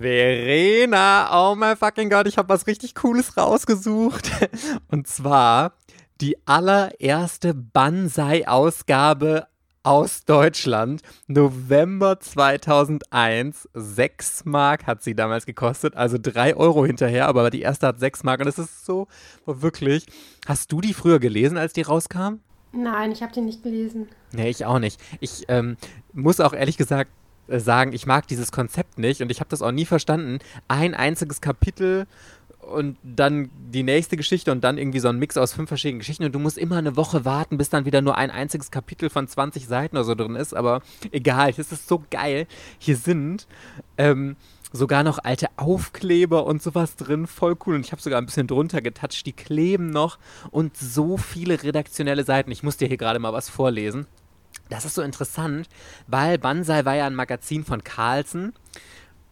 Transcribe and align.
Verena, 0.00 1.28
oh 1.30 1.54
mein 1.54 1.76
fucking 1.76 2.08
Gott, 2.08 2.26
ich 2.26 2.38
habe 2.38 2.48
was 2.48 2.66
richtig 2.66 2.94
Cooles 2.94 3.36
rausgesucht. 3.36 4.30
Und 4.88 5.06
zwar 5.06 5.74
die 6.22 6.38
allererste 6.46 7.52
Banzai-Ausgabe 7.52 9.46
aus 9.82 10.24
Deutschland. 10.24 11.02
November 11.26 12.18
2001. 12.18 13.68
6 13.74 14.46
Mark 14.46 14.86
hat 14.86 15.02
sie 15.02 15.14
damals 15.14 15.44
gekostet. 15.44 15.94
Also 15.96 16.16
3 16.18 16.56
Euro 16.56 16.86
hinterher, 16.86 17.28
aber 17.28 17.50
die 17.50 17.60
erste 17.60 17.86
hat 17.88 18.00
6 18.00 18.24
Mark. 18.24 18.40
Und 18.40 18.46
das 18.46 18.58
ist 18.58 18.86
so, 18.86 19.06
wirklich. 19.44 20.06
Hast 20.46 20.72
du 20.72 20.80
die 20.80 20.94
früher 20.94 21.18
gelesen, 21.18 21.58
als 21.58 21.74
die 21.74 21.82
rauskam? 21.82 22.40
Nein, 22.72 23.12
ich 23.12 23.22
habe 23.22 23.34
die 23.34 23.42
nicht 23.42 23.62
gelesen. 23.62 24.08
Nee, 24.32 24.48
ich 24.48 24.64
auch 24.64 24.78
nicht. 24.78 24.98
Ich 25.20 25.44
ähm, 25.48 25.76
muss 26.14 26.40
auch 26.40 26.54
ehrlich 26.54 26.78
gesagt 26.78 27.10
sagen, 27.58 27.92
ich 27.92 28.06
mag 28.06 28.28
dieses 28.28 28.52
Konzept 28.52 28.98
nicht 28.98 29.22
und 29.22 29.30
ich 29.30 29.40
habe 29.40 29.50
das 29.50 29.62
auch 29.62 29.72
nie 29.72 29.86
verstanden. 29.86 30.38
Ein 30.68 30.94
einziges 30.94 31.40
Kapitel 31.40 32.06
und 32.60 32.96
dann 33.02 33.50
die 33.72 33.82
nächste 33.82 34.16
Geschichte 34.16 34.52
und 34.52 34.62
dann 34.62 34.78
irgendwie 34.78 35.00
so 35.00 35.08
ein 35.08 35.18
Mix 35.18 35.36
aus 35.36 35.52
fünf 35.52 35.68
verschiedenen 35.68 36.00
Geschichten 36.00 36.24
und 36.24 36.34
du 36.34 36.38
musst 36.38 36.58
immer 36.58 36.76
eine 36.76 36.96
Woche 36.96 37.24
warten, 37.24 37.58
bis 37.58 37.70
dann 37.70 37.84
wieder 37.84 38.00
nur 38.00 38.16
ein 38.16 38.30
einziges 38.30 38.70
Kapitel 38.70 39.10
von 39.10 39.26
20 39.26 39.66
Seiten 39.66 39.96
oder 39.96 40.04
so 40.04 40.14
drin 40.14 40.36
ist, 40.36 40.54
aber 40.54 40.82
egal, 41.10 41.50
es 41.50 41.58
ist 41.58 41.88
so 41.88 42.02
geil. 42.10 42.46
Hier 42.78 42.96
sind 42.96 43.46
ähm, 43.98 44.36
sogar 44.72 45.02
noch 45.02 45.18
alte 45.18 45.48
Aufkleber 45.56 46.46
und 46.46 46.62
sowas 46.62 46.96
drin, 46.96 47.26
voll 47.26 47.56
cool 47.66 47.74
und 47.74 47.84
ich 47.84 47.92
habe 47.92 48.02
sogar 48.02 48.20
ein 48.20 48.26
bisschen 48.26 48.46
drunter 48.46 48.82
getatscht, 48.82 49.26
die 49.26 49.32
kleben 49.32 49.90
noch 49.90 50.18
und 50.50 50.76
so 50.76 51.16
viele 51.16 51.62
redaktionelle 51.62 52.24
Seiten. 52.24 52.50
Ich 52.52 52.62
muss 52.62 52.76
dir 52.76 52.88
hier 52.88 52.98
gerade 52.98 53.18
mal 53.18 53.32
was 53.32 53.48
vorlesen. 53.48 54.06
Das 54.70 54.84
ist 54.84 54.94
so 54.94 55.02
interessant, 55.02 55.68
weil 56.06 56.38
Banzai 56.38 56.84
war 56.84 56.94
ja 56.94 57.06
ein 57.06 57.14
Magazin 57.14 57.64
von 57.64 57.82
Carlsen. 57.82 58.54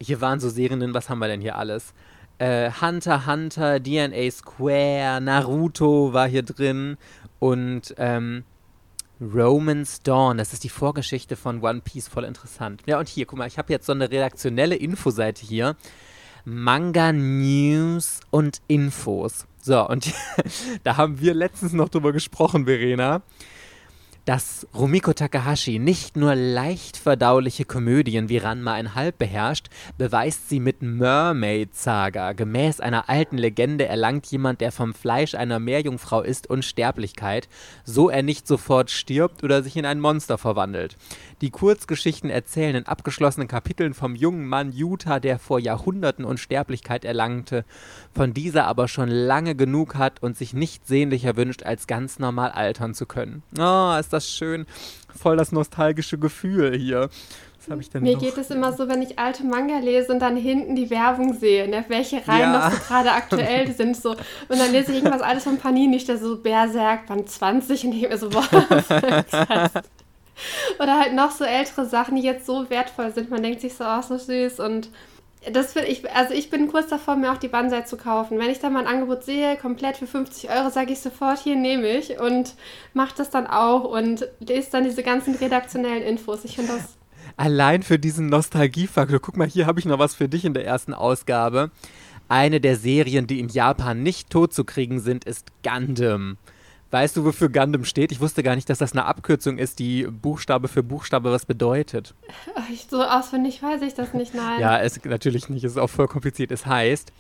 Hier 0.01 0.21
waren 0.21 0.41
so 0.41 0.51
Serien, 0.51 0.95
was 0.95 1.09
haben 1.09 1.21
wir 1.21 1.29
denn 1.29 1.41
hier 1.41 1.57
alles? 1.57 1.95
Äh, 2.39 2.71
Hunter 2.81 3.25
Hunter, 3.27 3.81
DNA 3.81 4.31
Square, 4.33 5.21
Naruto 5.21 6.13
war 6.13 6.29
hier 6.29 6.43
drin 6.43 6.99
und 7.39 7.95
ähm, 7.99 8.45
Roman's 9.21 10.03
Dawn, 10.03 10.39
das 10.39 10.53
ist 10.53 10.65
die 10.65 10.69
Vorgeschichte 10.69 11.37
von 11.37 11.63
One 11.63 11.81
Piece, 11.83 12.09
voll 12.09 12.25
interessant. 12.25 12.83
Ja, 12.87 12.99
und 12.99 13.09
hier, 13.09 13.27
guck 13.27 13.39
mal, 13.39 13.49
ich 13.49 13.59
habe 13.59 13.73
jetzt 13.73 13.87
so 13.87 13.93
eine 13.93 14.11
redaktionelle 14.11 14.77
Infoseite 14.77 15.45
hier. 15.47 15.77
Manga 16.45 17.13
News 17.13 18.21
und 18.31 18.61
Infos. 18.69 19.47
So, 19.61 19.87
und 19.89 20.13
da 20.85 20.97
haben 20.97 21.21
wir 21.21 21.35
letztens 21.35 21.73
noch 21.73 21.89
drüber 21.89 22.13
gesprochen, 22.13 22.67
Verena 22.67 23.23
dass 24.29 24.67
Rumiko 24.75 25.15
Takahashi 25.15 25.79
nicht 25.79 26.19
nur 26.19 26.35
leicht 26.35 26.99
verdauliche 26.99 27.65
Komödien 27.65 28.29
wie 28.29 28.37
Ranma 28.37 28.75
ein 28.75 28.95
Halb 28.95 29.17
beherrscht, 29.17 29.69
beweist 29.97 30.51
sie 30.51 30.61
mit 30.61 30.83
Mermaid 30.83 31.75
Saga. 31.75 32.35
Gemäß 32.35 32.81
einer 32.81 33.09
alten 33.09 33.39
Legende 33.39 33.87
erlangt 33.87 34.27
jemand, 34.27 34.61
der 34.61 34.71
vom 34.71 34.93
Fleisch 34.93 35.35
einer 35.35 35.59
Meerjungfrau 35.59 36.21
ist, 36.21 36.51
Unsterblichkeit, 36.51 37.49
so 37.85 38.11
er 38.11 38.23
nicht 38.23 38.47
sofort 38.47 38.91
stirbt 38.91 39.45
oder 39.45 39.63
sich 39.63 39.79
in 39.79 39.87
ein 39.87 39.99
Monster 39.99 40.37
verwandelt. 40.37 40.99
Die 41.41 41.51
Kurzgeschichten 41.51 42.29
erzählen 42.29 42.77
in 42.77 42.87
abgeschlossenen 42.87 43.49
Kapiteln 43.49 43.95
vom 43.95 44.15
jungen 44.15 44.47
Mann 44.47 44.73
Yuta, 44.73 45.21
der 45.21 45.39
vor 45.39 45.59
Jahrhunderten 45.59 46.27
Unsterblichkeit 46.27 47.07
erlangte, 47.07 47.65
von 48.13 48.35
dieser 48.35 48.67
aber 48.67 48.89
schon 48.89 49.09
lange 49.09 49.55
genug 49.55 49.95
hat 49.95 50.23
und 50.23 50.37
sich 50.37 50.53
nicht 50.53 50.87
sehnlicher 50.87 51.37
wünscht, 51.37 51.63
als 51.63 51.87
ganz 51.87 52.19
normal 52.19 52.51
altern 52.51 52.93
zu 52.93 53.07
können. 53.07 53.43
Oh, 53.59 53.97
ist 53.99 54.13
das 54.13 54.18
schön. 54.21 54.67
Voll 55.15 55.37
das 55.37 55.53
nostalgische 55.53 56.19
Gefühl 56.19 56.77
hier. 56.77 57.11
Mir 58.01 58.15
noch? 58.15 58.21
geht 58.21 58.39
es 58.39 58.51
immer 58.51 58.73
so, 58.73 58.89
wenn 58.89 59.03
ich 59.03 59.19
alte 59.19 59.45
Manga 59.45 59.79
lese 59.79 60.13
und 60.13 60.21
dann 60.21 60.37
hinten 60.37 60.75
die 60.75 60.89
Werbung 60.89 61.35
sehe, 61.35 61.69
ne, 61.69 61.85
welche 61.89 62.27
Reihen 62.27 62.53
ja. 62.53 62.59
noch 62.59 62.73
so 62.73 62.79
gerade 62.79 63.13
aktuell 63.13 63.71
sind. 63.77 63.95
So. 63.95 64.13
Und 64.13 64.59
dann 64.59 64.73
lese 64.73 64.93
ich 64.93 64.99
irgendwas 64.99 65.21
alles 65.21 65.45
von 65.45 65.59
Panini, 65.59 65.99
der 65.99 66.17
so 66.17 66.39
Berserk, 66.39 67.07
Band 67.07 67.29
20 67.29 67.85
und 67.85 67.93
ich 67.93 68.09
mir 68.09 68.17
so, 68.17 68.31
boah, 68.31 68.43
krass. 69.29 69.73
Oder 70.79 70.99
halt 70.99 71.15
noch 71.15 71.31
so 71.31 71.45
ältere 71.45 71.85
Sachen, 71.85 72.17
die 72.17 72.23
jetzt 72.23 72.47
so 72.47 72.71
wertvoll 72.71 73.13
sind. 73.13 73.31
Man 73.31 73.43
denkt 73.43 73.61
sich 73.61 73.75
so, 73.75 73.85
oh, 73.85 74.03
so 74.03 74.17
süß. 74.17 74.61
Und 74.61 74.89
das 75.53 75.73
finde 75.73 75.89
ich, 75.89 76.11
also 76.11 76.35
ich 76.35 76.51
bin 76.51 76.69
kurz 76.69 76.89
davor, 76.89 77.17
mir 77.17 77.33
auch 77.33 77.39
die 77.39 77.49
Banzai 77.49 77.83
zu 77.83 77.97
kaufen. 77.97 78.39
Wenn 78.39 78.51
ich 78.51 78.59
dann 78.59 78.73
mal 78.73 78.81
ein 78.81 78.87
Angebot 78.87 79.25
sehe, 79.25 79.57
komplett 79.57 79.97
für 79.97 80.07
50 80.07 80.51
Euro, 80.51 80.71
sage 80.71 80.93
ich 80.93 81.01
sofort, 81.01 81.39
hier 81.39 81.57
nehme 81.57 81.89
ich 81.89 82.19
und 82.19 82.55
mache 82.95 83.15
das 83.17 83.31
dann 83.31 83.47
auch 83.47 83.85
und 83.85 84.27
lese 84.41 84.71
dann 84.73 84.85
diese 84.85 85.03
ganzen 85.03 85.35
redaktionellen 85.35 86.03
Infos. 86.03 86.45
Ich 86.45 86.57
finde 86.57 86.73
das. 86.73 86.97
Allein 87.37 87.83
für 87.83 87.99
diesen 87.99 88.27
Nostalgiefaktor. 88.27 89.21
Guck 89.21 89.37
mal, 89.37 89.49
hier 89.49 89.67
habe 89.67 89.79
ich 89.79 89.87
noch 89.87 89.99
was 89.99 90.15
für 90.15 90.29
dich 90.29 90.45
in 90.45 90.55
der 90.55 90.65
ersten 90.65 90.93
Ausgabe. 90.93 91.71
Eine 92.29 92.61
der 92.61 92.77
Serien, 92.77 93.27
die 93.27 93.39
in 93.39 93.49
Japan 93.49 94.03
nicht 94.03 94.31
tot 94.31 94.53
zu 94.53 94.65
kriegen 94.65 95.01
sind, 95.01 95.25
ist 95.25 95.47
Gundam. 95.63 96.37
Weißt 96.91 97.19
du, 97.19 97.25
wofür 97.25 97.51
Gundam 97.51 97.85
steht? 97.85 98.13
Ich 98.13 98.21
wusste 98.21 98.43
gar 98.43 98.55
nicht, 98.55 98.71
dass 98.71 98.79
das 98.79 98.93
eine 98.93 99.05
Abkürzung 99.05 99.59
ist, 99.59 99.79
die 99.79 100.05
Buchstabe 100.05 100.69
für 100.69 100.83
Buchstabe 100.83 101.31
was 101.31 101.45
bedeutet. 101.45 102.15
Ich, 102.73 102.87
so 102.91 103.03
auswendig 103.03 103.63
weiß 103.63 103.83
ich 103.83 103.93
das 103.93 104.15
nicht, 104.15 104.33
nein. 104.35 104.59
Ja, 104.61 104.81
es, 104.81 104.99
natürlich 105.05 105.51
nicht. 105.51 105.65
Es 105.65 105.73
ist 105.73 105.79
auch 105.79 105.91
voll 105.91 106.09
kompliziert. 106.09 106.51
Es 106.51 106.65
heißt 106.65 107.13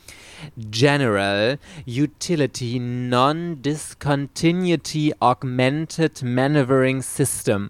General 0.57 1.59
Utility 1.87 2.79
Non-Discontinuity 2.79 5.17
Augmented 5.21 6.23
Maneuvering 6.23 7.03
System. 7.03 7.69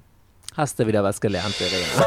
Hast 0.56 0.78
du 0.78 0.86
wieder 0.86 1.02
was 1.02 1.20
gelernt, 1.20 1.54
Verena? 1.54 2.06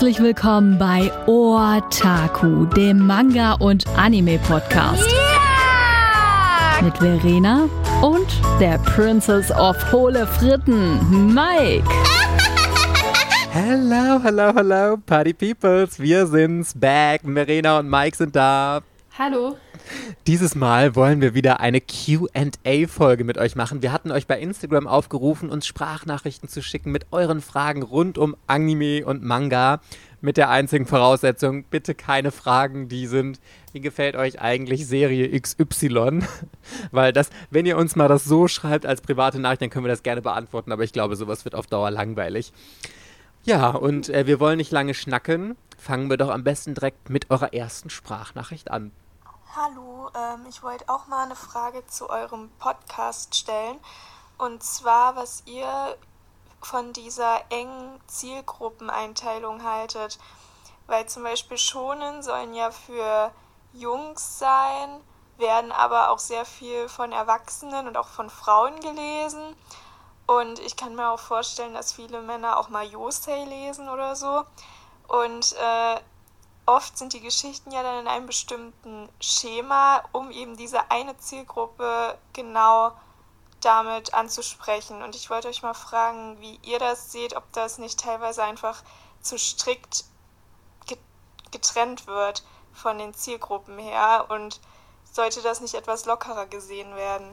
Herzlich 0.00 0.22
willkommen 0.22 0.78
bei 0.78 1.12
Otaku, 1.26 2.64
dem 2.64 3.06
Manga- 3.06 3.52
und 3.60 3.86
Anime-Podcast. 3.98 5.06
Yeah! 5.06 6.80
Mit 6.80 6.96
Verena 6.96 7.68
und 8.00 8.26
der 8.58 8.78
Princess 8.78 9.50
of 9.50 9.76
Hohle 9.92 10.26
Fritten, 10.26 11.34
Mike. 11.34 11.84
Hello, 13.52 14.18
hello, 14.22 14.54
hello, 14.54 14.96
Party 15.04 15.34
Peoples. 15.34 16.00
Wir 16.00 16.26
sind's 16.26 16.72
back. 16.72 17.20
Verena 17.22 17.80
und 17.80 17.90
Mike 17.90 18.16
sind 18.16 18.34
da. 18.34 18.80
Hallo. 19.18 19.56
Dieses 20.28 20.54
Mal 20.54 20.94
wollen 20.94 21.20
wir 21.20 21.34
wieder 21.34 21.58
eine 21.58 21.80
QA-Folge 21.80 23.24
mit 23.24 23.38
euch 23.38 23.56
machen. 23.56 23.82
Wir 23.82 23.92
hatten 23.92 24.12
euch 24.12 24.28
bei 24.28 24.38
Instagram 24.38 24.86
aufgerufen, 24.86 25.50
uns 25.50 25.66
Sprachnachrichten 25.66 26.48
zu 26.48 26.62
schicken 26.62 26.92
mit 26.92 27.06
euren 27.10 27.40
Fragen 27.40 27.82
rund 27.82 28.18
um 28.18 28.36
Anime 28.46 29.04
und 29.04 29.24
Manga. 29.24 29.80
Mit 30.20 30.36
der 30.36 30.50
einzigen 30.50 30.86
Voraussetzung, 30.86 31.64
bitte 31.64 31.94
keine 31.94 32.30
Fragen, 32.30 32.88
die 32.88 33.06
sind, 33.06 33.40
wie 33.72 33.80
gefällt 33.80 34.16
euch 34.16 34.40
eigentlich 34.40 34.86
Serie 34.86 35.38
XY? 35.38 36.20
Weil 36.92 37.12
das, 37.12 37.30
wenn 37.50 37.66
ihr 37.66 37.76
uns 37.76 37.96
mal 37.96 38.08
das 38.08 38.24
so 38.24 38.46
schreibt 38.46 38.86
als 38.86 39.00
private 39.00 39.40
Nachricht, 39.40 39.62
dann 39.62 39.70
können 39.70 39.86
wir 39.86 39.90
das 39.90 40.02
gerne 40.02 40.22
beantworten, 40.22 40.72
aber 40.72 40.84
ich 40.84 40.92
glaube, 40.92 41.16
sowas 41.16 41.44
wird 41.44 41.54
auf 41.54 41.66
Dauer 41.66 41.90
langweilig. 41.90 42.52
Ja, 43.42 43.70
und 43.70 44.10
äh, 44.10 44.26
wir 44.26 44.38
wollen 44.38 44.58
nicht 44.58 44.70
lange 44.70 44.94
schnacken. 44.94 45.56
Fangen 45.78 46.10
wir 46.10 46.18
doch 46.18 46.28
am 46.28 46.44
besten 46.44 46.74
direkt 46.74 47.08
mit 47.08 47.30
eurer 47.30 47.54
ersten 47.54 47.88
Sprachnachricht 47.88 48.70
an. 48.70 48.92
Hallo, 49.56 50.10
ähm, 50.14 50.44
ich 50.48 50.62
wollte 50.62 50.88
auch 50.88 51.06
mal 51.06 51.24
eine 51.24 51.36
Frage 51.36 51.86
zu 51.86 52.10
eurem 52.10 52.50
Podcast 52.58 53.34
stellen. 53.34 53.78
Und 54.36 54.62
zwar, 54.62 55.16
was 55.16 55.42
ihr 55.46 55.96
von 56.60 56.92
dieser 56.92 57.40
engen 57.50 57.98
Zielgruppeneinteilung 58.06 59.64
haltet. 59.64 60.18
Weil 60.86 61.06
zum 61.06 61.22
Beispiel 61.22 61.56
Schonen 61.56 62.22
sollen 62.22 62.52
ja 62.54 62.70
für 62.70 63.32
Jungs 63.72 64.38
sein, 64.38 65.00
werden 65.38 65.72
aber 65.72 66.10
auch 66.10 66.18
sehr 66.18 66.44
viel 66.44 66.88
von 66.88 67.12
Erwachsenen 67.12 67.88
und 67.88 67.96
auch 67.96 68.08
von 68.08 68.28
Frauen 68.28 68.78
gelesen. 68.80 69.56
Und 70.30 70.60
ich 70.60 70.76
kann 70.76 70.94
mir 70.94 71.10
auch 71.10 71.18
vorstellen, 71.18 71.74
dass 71.74 71.92
viele 71.92 72.22
Männer 72.22 72.56
auch 72.56 72.68
mal 72.68 72.86
Yosei 72.86 73.42
lesen 73.46 73.88
oder 73.88 74.14
so. 74.14 74.44
Und 75.08 75.56
äh, 75.56 76.00
oft 76.66 76.96
sind 76.96 77.14
die 77.14 77.20
Geschichten 77.20 77.72
ja 77.72 77.82
dann 77.82 77.98
in 77.98 78.06
einem 78.06 78.26
bestimmten 78.26 79.08
Schema, 79.20 80.04
um 80.12 80.30
eben 80.30 80.56
diese 80.56 80.88
eine 80.88 81.16
Zielgruppe 81.16 82.16
genau 82.32 82.92
damit 83.60 84.14
anzusprechen. 84.14 85.02
Und 85.02 85.16
ich 85.16 85.30
wollte 85.30 85.48
euch 85.48 85.62
mal 85.62 85.74
fragen, 85.74 86.40
wie 86.40 86.60
ihr 86.62 86.78
das 86.78 87.10
seht, 87.10 87.34
ob 87.34 87.52
das 87.52 87.78
nicht 87.78 87.98
teilweise 87.98 88.44
einfach 88.44 88.84
zu 89.22 89.36
strikt 89.36 90.04
getrennt 91.50 92.06
wird 92.06 92.44
von 92.72 92.98
den 92.98 93.14
Zielgruppen 93.14 93.78
her 93.78 94.26
und 94.28 94.60
sollte 95.12 95.40
das 95.42 95.60
nicht 95.60 95.74
etwas 95.74 96.06
lockerer 96.06 96.46
gesehen 96.46 96.94
werden? 96.94 97.26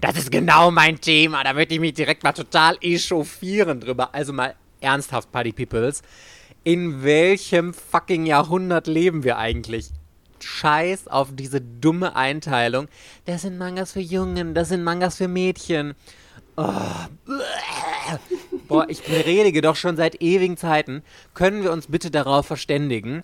Das 0.00 0.16
ist 0.16 0.30
genau 0.30 0.70
mein 0.70 1.00
Thema. 1.00 1.44
Da 1.44 1.52
möchte 1.52 1.74
ich 1.74 1.80
mich 1.80 1.94
direkt 1.94 2.22
mal 2.22 2.32
total 2.32 2.76
echauffieren 2.80 3.80
drüber. 3.80 4.14
Also 4.14 4.32
mal 4.32 4.54
ernsthaft, 4.80 5.30
Party 5.32 5.52
Peoples 5.52 6.02
in 6.64 7.04
welchem 7.04 7.74
fucking 7.74 8.26
Jahrhundert 8.26 8.86
leben 8.86 9.22
wir 9.22 9.36
eigentlich? 9.38 9.90
Scheiß 10.40 11.08
auf 11.08 11.28
diese 11.32 11.60
dumme 11.60 12.16
Einteilung. 12.16 12.88
Das 13.26 13.42
sind 13.42 13.56
Mangas 13.56 13.92
für 13.92 14.00
Jungen, 14.00 14.54
das 14.54 14.70
sind 14.70 14.82
Mangas 14.82 15.16
für 15.16 15.28
Mädchen. 15.28 15.94
Oh. 16.56 16.72
Boah, 18.68 18.86
ich 18.88 19.04
predige 19.04 19.60
doch 19.60 19.76
schon 19.76 19.96
seit 19.96 20.20
ewigen 20.22 20.56
Zeiten. 20.56 21.02
Können 21.34 21.62
wir 21.62 21.72
uns 21.72 21.86
bitte 21.86 22.10
darauf 22.10 22.46
verständigen, 22.46 23.22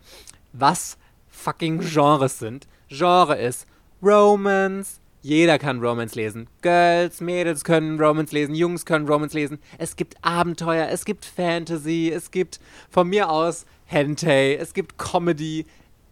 was 0.52 0.98
fucking 1.28 1.80
Genres 1.80 2.38
sind? 2.38 2.66
Genre 2.90 3.36
ist 3.36 3.66
Romance. 4.02 5.00
Jeder 5.22 5.58
kann 5.58 5.80
Romance 5.80 6.16
lesen. 6.16 6.48
Girls, 6.60 7.20
Mädels 7.20 7.62
können 7.62 8.00
Romance 8.00 8.32
lesen, 8.32 8.54
Jungs 8.54 8.84
können 8.84 9.06
Romance 9.06 9.34
lesen. 9.34 9.60
Es 9.78 9.94
gibt 9.94 10.16
Abenteuer, 10.22 10.88
es 10.90 11.04
gibt 11.04 11.24
Fantasy, 11.24 12.10
es 12.12 12.30
gibt 12.30 12.58
von 12.90 13.08
mir 13.08 13.30
aus 13.30 13.64
Hentai, 13.84 14.56
es 14.56 14.74
gibt 14.74 14.98
Comedy. 14.98 15.66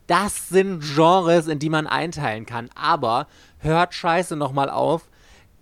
Das 0.06 0.50
sind 0.50 0.80
Genres, 0.94 1.48
in 1.48 1.58
die 1.58 1.70
man 1.70 1.86
einteilen 1.86 2.46
kann. 2.46 2.70
Aber 2.74 3.26
hört 3.58 3.94
Scheiße 3.94 4.36
nochmal 4.36 4.70
auf, 4.70 5.08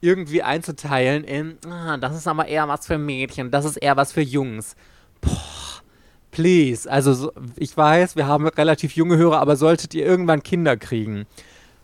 irgendwie 0.00 0.42
einzuteilen 0.42 1.24
in, 1.24 1.56
ah, 1.66 1.96
das 1.96 2.14
ist 2.16 2.28
aber 2.28 2.46
eher 2.46 2.68
was 2.68 2.86
für 2.86 2.98
Mädchen, 2.98 3.50
das 3.50 3.64
ist 3.64 3.76
eher 3.76 3.96
was 3.96 4.12
für 4.12 4.20
Jungs. 4.20 4.76
Boah, 5.20 5.55
please. 6.36 6.90
Also, 6.90 7.14
so, 7.14 7.32
ich 7.56 7.74
weiß, 7.74 8.14
wir 8.14 8.26
haben 8.26 8.46
relativ 8.46 8.94
junge 8.94 9.16
Hörer, 9.16 9.40
aber 9.40 9.56
solltet 9.56 9.94
ihr 9.94 10.04
irgendwann 10.04 10.42
Kinder 10.42 10.76
kriegen, 10.76 11.24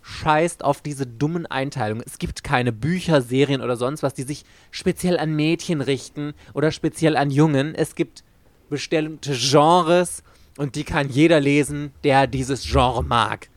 scheißt 0.02 0.62
auf 0.62 0.82
diese 0.82 1.06
dummen 1.06 1.46
Einteilungen. 1.46 2.04
Es 2.06 2.18
gibt 2.18 2.44
keine 2.44 2.70
Bücher, 2.70 3.22
Serien 3.22 3.62
oder 3.62 3.76
sonst 3.76 4.02
was, 4.02 4.12
die 4.12 4.24
sich 4.24 4.44
speziell 4.70 5.18
an 5.18 5.34
Mädchen 5.34 5.80
richten 5.80 6.34
oder 6.52 6.70
speziell 6.70 7.16
an 7.16 7.30
Jungen. 7.30 7.74
Es 7.74 7.94
gibt 7.94 8.24
bestimmte 8.68 9.32
Genres 9.32 10.22
und 10.58 10.74
die 10.74 10.84
kann 10.84 11.08
jeder 11.08 11.40
lesen, 11.40 11.92
der 12.04 12.26
dieses 12.26 12.62
Genre 12.70 13.02
mag. 13.02 13.48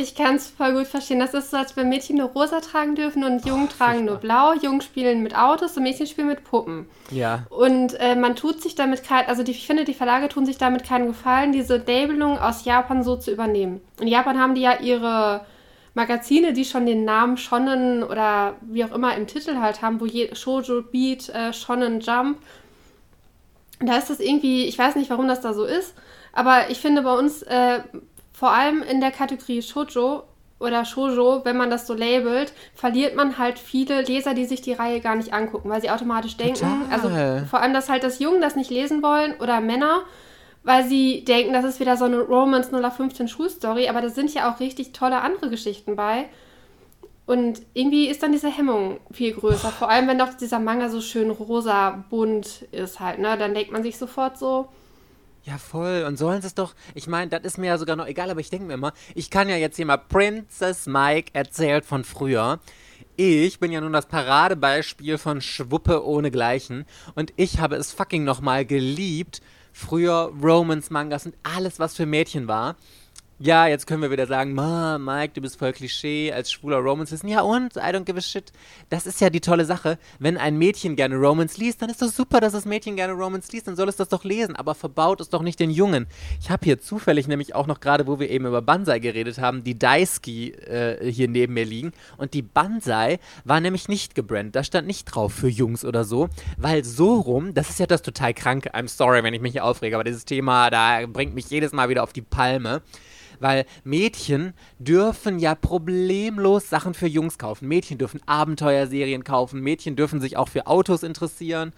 Ich 0.00 0.14
kann 0.14 0.36
es 0.36 0.48
voll 0.48 0.72
gut 0.72 0.86
verstehen. 0.86 1.20
Das 1.20 1.34
ist 1.34 1.50
so, 1.50 1.58
als 1.58 1.76
wenn 1.76 1.90
Mädchen 1.90 2.16
nur 2.16 2.28
rosa 2.30 2.60
tragen 2.60 2.94
dürfen 2.94 3.22
und 3.22 3.44
Jungen 3.44 3.68
oh, 3.70 3.76
tragen 3.76 4.06
nur 4.06 4.16
blau. 4.16 4.54
Jungen 4.54 4.80
spielen 4.80 5.22
mit 5.22 5.36
Autos 5.36 5.76
und 5.76 5.82
Mädchen 5.82 6.06
spielen 6.06 6.28
mit 6.28 6.42
Puppen. 6.42 6.88
Ja. 7.10 7.44
Und 7.50 7.94
äh, 8.00 8.16
man 8.16 8.34
tut 8.34 8.62
sich 8.62 8.74
damit 8.74 9.04
kein, 9.04 9.26
also 9.26 9.42
die, 9.42 9.50
ich 9.50 9.66
finde, 9.66 9.84
die 9.84 9.92
Verlage 9.92 10.28
tun 10.28 10.46
sich 10.46 10.56
damit 10.56 10.84
keinen 10.84 11.08
Gefallen, 11.08 11.52
diese 11.52 11.76
Labelung 11.76 12.38
aus 12.38 12.64
Japan 12.64 13.02
so 13.02 13.16
zu 13.16 13.30
übernehmen. 13.30 13.82
In 14.00 14.08
Japan 14.08 14.38
haben 14.38 14.54
die 14.54 14.62
ja 14.62 14.80
ihre 14.80 15.44
Magazine, 15.92 16.54
die 16.54 16.64
schon 16.64 16.86
den 16.86 17.04
Namen 17.04 17.36
Shonen 17.36 18.02
oder 18.02 18.54
wie 18.62 18.84
auch 18.84 18.92
immer 18.92 19.14
im 19.16 19.26
Titel 19.26 19.58
halt 19.58 19.82
haben, 19.82 20.00
wo 20.00 20.06
je, 20.06 20.34
Shoujo 20.34 20.82
Beat, 20.82 21.28
äh, 21.28 21.52
Shonen 21.52 22.00
Jump. 22.00 22.38
Da 23.80 23.98
ist 23.98 24.08
das 24.08 24.20
irgendwie, 24.20 24.64
ich 24.64 24.78
weiß 24.78 24.96
nicht, 24.96 25.10
warum 25.10 25.28
das 25.28 25.40
da 25.40 25.52
so 25.52 25.64
ist, 25.64 25.94
aber 26.32 26.70
ich 26.70 26.78
finde 26.78 27.02
bei 27.02 27.14
uns 27.14 27.42
äh, 27.42 27.80
vor 28.40 28.52
allem 28.52 28.82
in 28.82 29.02
der 29.02 29.10
Kategorie 29.10 29.60
Shoujo 29.60 30.22
oder 30.60 30.86
Shoujo, 30.86 31.44
wenn 31.44 31.58
man 31.58 31.68
das 31.68 31.86
so 31.86 31.92
labelt, 31.92 32.54
verliert 32.74 33.14
man 33.14 33.36
halt 33.36 33.58
viele 33.58 34.00
Leser, 34.00 34.32
die 34.32 34.46
sich 34.46 34.62
die 34.62 34.72
Reihe 34.72 35.00
gar 35.00 35.14
nicht 35.14 35.34
angucken, 35.34 35.68
weil 35.68 35.82
sie 35.82 35.90
automatisch 35.90 36.38
denken, 36.38 36.60
Total. 36.88 36.90
also 36.90 37.46
vor 37.50 37.60
allem, 37.60 37.74
dass 37.74 37.90
halt 37.90 38.02
das 38.02 38.18
Jungen 38.18 38.40
das 38.40 38.56
nicht 38.56 38.70
lesen 38.70 39.02
wollen 39.02 39.34
oder 39.40 39.60
Männer, 39.60 40.04
weil 40.64 40.84
sie 40.84 41.22
denken, 41.22 41.52
das 41.52 41.66
ist 41.66 41.80
wieder 41.80 41.98
so 41.98 42.06
eine 42.06 42.18
Romance 42.18 42.70
015 42.70 43.28
Schulstory, 43.28 43.90
aber 43.90 44.00
da 44.00 44.08
sind 44.08 44.32
ja 44.32 44.50
auch 44.50 44.58
richtig 44.58 44.92
tolle 44.92 45.20
andere 45.20 45.50
Geschichten 45.50 45.94
bei. 45.94 46.24
Und 47.26 47.60
irgendwie 47.74 48.08
ist 48.08 48.22
dann 48.22 48.32
diese 48.32 48.48
Hemmung 48.48 49.00
viel 49.12 49.34
größer. 49.34 49.68
Vor 49.68 49.90
allem, 49.90 50.08
wenn 50.08 50.18
doch 50.18 50.32
dieser 50.32 50.60
Manga 50.60 50.88
so 50.88 51.02
schön 51.02 51.30
rosa 51.30 52.04
bunt 52.08 52.62
ist 52.72 53.00
halt, 53.00 53.18
ne? 53.18 53.36
Dann 53.36 53.52
denkt 53.52 53.70
man 53.70 53.82
sich 53.82 53.98
sofort 53.98 54.38
so, 54.38 54.70
ja, 55.44 55.58
voll. 55.58 56.04
Und 56.06 56.18
sollen 56.18 56.40
sie 56.42 56.48
es 56.48 56.54
doch. 56.54 56.74
Ich 56.94 57.06
meine, 57.06 57.30
das 57.30 57.42
ist 57.42 57.58
mir 57.58 57.68
ja 57.68 57.78
sogar 57.78 57.96
noch 57.96 58.06
egal, 58.06 58.30
aber 58.30 58.40
ich 58.40 58.50
denke 58.50 58.66
mir 58.66 58.74
immer, 58.74 58.92
ich 59.14 59.30
kann 59.30 59.48
ja 59.48 59.56
jetzt 59.56 59.76
hier 59.76 59.86
mal 59.86 59.96
Princess 59.96 60.86
Mike 60.86 61.30
erzählt 61.32 61.84
von 61.84 62.04
früher. 62.04 62.60
Ich 63.16 63.58
bin 63.58 63.72
ja 63.72 63.80
nun 63.80 63.92
das 63.92 64.06
Paradebeispiel 64.06 65.18
von 65.18 65.40
Schwuppe 65.40 66.04
ohnegleichen. 66.06 66.86
Und 67.14 67.32
ich 67.36 67.60
habe 67.60 67.76
es 67.76 67.92
fucking 67.92 68.24
nochmal 68.24 68.64
geliebt. 68.64 69.40
Früher 69.72 70.32
Romance-Mangas 70.42 71.26
und 71.26 71.34
alles, 71.42 71.78
was 71.78 71.96
für 71.96 72.06
Mädchen 72.06 72.48
war. 72.48 72.76
Ja, 73.42 73.66
jetzt 73.66 73.86
können 73.86 74.02
wir 74.02 74.10
wieder 74.10 74.26
sagen, 74.26 74.52
Ma, 74.52 74.98
Mike, 74.98 75.32
du 75.32 75.40
bist 75.40 75.58
voll 75.58 75.72
Klischee 75.72 76.30
als 76.30 76.52
schwuler 76.52 76.76
Romance 76.76 77.10
wissen. 77.10 77.26
Ja 77.26 77.40
und? 77.40 77.74
I 77.76 77.88
don't 77.88 78.04
give 78.04 78.18
a 78.18 78.20
shit. 78.20 78.52
Das 78.90 79.06
ist 79.06 79.18
ja 79.22 79.30
die 79.30 79.40
tolle 79.40 79.64
Sache. 79.64 79.98
Wenn 80.18 80.36
ein 80.36 80.58
Mädchen 80.58 80.94
gerne 80.94 81.16
Romance 81.16 81.56
liest, 81.56 81.80
dann 81.80 81.88
ist 81.88 82.02
das 82.02 82.14
super, 82.14 82.40
dass 82.40 82.52
das 82.52 82.66
Mädchen 82.66 82.96
gerne 82.96 83.14
Romance 83.14 83.50
liest. 83.50 83.66
Dann 83.66 83.76
soll 83.76 83.88
es 83.88 83.96
das 83.96 84.10
doch 84.10 84.24
lesen. 84.24 84.56
Aber 84.56 84.74
verbaut 84.74 85.22
es 85.22 85.30
doch 85.30 85.40
nicht 85.40 85.58
den 85.58 85.70
Jungen. 85.70 86.06
Ich 86.38 86.50
habe 86.50 86.66
hier 86.66 86.82
zufällig 86.82 87.28
nämlich 87.28 87.54
auch 87.54 87.66
noch 87.66 87.80
gerade, 87.80 88.06
wo 88.06 88.20
wir 88.20 88.28
eben 88.28 88.44
über 88.44 88.60
Banzai 88.60 88.98
geredet 88.98 89.38
haben, 89.38 89.64
die 89.64 89.78
Daisuki 89.78 90.50
äh, 90.50 91.10
hier 91.10 91.28
neben 91.28 91.54
mir 91.54 91.64
liegen. 91.64 91.92
Und 92.18 92.34
die 92.34 92.42
Banzai 92.42 93.20
war 93.46 93.60
nämlich 93.60 93.88
nicht 93.88 94.14
gebrannt. 94.14 94.54
Da 94.54 94.64
stand 94.64 94.86
nicht 94.86 95.06
drauf 95.06 95.32
für 95.32 95.48
Jungs 95.48 95.82
oder 95.86 96.04
so. 96.04 96.28
Weil 96.58 96.84
so 96.84 97.14
rum, 97.14 97.54
das 97.54 97.70
ist 97.70 97.80
ja 97.80 97.86
das 97.86 98.02
total 98.02 98.34
kranke. 98.34 98.74
I'm 98.74 98.88
sorry, 98.88 99.24
wenn 99.24 99.32
ich 99.32 99.40
mich 99.40 99.52
hier 99.52 99.64
aufrege, 99.64 99.96
aber 99.96 100.04
dieses 100.04 100.26
Thema, 100.26 100.68
da 100.68 101.06
bringt 101.06 101.34
mich 101.34 101.48
jedes 101.48 101.72
Mal 101.72 101.88
wieder 101.88 102.02
auf 102.02 102.12
die 102.12 102.20
Palme 102.20 102.82
weil 103.40 103.66
Mädchen 103.82 104.54
dürfen 104.78 105.38
ja 105.38 105.54
problemlos 105.54 106.70
Sachen 106.70 106.94
für 106.94 107.08
Jungs 107.08 107.38
kaufen. 107.38 107.66
Mädchen 107.66 107.98
dürfen 107.98 108.20
Abenteuerserien 108.26 109.24
kaufen, 109.24 109.60
Mädchen 109.60 109.96
dürfen 109.96 110.20
sich 110.20 110.36
auch 110.36 110.48
für 110.48 110.66
Autos 110.66 111.02
interessieren 111.02 111.72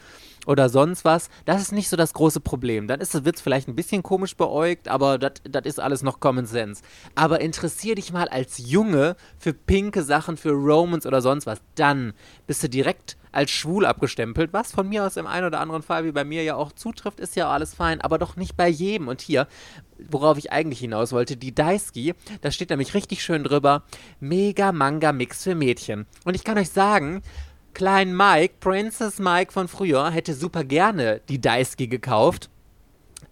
oder 0.46 0.68
sonst 0.68 1.04
was. 1.04 1.28
Das 1.44 1.60
ist 1.62 1.72
nicht 1.72 1.88
so 1.88 1.96
das 1.96 2.12
große 2.14 2.40
Problem. 2.40 2.88
Dann 2.88 3.00
wird 3.00 3.36
es 3.36 3.42
vielleicht 3.42 3.68
ein 3.68 3.76
bisschen 3.76 4.02
komisch 4.02 4.36
beäugt, 4.36 4.88
aber 4.88 5.18
das 5.18 5.40
ist 5.64 5.80
alles 5.80 6.02
noch 6.02 6.20
Common 6.20 6.46
Sense. 6.46 6.82
Aber 7.14 7.40
interessier 7.40 7.94
dich 7.94 8.12
mal 8.12 8.28
als 8.28 8.58
Junge 8.58 9.16
für 9.38 9.52
pinke 9.52 10.02
Sachen, 10.02 10.36
für 10.36 10.52
Romans 10.52 11.06
oder 11.06 11.22
sonst 11.22 11.46
was. 11.46 11.60
Dann 11.74 12.12
bist 12.46 12.62
du 12.62 12.68
direkt 12.68 13.16
als 13.30 13.50
schwul 13.50 13.86
abgestempelt, 13.86 14.52
was 14.52 14.72
von 14.72 14.86
mir 14.86 15.06
aus 15.06 15.16
im 15.16 15.26
einen 15.26 15.46
oder 15.46 15.60
anderen 15.60 15.82
Fall, 15.82 16.04
wie 16.04 16.12
bei 16.12 16.22
mir 16.22 16.42
ja 16.42 16.54
auch 16.54 16.70
zutrifft, 16.70 17.18
ist 17.18 17.34
ja 17.34 17.48
alles 17.48 17.72
fein, 17.72 18.02
aber 18.02 18.18
doch 18.18 18.36
nicht 18.36 18.58
bei 18.58 18.68
jedem. 18.68 19.08
Und 19.08 19.22
hier, 19.22 19.48
worauf 20.10 20.36
ich 20.36 20.52
eigentlich 20.52 20.80
hinaus 20.80 21.12
wollte, 21.12 21.38
die 21.38 21.54
Daisuki, 21.54 22.14
da 22.42 22.50
steht 22.50 22.68
nämlich 22.68 22.92
richtig 22.92 23.22
schön 23.22 23.42
drüber, 23.42 23.84
Mega 24.20 24.70
Manga 24.72 25.12
Mix 25.12 25.44
für 25.44 25.54
Mädchen. 25.54 26.04
Und 26.26 26.34
ich 26.34 26.44
kann 26.44 26.58
euch 26.58 26.68
sagen, 26.68 27.22
Klein 27.74 28.16
Mike, 28.16 28.54
Princess 28.60 29.18
Mike 29.18 29.52
von 29.52 29.68
früher, 29.68 30.10
hätte 30.10 30.34
super 30.34 30.64
gerne 30.64 31.20
die 31.28 31.40
Daisuki 31.40 31.86
gekauft. 31.86 32.50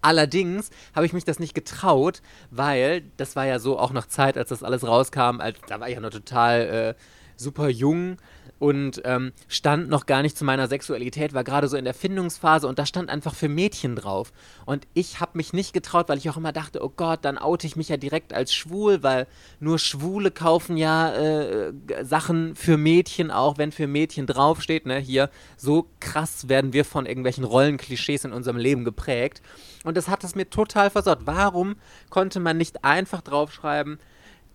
Allerdings 0.02 0.70
habe 0.94 1.04
ich 1.04 1.12
mich 1.12 1.24
das 1.24 1.38
nicht 1.38 1.54
getraut, 1.54 2.22
weil 2.50 3.02
das 3.16 3.36
war 3.36 3.44
ja 3.44 3.58
so 3.58 3.78
auch 3.78 3.92
noch 3.92 4.06
Zeit, 4.06 4.38
als 4.38 4.48
das 4.48 4.62
alles 4.62 4.86
rauskam, 4.86 5.40
als, 5.40 5.58
da 5.66 5.78
war 5.78 5.88
ich 5.88 5.94
ja 5.94 6.00
noch 6.00 6.10
total 6.10 6.96
äh, 6.96 7.02
super 7.36 7.68
jung 7.68 8.16
und 8.60 9.00
ähm, 9.06 9.32
stand 9.48 9.88
noch 9.88 10.04
gar 10.04 10.20
nicht 10.20 10.36
zu 10.36 10.44
meiner 10.44 10.68
Sexualität, 10.68 11.32
war 11.32 11.44
gerade 11.44 11.66
so 11.66 11.78
in 11.78 11.86
der 11.86 11.94
Findungsphase 11.94 12.68
und 12.68 12.78
da 12.78 12.84
stand 12.84 13.08
einfach 13.08 13.34
für 13.34 13.48
Mädchen 13.48 13.96
drauf. 13.96 14.32
Und 14.66 14.86
ich 14.92 15.18
habe 15.18 15.32
mich 15.34 15.54
nicht 15.54 15.72
getraut, 15.72 16.10
weil 16.10 16.18
ich 16.18 16.28
auch 16.28 16.36
immer 16.36 16.52
dachte, 16.52 16.84
oh 16.84 16.92
Gott, 16.94 17.20
dann 17.22 17.38
oute 17.38 17.66
ich 17.66 17.74
mich 17.74 17.88
ja 17.88 17.96
direkt 17.96 18.34
als 18.34 18.52
schwul, 18.52 19.02
weil 19.02 19.26
nur 19.60 19.78
Schwule 19.78 20.30
kaufen 20.30 20.76
ja 20.76 21.10
äh, 21.14 21.72
Sachen 22.02 22.54
für 22.54 22.76
Mädchen, 22.76 23.30
auch 23.30 23.56
wenn 23.56 23.72
für 23.72 23.86
Mädchen 23.86 24.26
draufsteht. 24.26 24.84
Ne? 24.84 24.98
Hier, 24.98 25.30
so 25.56 25.86
krass 25.98 26.50
werden 26.50 26.74
wir 26.74 26.84
von 26.84 27.06
irgendwelchen 27.06 27.44
Rollenklischees 27.44 28.26
in 28.26 28.32
unserem 28.32 28.58
Leben 28.58 28.84
geprägt. 28.84 29.40
Und 29.84 29.96
das 29.96 30.08
hat 30.08 30.22
es 30.22 30.34
mir 30.34 30.50
total 30.50 30.90
versaut. 30.90 31.20
Warum 31.24 31.76
konnte 32.10 32.40
man 32.40 32.58
nicht 32.58 32.84
einfach 32.84 33.22
draufschreiben, 33.22 33.98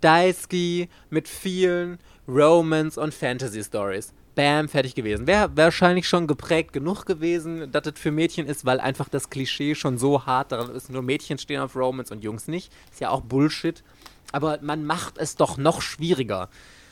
Daisuki 0.06 0.88
mit 1.10 1.28
vielen 1.28 1.98
Romance 2.28 2.96
und 3.02 3.12
Fantasy 3.12 3.64
Stories. 3.64 4.14
Bam, 4.36 4.70
fertig 4.70 4.94
gewesen. 4.94 5.26
Wäre 5.26 5.50
wahrscheinlich 5.56 6.08
schon 6.08 6.28
geprägt 6.28 6.74
genug 6.74 7.08
gewesen, 7.08 7.72
dass 7.72 7.84
das 7.84 7.94
für 7.98 8.12
Mädchen 8.12 8.46
ist, 8.46 8.66
weil 8.66 8.80
einfach 8.80 9.10
das 9.10 9.32
Klischee 9.32 9.74
schon 9.74 9.98
so 9.98 10.28
hart 10.28 10.52
daran 10.52 10.76
ist, 10.76 10.92
nur 10.92 11.02
Mädchen 11.02 11.40
stehen 11.40 11.60
auf 11.60 11.76
Romance 11.76 12.12
und 12.12 12.24
Jungs 12.24 12.48
nicht. 12.48 12.72
Ist 12.92 13.02
ja 13.02 13.10
auch 13.10 13.22
Bullshit. 13.22 13.84
Aber 14.32 14.60
man 14.62 14.86
macht 14.86 15.18
es 15.18 15.38
doch 15.38 15.58
noch 15.58 15.82
schwieriger. 15.82 16.50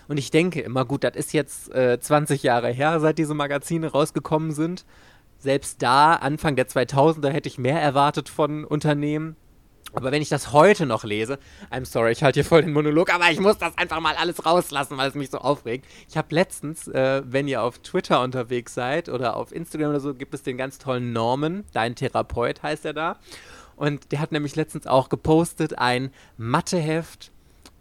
Und 0.08 0.18
ich 0.18 0.32
denke 0.32 0.62
immer, 0.62 0.84
gut, 0.84 1.04
das 1.04 1.16
ist 1.16 1.34
jetzt 1.34 1.72
äh, 1.72 2.00
20 2.00 2.42
Jahre 2.42 2.72
her, 2.72 3.00
seit 3.00 3.20
diese 3.20 3.36
Magazine 3.36 3.92
rausgekommen 3.92 4.54
sind. 4.54 4.86
Selbst 5.38 5.84
da, 5.84 6.16
Anfang 6.16 6.56
der 6.56 6.68
2000er, 6.68 7.30
hätte 7.30 7.50
ich 7.50 7.60
mehr 7.60 7.80
erwartet 7.80 8.28
von 8.28 8.66
Unternehmen. 8.66 9.36
Aber 9.94 10.12
wenn 10.12 10.22
ich 10.22 10.30
das 10.30 10.52
heute 10.52 10.86
noch 10.86 11.04
lese, 11.04 11.38
I'm 11.72 11.86
sorry, 11.86 12.12
ich 12.12 12.24
halte 12.24 12.42
hier 12.42 12.46
voll 12.46 12.64
den 12.64 12.74
Monolog, 12.74 13.14
aber 13.14 13.30
ich 13.32 13.40
muss 13.40 13.58
das 13.58 13.78
einfach 13.78 14.00
mal 14.00 14.16
alles 14.16 14.46
rauslassen, 14.46 14.98
weil 14.98 15.10
es 15.10 15.16
mich 15.16 15.30
so 15.30 15.38
aufregt. 15.38 15.86
Ich 16.10 16.18
habe 16.18 16.34
letztens, 16.34 16.88
äh, 16.88 17.22
wenn 17.26 17.48
ihr 17.48 17.62
auf 17.62 17.80
Twitter 17.80 18.22
unterwegs 18.22 18.74
seid 18.74 19.08
oder 19.08 19.38
auf 19.38 19.52
Instagram 19.52 19.92
oder 19.92 20.00
so, 20.00 20.14
gibt 20.16 20.34
es 20.34 20.42
den 20.42 20.58
ganz 20.58 20.80
tollen 20.80 21.14
Norman, 21.14 21.64
dein 21.74 21.96
Therapeut 21.96 22.64
heißt 22.64 22.86
er 22.86 22.94
da. 22.94 23.20
Und 23.76 24.12
der 24.12 24.20
hat 24.20 24.32
nämlich 24.32 24.56
letztens 24.56 24.88
auch 24.88 25.10
gepostet 25.10 25.78
ein 25.78 26.12
Matheheft, 26.38 27.32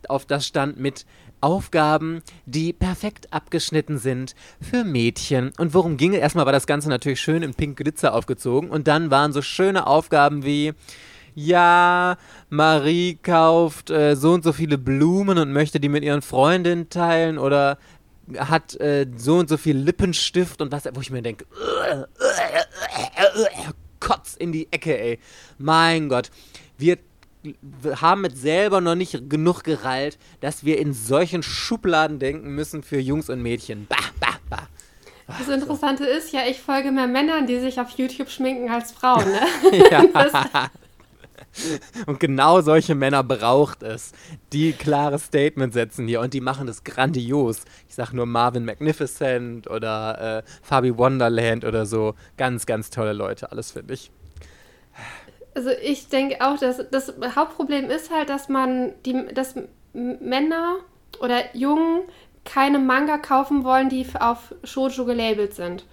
auf 0.09 0.26
das 0.26 0.47
stand 0.47 0.78
mit 0.78 1.07
Aufgaben, 1.40 2.23
die 2.47 2.73
perfekt 2.73 3.33
abgeschnitten 3.33 3.99
sind 3.99 4.35
für 4.61 4.85
Mädchen. 4.85 5.52
Und 5.59 5.75
worum 5.75 5.97
ging 5.97 6.14
es? 6.14 6.21
Erstmal 6.21 6.47
war 6.47 6.52
das 6.52 6.66
Ganze 6.66 6.88
natürlich 6.88 7.21
schön 7.21 7.42
in 7.42 7.54
pink 7.54 7.76
Glitzer 7.76 8.14
aufgezogen 8.14 8.71
und 8.71 8.87
dann 8.87 9.11
waren 9.11 9.33
so 9.33 9.42
schöne 9.42 9.87
Aufgaben 9.87 10.45
wie 10.45 10.73
ja, 11.35 12.17
Marie 12.51 13.19
kauft 13.23 13.91
äh, 13.91 14.15
so 14.17 14.33
und 14.33 14.45
so 14.45 14.53
viele 14.53 14.79
Blumen 14.79 15.39
und 15.39 15.53
möchte 15.53 15.81
die 15.81 15.89
mit 15.89 16.05
ihren 16.05 16.23
Freundinnen 16.23 16.89
teilen 16.89 17.39
oder 17.39 17.79
hat 18.39 18.79
äh, 18.81 19.07
so 19.17 19.37
und 19.39 19.49
so 19.49 19.57
viel 19.57 19.77
Lippenstift 19.77 20.62
und 20.62 20.73
was, 20.73 20.85
wo 20.95 21.01
ich 21.01 21.11
mir 21.11 21.23
denke, 21.23 21.47
Kotz 24.01 24.35
in 24.35 24.53
die 24.53 24.69
Ecke, 24.73 24.99
ey. 24.99 25.19
Mein 25.59 26.09
Gott. 26.09 26.31
Wir 26.77 26.99
haben 28.01 28.21
mit 28.21 28.37
selber 28.37 28.81
noch 28.81 28.95
nicht 28.95 29.29
genug 29.29 29.65
gerallt, 29.65 30.19
dass 30.41 30.65
wir 30.65 30.79
in 30.79 30.93
solchen 30.93 31.43
Schubladen 31.43 32.19
denken 32.19 32.51
müssen 32.55 32.83
für 32.83 32.99
Jungs 32.99 33.31
und 33.31 33.43
Mädchen. 33.43 33.87
Bah, 33.89 33.97
bah, 34.21 34.39
bah. 34.49 34.69
Das 35.39 35.49
Interessante 35.49 36.05
ist 36.05 36.33
ja, 36.33 36.41
ich 36.49 36.61
folge 36.61 36.91
mehr 36.91 37.07
Männern, 37.07 37.47
die 37.47 37.59
sich 37.59 37.81
auf 37.81 37.91
YouTube 37.91 38.29
schminken 38.29 38.71
als 38.71 38.93
Frauen. 38.93 39.25
Ne? 39.25 39.41
ja. 39.91 40.71
Und 42.06 42.21
genau 42.21 42.61
solche 42.61 42.94
Männer 42.94 43.23
braucht 43.23 43.82
es, 43.82 44.12
die 44.52 44.73
klare 44.73 45.18
Statements 45.18 45.75
setzen 45.75 46.09
hier 46.09 46.21
und 46.21 46.35
die 46.35 46.40
machen 46.40 46.66
das 46.66 46.85
grandios. 46.85 47.62
Ich 47.88 47.94
sag 47.94 48.12
nur 48.12 48.26
Marvin 48.26 48.64
Magnificent 48.64 49.68
oder 49.68 50.38
äh, 50.38 50.42
Fabi 50.62 50.97
Wonderland 50.97 51.64
oder 51.64 51.87
so. 51.87 52.14
Ganz, 52.37 52.66
ganz 52.66 52.90
tolle 52.90 53.12
Leute, 53.12 53.52
alles 53.52 53.73
finde 53.73 53.94
ich. 53.94 54.11
Also 55.54 55.71
ich 55.82 56.09
denke 56.09 56.40
auch, 56.40 56.59
dass 56.59 56.80
das 56.90 57.12
Hauptproblem 57.37 57.90
ist 57.90 58.11
halt, 58.11 58.30
dass 58.30 58.49
man 58.49 58.92
die, 59.04 59.26
dass 59.35 59.54
Männer 59.92 60.76
oder 61.21 61.54
Jungen 61.54 62.02
keine 62.44 62.78
Manga 62.78 63.18
kaufen 63.18 63.62
wollen, 63.64 63.88
die 63.88 64.06
auf 64.18 64.54
Shoujo 64.64 65.04
gelabelt 65.04 65.54
sind. 65.54 65.85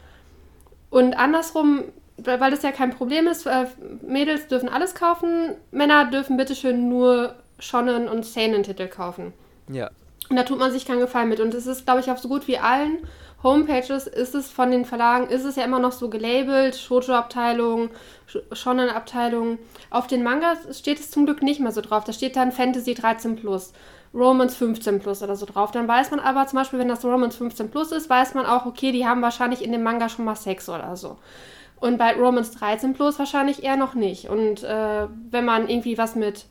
Und 0.90 1.14
andersrum 1.14 1.84
weil 2.26 2.52
das 2.52 2.64
ja 2.64 2.72
kein 2.72 2.92
Problem 2.92 3.28
ist, 3.28 3.46
äh, 3.46 3.66
Mädels 4.02 4.48
dürfen 4.48 4.70
alles 4.70 4.96
kaufen, 4.96 5.56
Männer 5.72 6.06
dürfen 6.06 6.38
bitteschön 6.38 6.90
nur 6.90 7.36
Shonen 7.60 8.08
und 8.08 8.26
Seinen-Titel 8.26 8.88
kaufen. 8.88 9.34
Ja. 9.68 9.90
Und 10.30 10.36
da 10.36 10.44
tut 10.44 10.60
man 10.60 10.72
sich 10.72 10.86
keinen 10.86 11.00
Gefallen 11.00 11.30
mit. 11.30 11.40
Und 11.40 11.54
es 11.54 11.68
ist, 11.68 11.86
glaube 11.86 12.02
ich, 12.02 12.12
auf 12.12 12.20
so 12.20 12.28
gut 12.28 12.48
wie 12.48 12.60
allen 12.60 13.00
Homepages 13.42 14.06
ist 14.06 14.36
es 14.36 14.52
von 14.52 14.70
den 14.70 14.84
Verlagen, 14.84 15.28
ist 15.28 15.46
es 15.46 15.56
ja 15.56 15.64
immer 15.64 15.80
noch 15.80 15.94
so 15.94 16.10
gelabelt, 16.10 16.76
Shoujo-Abteilung, 16.76 17.90
Shonen-Abteilung. 18.52 19.60
Auf 19.90 20.08
den 20.08 20.24
Mangas 20.24 20.78
steht 20.78 21.00
es 21.00 21.10
zum 21.10 21.26
Glück 21.26 21.42
nicht 21.42 21.62
mehr 21.62 21.72
so 21.72 21.82
drauf. 21.82 22.04
Da 22.04 22.12
steht 22.12 22.36
dann 22.36 22.52
Fantasy 22.52 22.96
13 22.96 23.38
plus, 23.38 23.72
Romance 24.14 24.56
15 24.58 25.00
plus 25.00 25.24
oder 25.24 25.38
so 25.38 25.46
drauf. 25.46 25.72
Dann 25.72 25.88
weiß 25.88 26.12
man 26.12 26.20
aber 26.20 26.48
zum 26.48 26.60
Beispiel, 26.60 26.80
wenn 26.80 26.90
das 26.90 27.06
Romance 27.06 27.38
15 27.38 27.72
plus 27.72 27.94
ist, 27.94 28.10
weiß 28.10 28.34
man 28.34 28.46
auch, 28.46 28.66
okay, 28.66 28.92
die 28.92 29.08
haben 29.08 29.22
wahrscheinlich 29.22 29.64
in 29.64 29.72
dem 29.72 29.84
Manga 29.84 30.10
schon 30.10 30.26
mal 30.26 30.36
Sex 30.36 30.68
oder 30.68 30.98
so. 30.98 31.18
Und 31.80 31.98
bei 31.98 32.14
Romans 32.14 32.52
13 32.52 32.94
Plus 32.94 33.20
wahrscheinlich 33.20 33.64
eher 33.64 33.78
noch 33.78 33.94
nicht. 33.94 34.30
Und 34.30 34.64
äh, 34.64 35.08
wenn 35.30 35.46
man 35.46 35.70
irgendwie 35.70 35.98
was 35.98 36.16
mit 36.16 36.46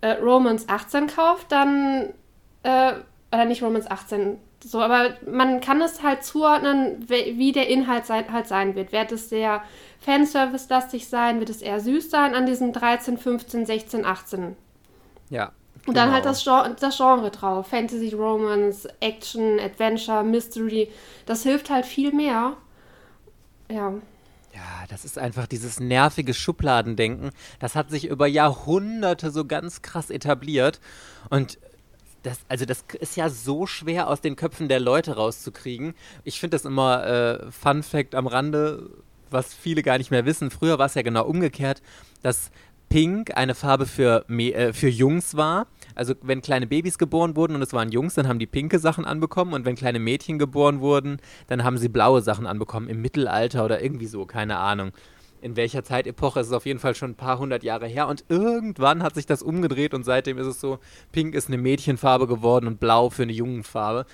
äh, 0.00 0.12
Romans 0.12 0.68
18 0.68 1.08
kauft, 1.08 1.52
dann, 1.52 2.14
äh, 2.62 2.92
oder 3.32 3.44
nicht 3.44 3.62
Romans 3.62 3.90
18, 3.90 4.38
so, 4.64 4.80
aber 4.80 5.14
man 5.30 5.60
kann 5.60 5.80
es 5.80 6.02
halt 6.02 6.24
zuordnen, 6.24 7.06
wie 7.08 7.52
der 7.52 7.68
Inhalt 7.68 8.06
sein, 8.06 8.32
halt 8.32 8.48
sein 8.48 8.74
wird. 8.74 8.90
Wird 8.90 9.12
es 9.12 9.28
sehr 9.28 9.62
Fanservice-lastig 10.00 11.08
sein? 11.08 11.38
Wird 11.38 11.50
es 11.50 11.62
eher 11.62 11.78
süß 11.78 12.10
sein 12.10 12.34
an 12.34 12.46
diesen 12.46 12.72
13, 12.72 13.18
15, 13.18 13.66
16, 13.66 14.04
18? 14.04 14.56
Ja. 15.30 15.52
Und 15.86 15.96
dann 15.96 16.10
halt 16.10 16.24
genau. 16.24 16.32
das 16.32 16.42
Genre, 16.42 16.76
das 16.80 16.96
Genre 16.96 17.30
drauf. 17.30 17.68
Fantasy, 17.68 18.12
Romance, 18.14 18.88
Action, 19.00 19.60
Adventure, 19.60 20.24
Mystery. 20.24 20.90
Das 21.26 21.42
hilft 21.44 21.70
halt 21.70 21.86
viel 21.86 22.12
mehr. 22.12 22.56
Ja. 23.70 23.94
Ja, 24.56 24.86
das 24.88 25.04
ist 25.04 25.18
einfach 25.18 25.46
dieses 25.46 25.80
nervige 25.80 26.32
Schubladendenken. 26.32 27.30
Das 27.58 27.74
hat 27.74 27.90
sich 27.90 28.06
über 28.06 28.26
Jahrhunderte 28.26 29.30
so 29.30 29.44
ganz 29.44 29.82
krass 29.82 30.08
etabliert. 30.08 30.80
Und 31.28 31.58
das, 32.22 32.38
also 32.48 32.64
das 32.64 32.82
ist 32.98 33.16
ja 33.16 33.28
so 33.28 33.66
schwer 33.66 34.08
aus 34.08 34.22
den 34.22 34.34
Köpfen 34.34 34.70
der 34.70 34.80
Leute 34.80 35.16
rauszukriegen. 35.16 35.92
Ich 36.24 36.40
finde 36.40 36.54
das 36.54 36.64
immer 36.64 37.06
äh, 37.06 37.52
Fun 37.52 37.82
Fact 37.82 38.14
am 38.14 38.26
Rande, 38.26 38.88
was 39.28 39.52
viele 39.52 39.82
gar 39.82 39.98
nicht 39.98 40.10
mehr 40.10 40.24
wissen. 40.24 40.50
Früher 40.50 40.78
war 40.78 40.86
es 40.86 40.94
ja 40.94 41.02
genau 41.02 41.26
umgekehrt, 41.26 41.82
dass 42.22 42.50
Pink 42.88 43.36
eine 43.36 43.54
Farbe 43.54 43.84
für, 43.84 44.24
äh, 44.30 44.72
für 44.72 44.88
Jungs 44.88 45.36
war 45.36 45.66
also 45.96 46.14
wenn 46.22 46.42
kleine 46.42 46.66
Babys 46.66 46.98
geboren 46.98 47.34
wurden 47.36 47.56
und 47.56 47.62
es 47.62 47.72
waren 47.72 47.90
Jungs, 47.90 48.14
dann 48.14 48.28
haben 48.28 48.38
die 48.38 48.46
pinke 48.46 48.78
Sachen 48.78 49.04
anbekommen 49.04 49.54
und 49.54 49.64
wenn 49.64 49.74
kleine 49.74 49.98
Mädchen 49.98 50.38
geboren 50.38 50.80
wurden, 50.80 51.18
dann 51.48 51.64
haben 51.64 51.78
sie 51.78 51.88
blaue 51.88 52.20
Sachen 52.20 52.46
anbekommen 52.46 52.88
im 52.88 53.00
Mittelalter 53.00 53.64
oder 53.64 53.82
irgendwie 53.82 54.06
so, 54.06 54.26
keine 54.26 54.58
Ahnung. 54.58 54.92
In 55.40 55.56
welcher 55.56 55.82
Zeitepoche 55.82 56.40
ist 56.40 56.48
es 56.48 56.52
auf 56.52 56.66
jeden 56.66 56.78
Fall 56.78 56.94
schon 56.94 57.10
ein 57.10 57.16
paar 57.16 57.38
hundert 57.38 57.62
Jahre 57.62 57.86
her 57.86 58.08
und 58.08 58.24
irgendwann 58.28 59.02
hat 59.02 59.14
sich 59.14 59.26
das 59.26 59.42
umgedreht 59.42 59.94
und 59.94 60.04
seitdem 60.04 60.38
ist 60.38 60.46
es 60.46 60.60
so, 60.60 60.78
pink 61.12 61.34
ist 61.34 61.48
eine 61.48 61.58
Mädchenfarbe 61.58 62.26
geworden 62.26 62.66
und 62.66 62.78
blau 62.78 63.10
für 63.10 63.22
eine 63.22 63.32
Jungenfarbe. 63.32 64.06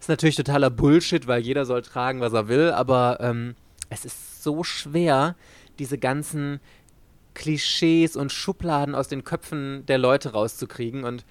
Ist 0.00 0.08
natürlich 0.08 0.36
totaler 0.36 0.70
Bullshit, 0.70 1.26
weil 1.26 1.42
jeder 1.42 1.64
soll 1.64 1.82
tragen, 1.82 2.20
was 2.20 2.32
er 2.32 2.48
will, 2.48 2.70
aber 2.70 3.18
ähm, 3.20 3.54
es 3.88 4.04
ist 4.04 4.42
so 4.42 4.62
schwer, 4.62 5.36
diese 5.78 5.98
ganzen 5.98 6.60
Klischees 7.36 8.16
und 8.16 8.32
Schubladen 8.32 8.94
aus 8.94 9.08
den 9.08 9.22
Köpfen 9.22 9.84
der 9.86 9.98
Leute 9.98 10.32
rauszukriegen. 10.32 11.04
Und 11.04 11.24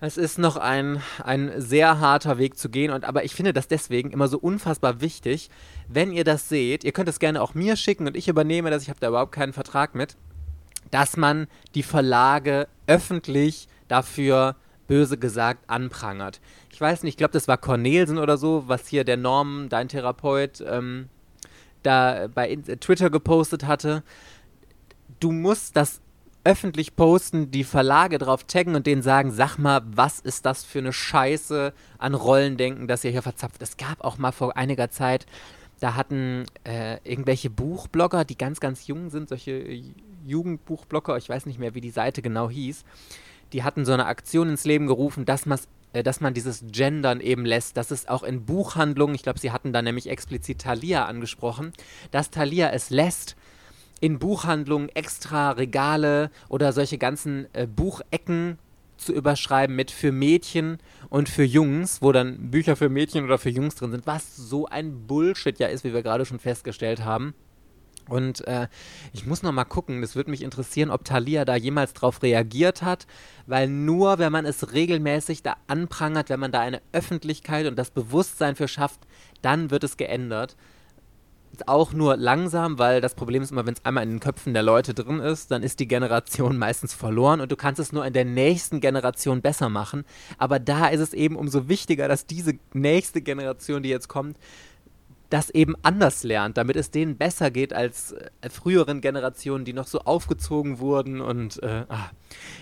es 0.00 0.16
ist 0.16 0.38
noch 0.38 0.56
ein, 0.56 1.02
ein 1.22 1.52
sehr 1.60 2.00
harter 2.00 2.38
Weg 2.38 2.56
zu 2.56 2.70
gehen. 2.70 2.92
Und, 2.92 3.04
aber 3.04 3.24
ich 3.24 3.34
finde 3.34 3.52
das 3.52 3.68
deswegen 3.68 4.12
immer 4.12 4.28
so 4.28 4.38
unfassbar 4.38 5.00
wichtig, 5.00 5.50
wenn 5.88 6.12
ihr 6.12 6.24
das 6.24 6.48
seht, 6.48 6.84
ihr 6.84 6.92
könnt 6.92 7.08
es 7.08 7.18
gerne 7.18 7.42
auch 7.42 7.54
mir 7.54 7.76
schicken 7.76 8.06
und 8.06 8.16
ich 8.16 8.28
übernehme 8.28 8.70
das, 8.70 8.84
ich 8.84 8.88
habe 8.88 9.00
da 9.00 9.08
überhaupt 9.08 9.32
keinen 9.32 9.52
Vertrag 9.52 9.94
mit, 9.94 10.16
dass 10.90 11.16
man 11.16 11.48
die 11.74 11.82
Verlage 11.82 12.68
öffentlich 12.86 13.68
dafür 13.88 14.56
böse 14.86 15.18
gesagt 15.18 15.68
anprangert. 15.68 16.40
Ich 16.70 16.80
weiß 16.80 17.02
nicht, 17.02 17.14
ich 17.14 17.16
glaube, 17.18 17.32
das 17.32 17.48
war 17.48 17.58
Cornelsen 17.58 18.18
oder 18.18 18.36
so, 18.36 18.64
was 18.66 18.86
hier 18.86 19.04
der 19.04 19.16
Norm, 19.16 19.68
dein 19.68 19.88
Therapeut, 19.88 20.62
ähm, 20.66 21.08
da 21.82 22.28
bei 22.32 22.54
Twitter 22.56 23.10
gepostet 23.10 23.66
hatte 23.66 24.04
du 25.20 25.32
musst 25.32 25.76
das 25.76 26.00
öffentlich 26.44 26.96
posten, 26.96 27.50
die 27.50 27.64
Verlage 27.64 28.18
drauf 28.18 28.44
taggen 28.44 28.74
und 28.74 28.86
denen 28.86 29.02
sagen, 29.02 29.30
sag 29.30 29.58
mal, 29.58 29.82
was 29.86 30.18
ist 30.18 30.44
das 30.44 30.64
für 30.64 30.80
eine 30.80 30.92
Scheiße 30.92 31.72
an 31.98 32.14
Rollendenken, 32.14 32.88
das 32.88 33.04
ihr 33.04 33.12
hier 33.12 33.22
verzapft. 33.22 33.62
Es 33.62 33.76
gab 33.76 34.02
auch 34.02 34.18
mal 34.18 34.32
vor 34.32 34.56
einiger 34.56 34.90
Zeit, 34.90 35.26
da 35.78 35.94
hatten 35.94 36.44
äh, 36.64 36.98
irgendwelche 37.04 37.50
Buchblogger, 37.50 38.24
die 38.24 38.38
ganz, 38.38 38.60
ganz 38.60 38.86
jung 38.86 39.10
sind, 39.10 39.28
solche 39.28 39.82
Jugendbuchblogger, 40.26 41.16
ich 41.16 41.28
weiß 41.28 41.46
nicht 41.46 41.58
mehr, 41.58 41.74
wie 41.74 41.80
die 41.80 41.90
Seite 41.90 42.22
genau 42.22 42.50
hieß, 42.50 42.84
die 43.52 43.62
hatten 43.62 43.84
so 43.84 43.92
eine 43.92 44.06
Aktion 44.06 44.48
ins 44.48 44.64
Leben 44.64 44.86
gerufen, 44.86 45.24
dass 45.24 45.46
man 45.46 45.58
äh, 45.92 46.02
dass 46.02 46.20
man 46.20 46.34
dieses 46.34 46.64
Gendern 46.68 47.20
eben 47.20 47.44
lässt, 47.44 47.76
dass 47.76 47.90
es 47.90 48.08
auch 48.08 48.22
in 48.22 48.44
Buchhandlungen, 48.44 49.14
ich 49.14 49.22
glaube, 49.22 49.38
sie 49.38 49.52
hatten 49.52 49.72
da 49.72 49.82
nämlich 49.82 50.08
explizit 50.08 50.60
Thalia 50.60 51.04
angesprochen, 51.04 51.72
dass 52.10 52.30
Thalia 52.30 52.70
es 52.70 52.90
lässt, 52.90 53.36
in 54.02 54.18
Buchhandlungen 54.18 54.88
extra 54.88 55.52
Regale 55.52 56.32
oder 56.48 56.72
solche 56.72 56.98
ganzen 56.98 57.46
äh, 57.52 57.68
Buchecken 57.68 58.58
zu 58.96 59.12
überschreiben 59.12 59.76
mit 59.76 59.92
für 59.92 60.10
Mädchen 60.10 60.78
und 61.08 61.28
für 61.28 61.44
Jungs, 61.44 62.02
wo 62.02 62.10
dann 62.10 62.50
Bücher 62.50 62.74
für 62.74 62.88
Mädchen 62.88 63.24
oder 63.24 63.38
für 63.38 63.48
Jungs 63.48 63.76
drin 63.76 63.92
sind, 63.92 64.06
was 64.06 64.36
so 64.36 64.66
ein 64.66 65.06
Bullshit 65.06 65.56
ja 65.60 65.68
ist, 65.68 65.84
wie 65.84 65.94
wir 65.94 66.02
gerade 66.02 66.26
schon 66.26 66.40
festgestellt 66.40 67.04
haben. 67.04 67.32
Und 68.08 68.44
äh, 68.48 68.66
ich 69.12 69.24
muss 69.24 69.44
noch 69.44 69.52
mal 69.52 69.64
gucken, 69.64 70.00
das 70.00 70.16
würde 70.16 70.32
mich 70.32 70.42
interessieren, 70.42 70.90
ob 70.90 71.04
Thalia 71.04 71.44
da 71.44 71.54
jemals 71.54 71.92
drauf 71.92 72.24
reagiert 72.24 72.82
hat, 72.82 73.06
weil 73.46 73.68
nur 73.68 74.18
wenn 74.18 74.32
man 74.32 74.46
es 74.46 74.72
regelmäßig 74.72 75.44
da 75.44 75.56
anprangert, 75.68 76.28
wenn 76.28 76.40
man 76.40 76.50
da 76.50 76.58
eine 76.58 76.82
Öffentlichkeit 76.90 77.66
und 77.66 77.78
das 77.78 77.92
Bewusstsein 77.92 78.56
für 78.56 78.66
schafft, 78.66 79.06
dann 79.42 79.70
wird 79.70 79.84
es 79.84 79.96
geändert 79.96 80.56
auch 81.66 81.92
nur 81.92 82.16
langsam, 82.16 82.78
weil 82.78 83.00
das 83.00 83.14
Problem 83.14 83.42
ist 83.42 83.52
immer, 83.52 83.66
wenn 83.66 83.74
es 83.74 83.84
einmal 83.84 84.04
in 84.04 84.10
den 84.10 84.20
Köpfen 84.20 84.54
der 84.54 84.62
Leute 84.62 84.94
drin 84.94 85.20
ist, 85.20 85.50
dann 85.50 85.62
ist 85.62 85.80
die 85.80 85.88
Generation 85.88 86.58
meistens 86.58 86.94
verloren 86.94 87.40
und 87.40 87.52
du 87.52 87.56
kannst 87.56 87.80
es 87.80 87.92
nur 87.92 88.04
in 88.06 88.12
der 88.12 88.24
nächsten 88.24 88.80
Generation 88.80 89.42
besser 89.42 89.68
machen. 89.68 90.04
Aber 90.38 90.58
da 90.58 90.88
ist 90.88 91.00
es 91.00 91.14
eben 91.14 91.36
umso 91.36 91.68
wichtiger, 91.68 92.08
dass 92.08 92.26
diese 92.26 92.54
nächste 92.72 93.22
Generation, 93.22 93.82
die 93.82 93.90
jetzt 93.90 94.08
kommt, 94.08 94.38
das 95.32 95.50
eben 95.50 95.74
anders 95.82 96.24
lernt, 96.24 96.56
damit 96.58 96.76
es 96.76 96.90
denen 96.90 97.16
besser 97.16 97.50
geht 97.50 97.72
als 97.72 98.12
äh, 98.12 98.50
früheren 98.50 99.00
Generationen, 99.00 99.64
die 99.64 99.72
noch 99.72 99.86
so 99.86 100.00
aufgezogen 100.00 100.78
wurden. 100.78 101.20
Und 101.20 101.62
äh, 101.62 101.84
ah. 101.88 102.10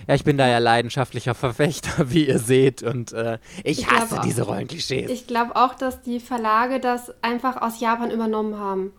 ja, 0.07 0.15
ich 0.15 0.25
bin 0.25 0.39
da 0.39 0.47
ja 0.47 0.59
leidenschaftlicher 0.59 1.35
Verfechter, 1.35 2.11
wie 2.11 2.29
ihr 2.29 2.39
seht. 2.39 2.83
Und 2.83 3.13
äh, 3.13 3.39
ich, 3.65 3.81
ich, 3.81 3.91
hasse 3.91 4.19
auch, 4.19 4.23
diese 4.23 4.43
Rollenklischees. 4.43 5.11
Ich 5.11 5.27
glaube 5.27 5.57
auch, 5.57 5.75
dass 5.75 6.03
die 6.03 6.21
Verlage 6.21 6.79
das 6.79 7.13
einfach 7.23 7.61
aus 7.61 7.81
Japan 7.81 8.11
übernommen 8.11 8.59
haben, 8.59 8.93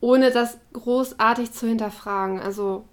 ohne 0.00 0.30
das 0.30 0.58
großartig 0.72 1.52
zu 1.52 1.66
hinterfragen. 1.66 2.40
Also 2.40 2.84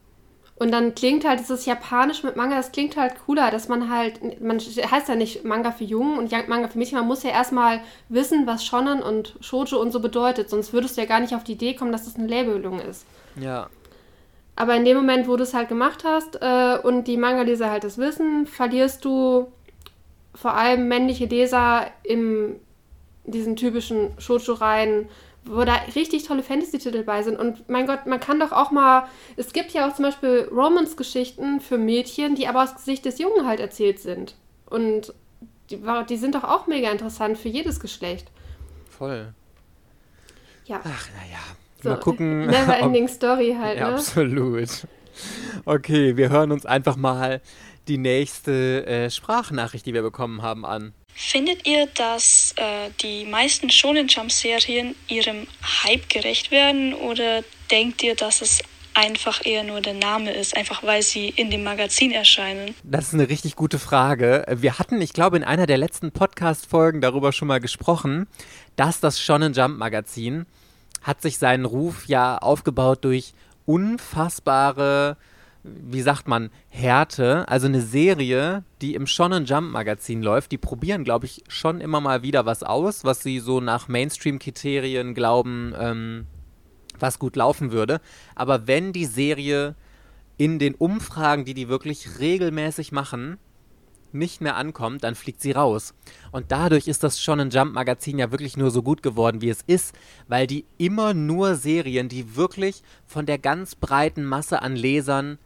und 0.55 0.72
dann 0.72 0.93
klingt 0.93 1.25
halt 1.25 1.39
dieses 1.39 1.65
Japanisch 1.65 2.24
mit 2.24 2.36
Manga, 2.36 2.55
das 2.55 2.72
klingt 2.72 2.95
halt 2.95 3.15
cooler, 3.25 3.50
dass 3.50 3.67
man 3.67 3.89
halt, 3.89 4.39
man 4.39 4.60
heißt 4.60 5.10
ja 5.10 5.15
nicht 5.15 5.43
Manga 5.43 5.72
für 5.72 5.83
Jungen 5.83 6.17
und 6.17 6.31
Manga 6.48 6.67
für 6.67 6.77
Mädchen, 6.77 6.98
man 6.98 7.07
muss 7.07 7.24
ja 7.24 7.31
erstmal 7.31 7.81
wissen, 8.10 8.45
was 8.45 8.63
Shonen 8.63 9.01
und 9.01 9.36
Shoujo 9.41 9.81
und 9.81 9.91
so 9.91 10.00
bedeutet, 10.00 10.50
sonst 10.50 10.72
würdest 10.72 10.95
du 10.95 11.01
ja 11.01 11.07
gar 11.07 11.19
nicht 11.19 11.36
auf 11.36 11.43
die 11.43 11.53
Idee 11.53 11.74
kommen, 11.74 11.91
dass 11.91 12.05
das 12.05 12.15
eine 12.15 12.27
Labelung 12.27 12.79
ist. 12.79 13.05
Ja. 13.39 13.69
Aber 14.55 14.75
in 14.75 14.86
dem 14.86 14.95
Moment, 14.98 15.27
wo 15.27 15.36
du 15.36 15.43
es 15.43 15.55
halt 15.55 15.69
gemacht 15.69 16.03
hast 16.05 16.38
äh, 16.39 16.77
und 16.83 17.05
die 17.05 17.17
Manga-Leser 17.17 17.72
halt 17.72 17.83
das 17.83 17.98
wissen, 17.98 18.45
verlierst 18.45 19.03
du 19.03 19.51
vor 20.36 20.53
allem 20.53 20.88
männliche 20.88 21.25
Leser 21.25 21.88
im 22.03 22.57
diesen 23.25 23.55
typischen 23.55 24.12
Shoujo-Reihen, 24.17 25.07
wo 25.46 25.64
da 25.66 25.76
richtig 25.96 26.24
tolle 26.24 26.44
Fantasy-Titel 26.44 27.04
bei 27.04 27.24
sind. 27.24 27.38
Und 27.38 27.70
mein 27.70 27.88
Gott, 27.88 28.06
man 28.06 28.20
kann 28.20 28.40
doch 28.40 28.52
auch 28.52 28.72
mal. 28.72 29.08
Es 29.36 29.54
gibt 29.54 29.72
ja 29.72 29.88
auch 29.88 29.94
zum 29.94 30.06
Beispiel 30.06 30.50
Romance-Geschichten 30.52 31.60
für 31.60 31.78
Mädchen, 31.78 32.36
die 32.36 32.48
aber 32.48 32.64
aus 32.64 32.76
Gesicht 32.76 33.06
des 33.06 33.20
Jungen 33.20 33.46
halt 33.46 33.60
erzählt 33.60 34.00
sind. 34.00 34.36
Und 34.66 35.14
die, 35.70 35.80
die 36.10 36.18
sind 36.18 36.36
doch 36.36 36.44
auch 36.44 36.68
mega 36.68 36.90
interessant 36.92 37.38
für 37.38 37.50
jedes 37.50 37.80
Geschlecht. 37.80 38.32
Voll. 38.90 39.34
Ja. 40.66 40.80
Ach, 40.84 41.10
naja. 41.10 41.40
So, 41.82 41.90
mal 41.90 42.00
gucken. 42.00 42.46
Never 42.48 42.78
ending 42.78 43.08
story 43.10 43.56
halt, 43.60 43.80
ja, 43.80 43.90
ne? 43.90 43.96
Absolut. 43.96 44.88
Okay, 45.66 46.18
wir 46.18 46.30
hören 46.30 46.52
uns 46.52 46.66
einfach 46.66 46.96
mal 46.96 47.42
die 47.88 47.98
nächste 47.98 48.86
äh, 48.86 49.10
Sprachnachricht, 49.10 49.86
die 49.86 49.94
wir 49.94 50.02
bekommen 50.02 50.42
haben, 50.42 50.66
an. 50.66 50.94
Findet 51.15 51.67
ihr, 51.67 51.88
dass 51.88 52.53
äh, 52.58 52.89
die 53.01 53.25
meisten 53.25 53.70
Shonen 53.70 54.08
Jump 54.08 54.32
Serien 54.32 54.96
ihrem 55.08 55.48
Hype 55.84 56.10
gerecht 56.10 56.51
werden 56.51 56.93
oder 56.93 57.43
denkt 57.70 58.03
ihr, 58.03 58.15
dass 58.15 58.41
es 58.41 58.60
einfach 58.96 59.46
eher 59.46 59.63
nur 59.63 59.82
der 59.82 59.93
Name 59.93 60.32
ist, 60.32 60.55
einfach 60.55 60.84
weil 60.84 61.01
sie 61.01 61.29
in 61.29 61.50
dem 61.50 61.63
Magazin 61.63 62.12
erscheinen? 62.12 62.75
Das 62.84 63.08
ist 63.08 63.13
eine 63.13 63.29
richtig 63.29 63.55
gute 63.55 63.79
Frage. 63.79 64.46
Wir 64.50 64.79
hatten, 64.79 65.01
ich 65.01 65.13
glaube, 65.13 65.38
in 65.38 65.43
einer 65.43 65.67
der 65.67 65.77
letzten 65.77 66.12
Podcast-Folgen 66.12 67.01
darüber 67.01 67.32
schon 67.32 67.48
mal 67.48 67.60
gesprochen, 67.60 68.27
dass 68.75 69.00
das 69.00 69.20
Shonen 69.20 69.53
Jump 69.53 69.77
Magazin 69.77 70.46
hat 71.01 71.22
sich 71.22 71.38
seinen 71.38 71.65
Ruf 71.65 72.05
ja 72.08 72.38
aufgebaut 72.38 73.03
durch 73.03 73.34
unfassbare 73.65 75.17
wie 75.63 76.01
sagt 76.01 76.27
man, 76.27 76.50
Härte, 76.70 77.48
also 77.48 77.67
eine 77.67 77.82
Serie, 77.82 78.63
die 78.82 78.96
im 78.96 79.08
Shonen 79.08 79.46
Jump 79.46 79.72
Magazin 79.72 80.22
läuft, 80.22 80.51
die 80.51 80.58
probieren, 80.58 81.03
glaube 81.05 81.25
ich, 81.25 81.43
schon 81.48 81.79
immer 81.79 82.01
mal 82.01 82.22
wieder 82.22 82.46
was 82.46 82.63
aus, 82.63 83.05
was 83.05 83.24
sie 83.24 83.39
so 83.39 83.62
nach 83.62 83.88
Mainstream-Kriterien 83.88 85.13
glauben, 85.13 85.74
ähm, 85.77 86.27
was 87.00 87.17
gut 87.17 87.36
laufen 87.38 87.72
würde. 87.72 88.01
Aber 88.36 88.67
wenn 88.67 88.91
die 88.91 89.05
Serie 89.05 89.75
in 90.38 90.60
den 90.60 90.75
Umfragen, 90.75 91.46
die 91.46 91.53
die 91.53 91.70
wirklich 91.70 92.20
regelmäßig 92.20 92.91
machen, 92.91 93.38
nicht 94.12 94.41
mehr 94.41 94.58
ankommt, 94.58 95.03
dann 95.03 95.15
fliegt 95.15 95.41
sie 95.41 95.51
raus. 95.51 95.93
Und 96.32 96.51
dadurch 96.51 96.88
ist 96.88 97.03
das 97.03 97.22
Shonen 97.22 97.50
Jump 97.50 97.74
Magazin 97.74 98.20
ja 98.20 98.32
wirklich 98.32 98.58
nur 98.58 98.70
so 98.70 98.84
gut 98.84 99.01
geworden, 99.01 99.41
wie 99.41 99.50
es 99.50 99.62
ist, 99.65 99.96
weil 100.27 100.46
die 100.46 100.65
immer 100.77 101.13
nur 101.13 101.55
Serien, 101.55 102.10
die 102.10 102.36
wirklich 102.36 102.84
von 103.05 103.25
der 103.25 103.39
ganz 103.39 103.75
breiten 103.75 104.24
Masse 104.25 104.62
an 104.62 104.75
Lesern 104.75 105.39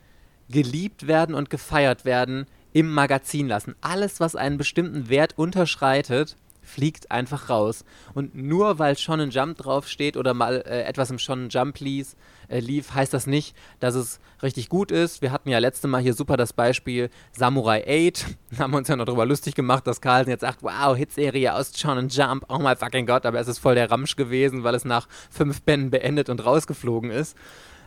geliebt 0.50 1.08
werden 1.08 1.36
und 1.36 1.50
gefeiert 1.50 2.06
werden, 2.06 2.46
im 2.74 2.94
Magazin 2.94 3.48
lassen. 3.48 3.76
Alles, 3.82 4.20
was 4.20 4.36
einen 4.36 4.58
bestimmten 4.58 5.10
Wert 5.10 5.38
unterschreitet, 5.38 6.36
fliegt 6.68 7.12
einfach 7.12 7.50
raus. 7.50 7.86
Und 8.14 8.36
nur 8.36 8.78
weil 8.78 8.98
Shonen 8.98 9.32
Jump 9.32 9.58
draufsteht 9.58 10.18
oder 10.18 10.34
mal 10.34 10.64
äh, 10.68 10.84
etwas 10.84 11.10
im 11.10 11.18
Shonen 11.18 11.50
Jump 11.50 11.80
lies, 11.80 12.18
äh, 12.50 12.60
lief, 12.60 12.94
heißt 12.94 13.14
das 13.14 13.26
nicht, 13.26 13.56
dass 13.80 13.96
es 13.96 14.20
richtig 14.44 14.70
gut 14.70 14.92
ist. 14.92 15.22
Wir 15.22 15.32
hatten 15.32 15.50
ja 15.50 15.60
letzte 15.60 15.88
Mal 15.88 16.02
hier 16.02 16.14
super 16.14 16.38
das 16.38 16.54
Beispiel 16.54 17.10
Samurai 17.32 17.84
8. 17.88 18.26
Da 18.52 18.60
haben 18.60 18.72
wir 18.72 18.78
uns 18.78 18.90
ja 18.90 18.96
noch 18.96 19.06
darüber 19.06 19.26
lustig 19.26 19.56
gemacht, 19.56 19.88
dass 19.88 20.02
Carlsen 20.02 20.30
jetzt 20.30 20.42
sagt, 20.42 20.62
wow, 20.62 20.96
Hitserie 20.96 21.54
aus 21.54 21.72
Shonen 21.78 22.10
Jump, 22.10 22.46
oh 22.50 22.60
my 22.60 22.76
fucking 22.76 23.06
Gott, 23.06 23.26
aber 23.26 23.40
es 23.40 23.48
ist 23.48 23.60
voll 23.60 23.76
der 23.76 23.90
Ramsch 23.90 24.16
gewesen, 24.16 24.64
weil 24.64 24.76
es 24.76 24.86
nach 24.86 25.08
fünf 25.30 25.62
Bänden 25.62 25.90
beendet 25.90 26.30
und 26.30 26.46
rausgeflogen 26.46 27.12
ist. 27.12 27.36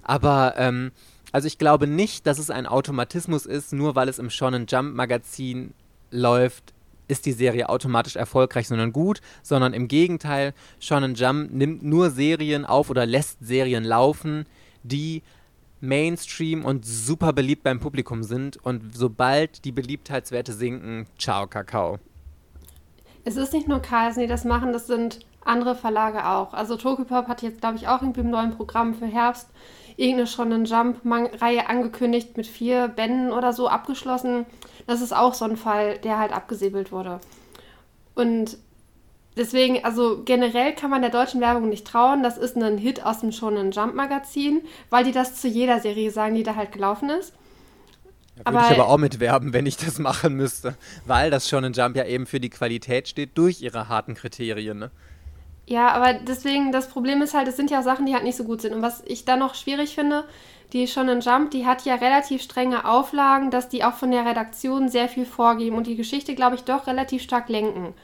Aber 0.02 0.54
ähm, 0.56 0.92
also 1.32 1.46
ich 1.46 1.58
glaube 1.58 1.86
nicht, 1.86 2.26
dass 2.26 2.38
es 2.38 2.50
ein 2.50 2.66
Automatismus 2.66 3.46
ist, 3.46 3.72
nur 3.72 3.94
weil 3.94 4.08
es 4.08 4.18
im 4.18 4.30
Shonen 4.30 4.66
Jump 4.66 4.94
Magazin 4.94 5.74
läuft, 6.10 6.72
ist 7.08 7.26
die 7.26 7.32
Serie 7.32 7.68
automatisch 7.68 8.16
erfolgreich, 8.16 8.68
sondern 8.68 8.92
gut, 8.92 9.20
sondern 9.42 9.74
im 9.74 9.88
Gegenteil, 9.88 10.54
Shonen 10.78 11.14
Jump 11.14 11.52
nimmt 11.52 11.82
nur 11.82 12.10
Serien 12.10 12.64
auf 12.64 12.90
oder 12.90 13.06
lässt 13.06 13.38
Serien 13.40 13.84
laufen, 13.84 14.46
die 14.82 15.22
Mainstream 15.80 16.64
und 16.64 16.84
super 16.84 17.32
beliebt 17.32 17.62
beim 17.62 17.80
Publikum 17.80 18.22
sind 18.22 18.58
und 18.64 18.94
sobald 18.94 19.64
die 19.64 19.72
Beliebtheitswerte 19.72 20.52
sinken, 20.52 21.06
ciao 21.18 21.46
Kakao. 21.46 21.98
Es 23.24 23.36
ist 23.36 23.52
nicht 23.52 23.68
nur 23.68 23.80
Carlsen, 23.80 24.22
die 24.22 24.26
das 24.26 24.44
machen, 24.44 24.72
das 24.72 24.86
sind 24.86 25.20
andere 25.44 25.74
Verlage 25.74 26.26
auch. 26.26 26.54
Also 26.54 26.76
Tokyopop 26.76 27.28
hat 27.28 27.42
jetzt, 27.42 27.60
glaube 27.60 27.76
ich, 27.76 27.88
auch 27.88 28.02
irgendwie 28.02 28.20
im 28.20 28.30
neuen 28.30 28.56
Programm 28.56 28.94
für 28.94 29.06
Herbst 29.06 29.48
irgendeine 30.00 30.26
Shonen 30.26 30.64
Jump-Reihe 30.64 31.68
angekündigt 31.68 32.36
mit 32.36 32.46
vier 32.46 32.88
Bänden 32.88 33.32
oder 33.32 33.52
so 33.52 33.68
abgeschlossen. 33.68 34.46
Das 34.86 35.02
ist 35.02 35.14
auch 35.14 35.34
so 35.34 35.44
ein 35.44 35.58
Fall, 35.58 35.98
der 35.98 36.18
halt 36.18 36.32
abgesäbelt 36.32 36.90
wurde. 36.90 37.20
Und 38.14 38.56
deswegen, 39.36 39.84
also 39.84 40.22
generell 40.24 40.74
kann 40.74 40.90
man 40.90 41.02
der 41.02 41.10
deutschen 41.10 41.42
Werbung 41.42 41.68
nicht 41.68 41.86
trauen. 41.86 42.22
Das 42.22 42.38
ist 42.38 42.56
ein 42.56 42.78
Hit 42.78 43.04
aus 43.04 43.20
dem 43.20 43.30
Shonen 43.30 43.72
Jump 43.72 43.94
Magazin, 43.94 44.62
weil 44.88 45.04
die 45.04 45.12
das 45.12 45.40
zu 45.40 45.48
jeder 45.48 45.80
Serie 45.80 46.10
sagen, 46.10 46.34
die 46.34 46.44
da 46.44 46.56
halt 46.56 46.72
gelaufen 46.72 47.10
ist. 47.10 47.34
Da 48.42 48.52
würde 48.54 48.64
ich 48.70 48.80
aber 48.80 48.88
auch 48.88 48.96
mitwerben, 48.96 49.52
wenn 49.52 49.66
ich 49.66 49.76
das 49.76 49.98
machen 49.98 50.34
müsste. 50.34 50.76
Weil 51.04 51.30
das 51.30 51.46
Shonen 51.46 51.74
Jump 51.74 51.94
ja 51.94 52.06
eben 52.06 52.24
für 52.24 52.40
die 52.40 52.48
Qualität 52.48 53.06
steht 53.06 53.36
durch 53.36 53.60
ihre 53.60 53.88
harten 53.88 54.14
Kriterien, 54.14 54.78
ne? 54.78 54.90
Ja, 55.70 55.92
aber 55.92 56.14
deswegen, 56.14 56.72
das 56.72 56.88
Problem 56.88 57.22
ist 57.22 57.32
halt, 57.32 57.46
es 57.46 57.56
sind 57.56 57.70
ja 57.70 57.84
Sachen, 57.84 58.04
die 58.04 58.12
halt 58.12 58.24
nicht 58.24 58.36
so 58.36 58.42
gut 58.42 58.60
sind. 58.60 58.74
Und 58.74 58.82
was 58.82 59.04
ich 59.06 59.24
da 59.24 59.36
noch 59.36 59.54
schwierig 59.54 59.94
finde, 59.94 60.24
die 60.72 60.88
Shonen 60.88 61.20
Jump, 61.20 61.52
die 61.52 61.64
hat 61.64 61.84
ja 61.84 61.94
relativ 61.94 62.42
strenge 62.42 62.84
Auflagen, 62.84 63.52
dass 63.52 63.68
die 63.68 63.84
auch 63.84 63.94
von 63.94 64.10
der 64.10 64.26
Redaktion 64.26 64.88
sehr 64.88 65.08
viel 65.08 65.24
vorgeben 65.24 65.76
und 65.76 65.86
die 65.86 65.94
Geschichte, 65.94 66.34
glaube 66.34 66.56
ich, 66.56 66.64
doch 66.64 66.88
relativ 66.88 67.22
stark 67.22 67.48
lenken. 67.48 67.94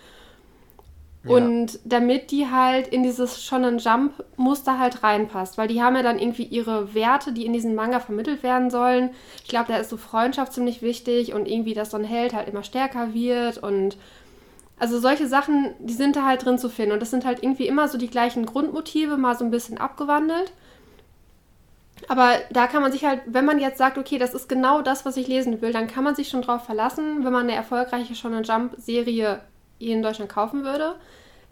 Ja. 1.25 1.35
Und 1.35 1.81
damit 1.85 2.31
die 2.31 2.49
halt 2.49 2.87
in 2.87 3.03
dieses 3.03 3.43
Shonen 3.43 3.79
Jump 3.79 4.13
Muster 4.37 4.79
halt 4.79 5.03
reinpasst, 5.03 5.59
weil 5.59 5.67
die 5.67 5.83
haben 5.83 5.97
ja 5.97 6.05
dann 6.05 6.21
irgendwie 6.21 6.45
ihre 6.45 6.95
Werte, 6.95 7.33
die 7.33 7.47
in 7.47 7.53
diesem 7.53 7.75
Manga 7.75 7.99
vermittelt 7.99 8.45
werden 8.45 8.71
sollen. 8.71 9.11
Ich 9.43 9.49
glaube, 9.49 9.73
da 9.73 9.79
ist 9.79 9.91
so 9.91 9.97
Freundschaft 9.97 10.53
ziemlich 10.53 10.83
wichtig 10.83 11.35
und 11.35 11.49
irgendwie, 11.49 11.75
dass 11.75 11.91
so 11.91 11.97
ein 11.97 12.05
Held 12.05 12.33
halt 12.33 12.49
immer 12.49 12.63
stärker 12.63 13.13
wird 13.13 13.59
und 13.59 13.97
also 14.79 14.99
solche 14.99 15.27
Sachen, 15.27 15.75
die 15.79 15.95
sind 15.95 16.17
da 16.17 16.25
halt 16.25 16.45
drin 16.45 16.59
zu 16.59 16.69
finden. 16.69 16.93
Und 16.93 17.01
das 17.01 17.11
sind 17.11 17.25
halt 17.25 17.43
irgendwie 17.43 17.67
immer 17.67 17.89
so 17.89 17.97
die 17.97 18.11
gleichen 18.11 18.45
Grundmotive, 18.45 19.17
mal 19.17 19.37
so 19.37 19.45
ein 19.45 19.51
bisschen 19.51 19.79
abgewandelt. 19.79 20.53
Aber 22.09 22.35
da 22.51 22.67
kann 22.67 22.83
man 22.83 22.93
sich 22.93 23.05
halt, 23.05 23.23
wenn 23.27 23.47
man 23.47 23.59
jetzt 23.59 23.79
sagt, 23.79 23.97
okay, 23.97 24.19
das 24.19 24.35
ist 24.35 24.49
genau 24.49 24.83
das, 24.83 25.07
was 25.07 25.17
ich 25.17 25.29
lesen 25.29 25.63
will, 25.63 25.73
dann 25.73 25.87
kann 25.87 26.05
man 26.05 26.15
sich 26.15 26.29
schon 26.29 26.43
drauf 26.43 26.65
verlassen, 26.65 27.25
wenn 27.25 27.33
man 27.33 27.45
eine 27.45 27.55
erfolgreiche 27.55 28.15
Shonen 28.15 28.45
Jump-Serie 28.45 29.41
hier 29.79 29.95
in 29.95 30.03
Deutschland 30.03 30.31
kaufen 30.31 30.63
würde, 30.63 30.97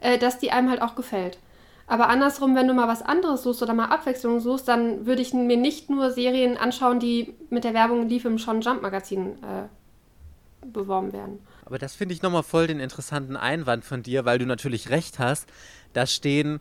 äh, 0.00 0.18
dass 0.18 0.38
die 0.38 0.52
einem 0.52 0.68
halt 0.68 0.82
auch 0.82 0.94
gefällt. 0.94 1.38
Aber 1.86 2.08
andersrum, 2.08 2.54
wenn 2.54 2.68
du 2.68 2.74
mal 2.74 2.88
was 2.88 3.02
anderes 3.02 3.42
suchst 3.42 3.62
oder 3.62 3.74
mal 3.74 3.86
Abwechslung 3.86 4.40
suchst, 4.40 4.68
dann 4.68 5.06
würde 5.06 5.22
ich 5.22 5.34
mir 5.34 5.56
nicht 5.56 5.90
nur 5.90 6.10
Serien 6.10 6.56
anschauen, 6.56 6.98
die 6.98 7.34
mit 7.50 7.64
der 7.64 7.74
Werbung 7.74 8.08
lief 8.08 8.24
im 8.24 8.38
Shonen 8.38 8.62
Jump 8.62 8.82
Magazin 8.82 9.32
äh, 9.42 10.66
beworben 10.66 11.12
werden. 11.12 11.40
Aber 11.64 11.78
das 11.78 11.94
finde 11.94 12.14
ich 12.14 12.22
nochmal 12.22 12.42
voll 12.42 12.66
den 12.66 12.80
interessanten 12.80 13.36
Einwand 13.36 13.84
von 13.84 14.02
dir, 14.02 14.24
weil 14.24 14.38
du 14.38 14.46
natürlich 14.46 14.90
recht 14.90 15.18
hast. 15.18 15.48
Da 15.92 16.06
stehen 16.06 16.60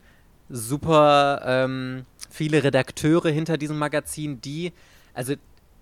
super 0.50 1.42
ähm, 1.46 2.06
viele 2.30 2.64
Redakteure 2.64 3.30
hinter 3.30 3.58
diesem 3.58 3.78
Magazin, 3.78 4.42
die, 4.42 4.72
also 5.14 5.36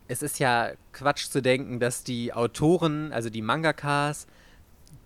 es 0.07 0.21
ist 0.21 0.39
ja 0.39 0.71
Quatsch 0.91 1.29
zu 1.29 1.41
denken, 1.41 1.79
dass 1.79 2.03
die 2.03 2.33
Autoren, 2.33 3.13
also 3.13 3.29
die 3.29 3.41
Mangakas, 3.41 4.27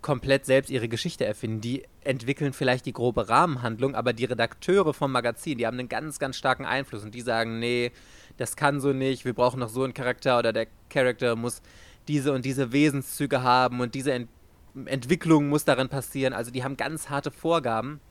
komplett 0.01 0.45
selbst 0.45 0.69
ihre 0.69 0.88
Geschichte 0.88 1.25
erfinden. 1.25 1.62
Die 1.62 1.84
entwickeln 2.01 2.54
vielleicht 2.54 2.86
die 2.86 2.93
grobe 2.93 3.28
Rahmenhandlung, 3.28 3.95
aber 3.95 4.13
die 4.13 4.25
Redakteure 4.25 4.93
vom 4.93 5.12
Magazin, 5.12 5.58
die 5.58 5.65
haben 5.65 5.80
einen 5.80 5.89
ganz, 5.89 6.19
ganz 6.19 6.38
starken 6.38 6.65
Einfluss 6.65 7.04
und 7.04 7.15
die 7.15 7.21
sagen, 7.21 7.60
nee, 7.60 7.91
das 8.38 8.56
kann 8.56 8.80
so 8.80 8.93
nicht, 8.93 9.25
wir 9.25 9.34
brauchen 9.34 9.60
noch 9.60 9.69
so 9.69 9.84
einen 9.84 9.95
Charakter 9.95 10.38
oder 10.38 10.54
der 10.54 10.67
Charakter 10.89 11.36
muss 11.36 11.62
diese 12.08 12.34
und 12.34 12.46
diese 12.46 12.72
Wesenszüge 12.72 13.44
haben 13.44 13.80
und 13.82 13.96
diese 13.96 14.13
Ent 14.13 14.30
Entwicklung 14.86 15.48
muss 15.48 15.63
darin 15.63 15.88
passieren. 15.88 16.34
Also 16.34 16.52
die 16.52 16.65
haben 16.65 16.76
ganz 16.76 17.10
harte 17.10 17.32
Vorgaben. 17.32 18.02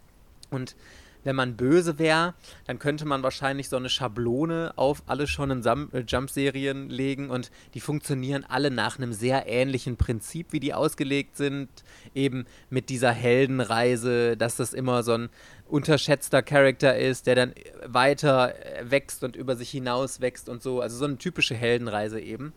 Und 0.51 0.77
wenn 1.25 1.37
man 1.37 1.57
böse 1.57 1.99
wäre, 1.99 2.35
dann 2.67 2.79
könnte 2.79 3.07
man 3.07 3.23
wahrscheinlich 3.23 3.69
so 3.69 3.77
eine 3.77 3.89
Schablone 3.89 4.73
auf 4.77 5.03
alle 5.07 5.27
schon 5.27 5.51
in 5.51 5.65
äh, 5.65 6.01
Jump-Serien 6.07 6.91
legen 6.91 7.31
und 7.31 7.51
die 7.73 7.81
funktionieren 7.81 8.45
alle 8.47 8.71
nach 8.71 8.99
einem 8.99 9.13
sehr 9.13 9.47
ähnlichen 9.47 9.97
Prinzip, 9.97 10.49
wie 10.53 10.61
die 10.61 10.75
ausgelegt 10.75 11.37
sind. 11.37 11.69
Eben 12.15 12.45
mit 12.71 12.91
dieser 12.91 13.11
Heldenreise, 13.11 14.37
dass 14.37 14.57
das 14.57 14.75
immer 14.75 15.03
so 15.03 15.13
ein 15.13 15.29
unterschätzter 15.67 16.43
Charakter 16.43 16.97
ist, 16.97 17.27
der 17.27 17.35
dann 17.35 17.55
weiter 17.87 18.55
äh, 18.55 18.91
wächst 18.91 19.25
und 19.25 19.35
über 19.35 19.57
sich 19.57 19.71
hinaus 19.71 20.21
wächst 20.21 20.49
und 20.49 20.63
so. 20.63 20.81
Also 20.81 20.99
so 20.99 21.07
eine 21.07 21.17
typische 21.17 21.55
Heldenreise 21.55 22.21
eben. 22.21 22.53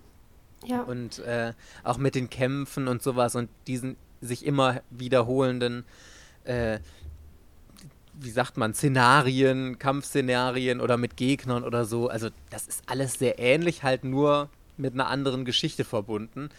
Ja. 0.66 0.82
Und 0.82 1.20
äh, 1.20 1.54
auch 1.84 1.98
mit 1.98 2.16
den 2.16 2.30
Kämpfen 2.30 2.88
und 2.88 3.02
sowas 3.02 3.36
und 3.36 3.50
diesen 3.68 3.96
sich 4.22 4.46
immer 4.46 4.82
wiederholenden, 4.90 5.86
äh, 6.44 6.80
wie 8.20 8.32
sagt 8.32 8.58
man, 8.58 8.74
Szenarien, 8.74 9.78
Kampfszenarien 9.78 10.82
oder 10.82 10.98
mit 10.98 11.18
Gegnern 11.18 11.64
oder 11.64 11.86
so. 11.86 12.10
Also 12.10 12.30
das 12.50 12.68
ist 12.68 12.84
alles 12.88 13.14
sehr 13.14 13.38
ähnlich, 13.40 13.84
halt 13.84 14.04
nur 14.04 14.50
mit 14.76 14.94
einer 14.94 15.08
anderen 15.08 15.46
Geschichte 15.46 15.84
verbunden. 15.84 16.50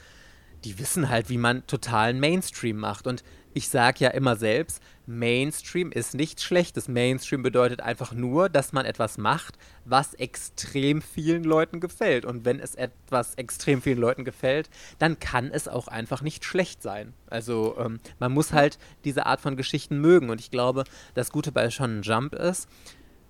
Die 0.65 0.79
wissen 0.79 1.09
halt, 1.09 1.29
wie 1.31 1.39
man 1.39 1.67
totalen 1.67 2.21
Mainstream 2.21 2.77
macht. 2.77 3.07
Und 3.07 3.25
ich 3.55 3.69
sage 3.69 4.05
ja 4.05 4.11
immer 4.11 4.37
selbst, 4.37 4.83
Mainstream 5.09 5.91
ist 5.91 6.15
nichts 6.15 6.45
Schlechtes. 6.45 6.87
Mainstream 6.87 7.43
bedeutet 7.43 7.81
einfach 7.81 8.13
nur, 8.13 8.51
dass 8.51 8.75
man 8.75 8.85
etwas 8.85 9.17
macht, 9.17 9.57
was 9.87 10.13
extrem 10.13 11.01
vielen 11.01 11.45
Leuten 11.45 11.81
gefällt. 11.81 12.27
Und 12.27 12.45
wenn 12.45 12.61
es 12.61 12.75
etwas 12.75 13.35
extrem 13.37 13.81
vielen 13.81 13.99
Leuten 13.99 14.27
gefällt, 14.27 14.69
dann 14.99 15.19
kann 15.19 15.51
es 15.51 15.67
auch 15.67 15.89
einfach 15.89 16.21
nicht 16.21 16.45
schlecht 16.45 16.83
sein. 16.83 17.15
Also 17.27 17.77
ähm, 17.79 18.01
man 18.19 18.33
muss 18.33 18.53
halt 18.53 18.79
diese 19.05 19.25
Art 19.25 19.41
von 19.41 19.57
Geschichten 19.57 19.99
mögen. 19.99 20.29
Und 20.29 20.41
ich 20.43 20.51
glaube, 20.51 20.85
das 21.15 21.33
Gute 21.33 21.53
bei 21.53 21.71
Shonen 21.71 22.03
Jump 22.03 22.35
ist, 22.35 22.69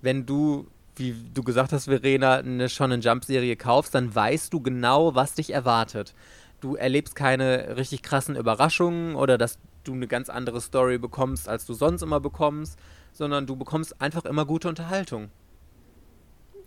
wenn 0.01 0.25
du 0.25 0.67
wie 0.95 1.15
du 1.33 1.43
gesagt 1.43 1.71
hast, 1.71 1.85
Verena, 1.85 2.39
eine 2.39 2.67
Shonen 2.67 2.99
Jump 2.99 3.23
Serie 3.23 3.55
kaufst, 3.55 3.95
dann 3.95 4.13
weißt 4.13 4.51
du 4.51 4.59
genau, 4.59 5.15
was 5.15 5.33
dich 5.33 5.53
erwartet. 5.53 6.13
Du 6.59 6.75
erlebst 6.75 7.15
keine 7.15 7.77
richtig 7.77 8.03
krassen 8.03 8.35
Überraschungen 8.35 9.15
oder 9.15 9.37
dass 9.37 9.59
du 9.83 9.93
eine 9.93 10.07
ganz 10.07 10.29
andere 10.29 10.61
Story 10.61 10.97
bekommst, 10.97 11.47
als 11.49 11.65
du 11.65 11.73
sonst 11.73 12.01
immer 12.01 12.19
bekommst, 12.19 12.77
sondern 13.13 13.47
du 13.47 13.55
bekommst 13.55 14.01
einfach 14.01 14.25
immer 14.25 14.45
gute 14.45 14.67
Unterhaltung. 14.67 15.29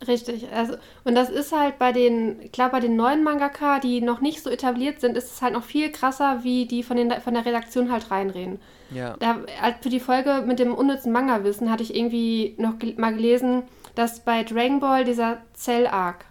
Richtig, 0.06 0.50
also 0.52 0.74
und 1.04 1.14
das 1.14 1.30
ist 1.30 1.56
halt 1.56 1.78
bei 1.78 1.92
den, 1.92 2.50
klar 2.50 2.70
bei 2.70 2.80
den 2.80 2.96
neuen 2.96 3.22
Mangaka, 3.22 3.78
die 3.78 4.00
noch 4.00 4.20
nicht 4.20 4.42
so 4.42 4.50
etabliert 4.50 5.00
sind, 5.00 5.16
ist 5.16 5.32
es 5.32 5.42
halt 5.42 5.52
noch 5.52 5.62
viel 5.62 5.92
krasser, 5.92 6.40
wie 6.42 6.66
die 6.66 6.82
von, 6.82 6.96
den, 6.96 7.12
von 7.20 7.34
der 7.34 7.46
Redaktion 7.46 7.92
halt 7.92 8.10
reinreden. 8.10 8.58
Ja. 8.90 9.16
Da, 9.20 9.38
für 9.80 9.90
die 9.90 10.00
Folge 10.00 10.42
mit 10.46 10.58
dem 10.58 10.74
unnützen 10.74 11.12
Manga-Wissen 11.12 11.70
hatte 11.70 11.82
ich 11.82 11.94
irgendwie 11.94 12.54
noch 12.58 12.78
gel 12.78 12.94
mal 12.96 13.14
gelesen, 13.14 13.62
dass 13.94 14.20
bei 14.20 14.42
Dragon 14.42 14.80
Ball 14.80 15.04
dieser 15.04 15.38
Cell-Arc, 15.54 16.24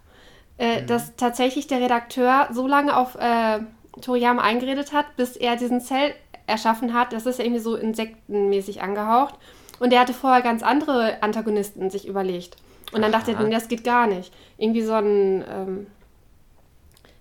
äh, 0.57 0.81
mhm. 0.81 0.87
dass 0.87 1.15
tatsächlich 1.15 1.67
der 1.67 1.79
Redakteur 1.79 2.49
so 2.51 2.67
lange 2.67 2.95
auf 2.95 3.15
äh, 3.15 3.59
Toriyama 4.01 4.41
eingeredet 4.41 4.93
hat, 4.93 5.15
bis 5.15 5.37
er 5.37 5.55
diesen 5.55 5.81
Cell 5.81 6.13
erschaffen 6.51 6.93
hat. 6.93 7.13
Das 7.13 7.25
ist 7.25 7.39
ja 7.39 7.45
irgendwie 7.45 7.61
so 7.61 7.75
insektenmäßig 7.75 8.81
angehaucht. 8.81 9.35
Und 9.79 9.91
er 9.91 10.01
hatte 10.01 10.13
vorher 10.13 10.43
ganz 10.43 10.61
andere 10.61 11.23
Antagonisten 11.23 11.89
sich 11.89 12.07
überlegt. 12.07 12.57
Und 12.91 13.01
dann 13.01 13.13
Aha. 13.13 13.19
dachte 13.19 13.31
er, 13.31 13.49
das 13.49 13.67
geht 13.67 13.83
gar 13.83 14.05
nicht. 14.05 14.31
Irgendwie 14.57 14.83
so 14.83 14.93
ein, 14.93 15.43
ähm, 15.49 15.87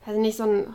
also 0.04 0.20
nicht 0.20 0.36
so 0.36 0.44
ein 0.44 0.66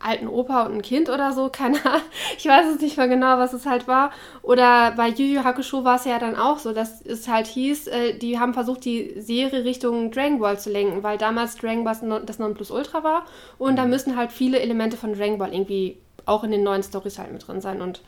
alten 0.00 0.28
Opa 0.28 0.64
und 0.64 0.76
ein 0.76 0.82
Kind 0.82 1.08
oder 1.10 1.32
so, 1.32 1.48
keine 1.52 1.84
Ahnung. 1.84 2.02
Ich 2.38 2.46
weiß 2.46 2.66
es 2.74 2.80
nicht 2.80 2.96
mehr 2.96 3.06
genau, 3.06 3.38
was 3.38 3.52
es 3.52 3.66
halt 3.66 3.86
war. 3.86 4.10
Oder 4.42 4.92
bei 4.92 5.08
Yu 5.08 5.36
Yu 5.36 5.44
Hakusho 5.44 5.84
war 5.84 5.96
es 5.96 6.04
ja 6.04 6.18
dann 6.18 6.36
auch 6.36 6.58
so, 6.58 6.72
dass 6.72 7.00
es 7.02 7.28
halt 7.28 7.46
hieß, 7.46 7.86
äh, 7.88 8.18
die 8.18 8.38
haben 8.38 8.54
versucht, 8.54 8.84
die 8.84 9.20
Serie 9.20 9.64
Richtung 9.64 10.10
Dragon 10.10 10.38
Ball 10.40 10.58
zu 10.58 10.70
lenken, 10.70 11.02
weil 11.02 11.18
damals 11.18 11.56
Dragon 11.56 11.84
Ball 11.84 12.22
das 12.24 12.38
Nonplusultra 12.38 13.04
war 13.04 13.26
und 13.58 13.72
mhm. 13.72 13.76
da 13.76 13.84
müssen 13.84 14.16
halt 14.16 14.32
viele 14.32 14.58
Elemente 14.58 14.96
von 14.96 15.12
Dragon 15.12 15.38
Ball 15.38 15.52
irgendwie 15.52 15.98
auch 16.26 16.44
in 16.44 16.50
den 16.50 16.62
neuen 16.62 16.82
Stories 16.82 17.18
halt 17.18 17.32
mit 17.32 17.46
drin 17.46 17.60
sein. 17.60 17.80
Und 17.80 18.02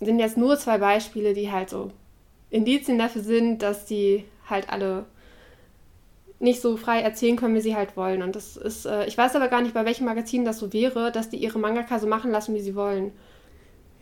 sind 0.00 0.18
jetzt 0.18 0.36
nur 0.36 0.58
zwei 0.58 0.78
Beispiele, 0.78 1.34
die 1.34 1.50
halt 1.50 1.70
so 1.70 1.90
Indizien 2.50 2.98
dafür 2.98 3.22
sind, 3.22 3.62
dass 3.62 3.86
die 3.86 4.24
halt 4.48 4.70
alle 4.70 5.06
nicht 6.38 6.60
so 6.60 6.76
frei 6.76 7.00
erzählen 7.00 7.36
können, 7.36 7.54
wie 7.54 7.60
sie 7.60 7.76
halt 7.76 7.96
wollen. 7.96 8.22
Und 8.22 8.34
das 8.34 8.56
ist, 8.56 8.84
äh, 8.84 9.06
ich 9.06 9.16
weiß 9.16 9.36
aber 9.36 9.48
gar 9.48 9.62
nicht, 9.62 9.74
bei 9.74 9.84
welchem 9.84 10.06
Magazin 10.06 10.44
das 10.44 10.58
so 10.58 10.72
wäre, 10.72 11.12
dass 11.12 11.30
die 11.30 11.36
ihre 11.36 11.58
Mangaka 11.58 12.00
so 12.00 12.08
machen 12.08 12.32
lassen, 12.32 12.54
wie 12.54 12.60
sie 12.60 12.74
wollen. 12.74 13.12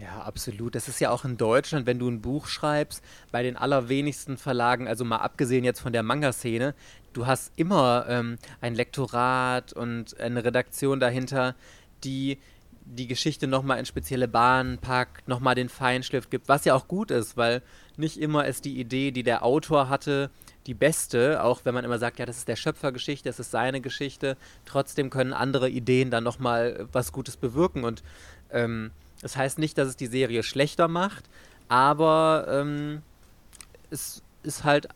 Ja, 0.01 0.23
absolut. 0.23 0.75
Das 0.75 0.89
ist 0.89 0.99
ja 1.01 1.11
auch 1.11 1.27
in 1.27 1.37
Deutschland, 1.37 1.85
wenn 1.85 1.99
du 1.99 2.09
ein 2.09 2.23
Buch 2.23 2.47
schreibst, 2.47 3.05
bei 3.31 3.43
den 3.43 3.59
allerwenigsten 3.59 4.39
Verlagen, 4.39 4.89
also 4.89 5.05
mal 5.05 5.19
abgesehen 5.19 5.63
jetzt 5.63 5.81
von 5.81 5.93
der 5.93 6.03
Manga-Szene, 6.03 6.75
du 7.13 7.27
hast 7.27 7.53
immer 7.57 8.07
ähm, 8.09 8.39
ein 8.63 8.75
Lektorat 8.75 9.75
und 9.75 10.19
eine 10.19 10.43
Redaktion 10.43 11.01
dahinter, 11.01 11.55
die 12.03 12.39
die 12.97 13.07
Geschichte 13.07 13.47
nochmal 13.47 13.79
in 13.79 13.87
spezielle 13.87 14.27
Bahnen 14.27 14.79
packt, 14.79 15.29
nochmal 15.29 15.55
den 15.55 15.69
Feinschliff 15.69 16.29
gibt, 16.29 16.49
was 16.49 16.65
ja 16.65 16.75
auch 16.75 16.89
gut 16.89 17.11
ist, 17.11 17.37
weil 17.37 17.63
nicht 17.97 18.21
immer 18.21 18.47
ist 18.47 18.65
die 18.65 18.81
Idee, 18.81 19.13
die 19.13 19.23
der 19.23 19.45
Autor 19.45 19.89
hatte, 19.89 20.31
die 20.67 20.75
beste, 20.75 21.43
auch 21.43 21.61
wenn 21.65 21.75
man 21.75 21.85
immer 21.85 21.99
sagt, 21.99 22.19
ja, 22.19 22.27
das 22.27 22.39
ist 22.39 22.49
der 22.49 22.57
Schöpfergeschichte, 22.57 23.29
das 23.29 23.39
ist 23.39 23.53
seine 23.53 23.81
Geschichte, 23.81 24.37
trotzdem 24.65 25.09
können 25.09 25.33
andere 25.33 25.71
Ideen 25.71 26.11
dann 26.11 26.25
nochmal 26.25 26.89
was 26.93 27.13
Gutes 27.13 27.37
bewirken 27.37 27.85
und 27.85 28.03
ähm, 28.51 28.91
das 29.23 29.37
heißt 29.37 29.59
nicht, 29.59 29.79
dass 29.79 29.89
es 29.89 29.97
die 29.97 30.07
Serie 30.07 30.43
schlechter 30.43 30.89
macht, 30.89 31.25
aber 31.69 32.47
ähm, 32.49 33.03
es 33.91 34.23
ist 34.43 34.65
halt, 34.65 34.89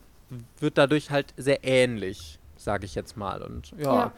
wird 0.58 0.78
dadurch 0.78 1.10
halt 1.10 1.32
sehr 1.36 1.64
ähnlich, 1.64 2.38
sage 2.56 2.86
ich 2.86 2.94
jetzt 2.94 3.16
mal 3.16 3.42
und 3.42 3.72
ja. 3.78 3.94
ja. 3.94 4.12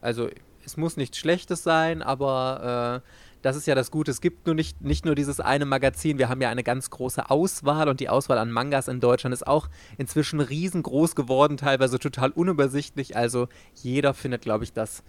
also 0.00 0.28
es 0.68 0.76
muss 0.76 0.98
nichts 0.98 1.16
Schlechtes 1.16 1.62
sein, 1.62 2.02
aber 2.02 3.02
äh, 3.02 3.08
das 3.40 3.56
ist 3.56 3.66
ja 3.66 3.74
das 3.74 3.90
Gute. 3.90 4.10
Es 4.10 4.20
gibt 4.20 4.44
nur 4.44 4.54
nicht, 4.54 4.82
nicht 4.82 5.06
nur 5.06 5.14
dieses 5.14 5.40
eine 5.40 5.64
Magazin, 5.64 6.18
wir 6.18 6.28
haben 6.28 6.42
ja 6.42 6.50
eine 6.50 6.62
ganz 6.62 6.90
große 6.90 7.30
Auswahl 7.30 7.88
und 7.88 8.00
die 8.00 8.10
Auswahl 8.10 8.36
an 8.36 8.52
Mangas 8.52 8.86
in 8.86 9.00
Deutschland 9.00 9.32
ist 9.32 9.46
auch 9.46 9.68
inzwischen 9.96 10.40
riesengroß 10.40 11.14
geworden, 11.14 11.56
teilweise 11.56 11.98
total 11.98 12.32
unübersichtlich. 12.32 13.16
Also 13.16 13.48
jeder 13.74 14.12
findet, 14.12 14.42
glaube 14.42 14.64
ich, 14.64 14.74
das, 14.74 15.02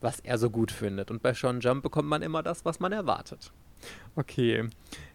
was 0.00 0.20
er 0.20 0.38
so 0.38 0.48
gut 0.48 0.72
findet. 0.72 1.10
Und 1.10 1.22
bei 1.22 1.34
Sean 1.34 1.60
Jump 1.60 1.82
bekommt 1.82 2.08
man 2.08 2.22
immer 2.22 2.42
das, 2.42 2.64
was 2.64 2.80
man 2.80 2.92
erwartet. 2.92 3.52
Okay. 4.16 4.70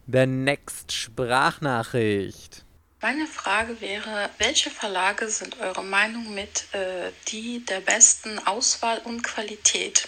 The 0.06 0.28
next 0.28 0.92
Sprachnachricht. 0.92 2.67
Meine 3.00 3.28
Frage 3.28 3.80
wäre, 3.80 4.32
welche 4.40 4.72
Verlage 4.72 5.30
sind 5.30 5.60
eurer 5.60 5.84
Meinung 5.84 6.34
mit 6.34 6.66
äh, 6.74 7.12
die 7.28 7.64
der 7.64 7.80
besten 7.80 8.40
Auswahl 8.48 9.00
und 9.04 9.22
Qualität? 9.22 10.08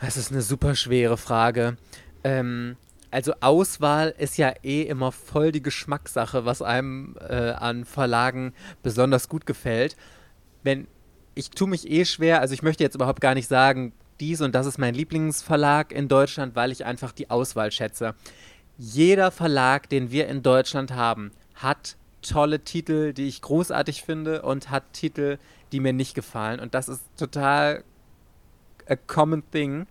Das 0.00 0.16
ist 0.16 0.30
eine 0.30 0.42
super 0.42 0.76
schwere 0.76 1.16
Frage. 1.16 1.76
Ähm, 2.22 2.76
also 3.10 3.32
Auswahl 3.40 4.14
ist 4.16 4.38
ja 4.38 4.54
eh 4.62 4.82
immer 4.82 5.10
voll 5.10 5.50
die 5.50 5.62
Geschmackssache, 5.62 6.44
was 6.44 6.62
einem 6.62 7.16
äh, 7.28 7.50
an 7.50 7.84
Verlagen 7.84 8.54
besonders 8.84 9.28
gut 9.28 9.44
gefällt. 9.44 9.96
Wenn 10.62 10.86
ich 11.34 11.50
tue 11.50 11.68
mich 11.68 11.90
eh 11.90 12.04
schwer, 12.04 12.40
also 12.40 12.54
ich 12.54 12.62
möchte 12.62 12.84
jetzt 12.84 12.94
überhaupt 12.94 13.20
gar 13.20 13.34
nicht 13.34 13.48
sagen, 13.48 13.92
dies 14.20 14.40
und 14.42 14.54
das 14.54 14.66
ist 14.66 14.78
mein 14.78 14.94
Lieblingsverlag 14.94 15.90
in 15.90 16.06
Deutschland, 16.06 16.54
weil 16.54 16.70
ich 16.70 16.84
einfach 16.84 17.10
die 17.10 17.30
Auswahl 17.30 17.72
schätze. 17.72 18.14
Jeder 18.76 19.32
Verlag, 19.32 19.88
den 19.88 20.12
wir 20.12 20.28
in 20.28 20.44
Deutschland 20.44 20.92
haben, 20.92 21.32
hat 21.56 21.96
tolle 22.22 22.60
Titel, 22.60 23.12
die 23.12 23.28
ich 23.28 23.42
großartig 23.42 24.02
finde 24.02 24.42
und 24.42 24.70
hat 24.70 24.92
Titel, 24.92 25.38
die 25.72 25.80
mir 25.80 25.92
nicht 25.92 26.14
gefallen. 26.14 26.60
Und 26.60 26.74
das 26.74 26.88
ist 26.88 27.02
total 27.16 27.84
a 28.86 28.96
common 28.96 29.42
thing. 29.50 29.86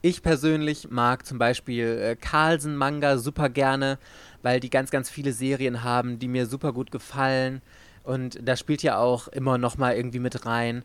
Ich 0.00 0.22
persönlich 0.22 0.90
mag 0.90 1.26
zum 1.26 1.38
Beispiel 1.38 1.98
äh, 2.00 2.16
Carlsen 2.16 2.76
Manga 2.76 3.18
super 3.18 3.48
gerne, 3.48 3.98
weil 4.42 4.60
die 4.60 4.70
ganz, 4.70 4.90
ganz 4.90 5.10
viele 5.10 5.32
Serien 5.32 5.82
haben, 5.82 6.18
die 6.18 6.28
mir 6.28 6.46
super 6.46 6.72
gut 6.72 6.90
gefallen. 6.90 7.62
Und 8.04 8.38
da 8.46 8.56
spielt 8.56 8.82
ja 8.82 8.98
auch 8.98 9.28
immer 9.28 9.58
noch 9.58 9.76
mal 9.76 9.96
irgendwie 9.96 10.20
mit 10.20 10.46
rein, 10.46 10.84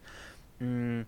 mh, 0.60 0.66
hm, 0.66 1.06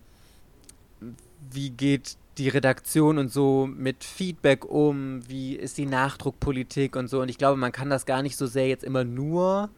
wie 1.50 1.70
geht 1.70 2.16
die 2.38 2.48
Redaktion 2.48 3.18
und 3.18 3.32
so 3.32 3.66
mit 3.66 4.04
Feedback 4.04 4.64
um, 4.64 5.26
wie 5.28 5.54
ist 5.54 5.78
die 5.78 5.86
Nachdruckpolitik 5.86 6.96
und 6.96 7.08
so. 7.08 7.22
Und 7.22 7.28
ich 7.28 7.38
glaube, 7.38 7.58
man 7.58 7.72
kann 7.72 7.88
das 7.88 8.04
gar 8.04 8.22
nicht 8.22 8.36
so 8.36 8.46
sehr 8.46 8.68
jetzt 8.68 8.84
immer 8.84 9.04
nur 9.04 9.70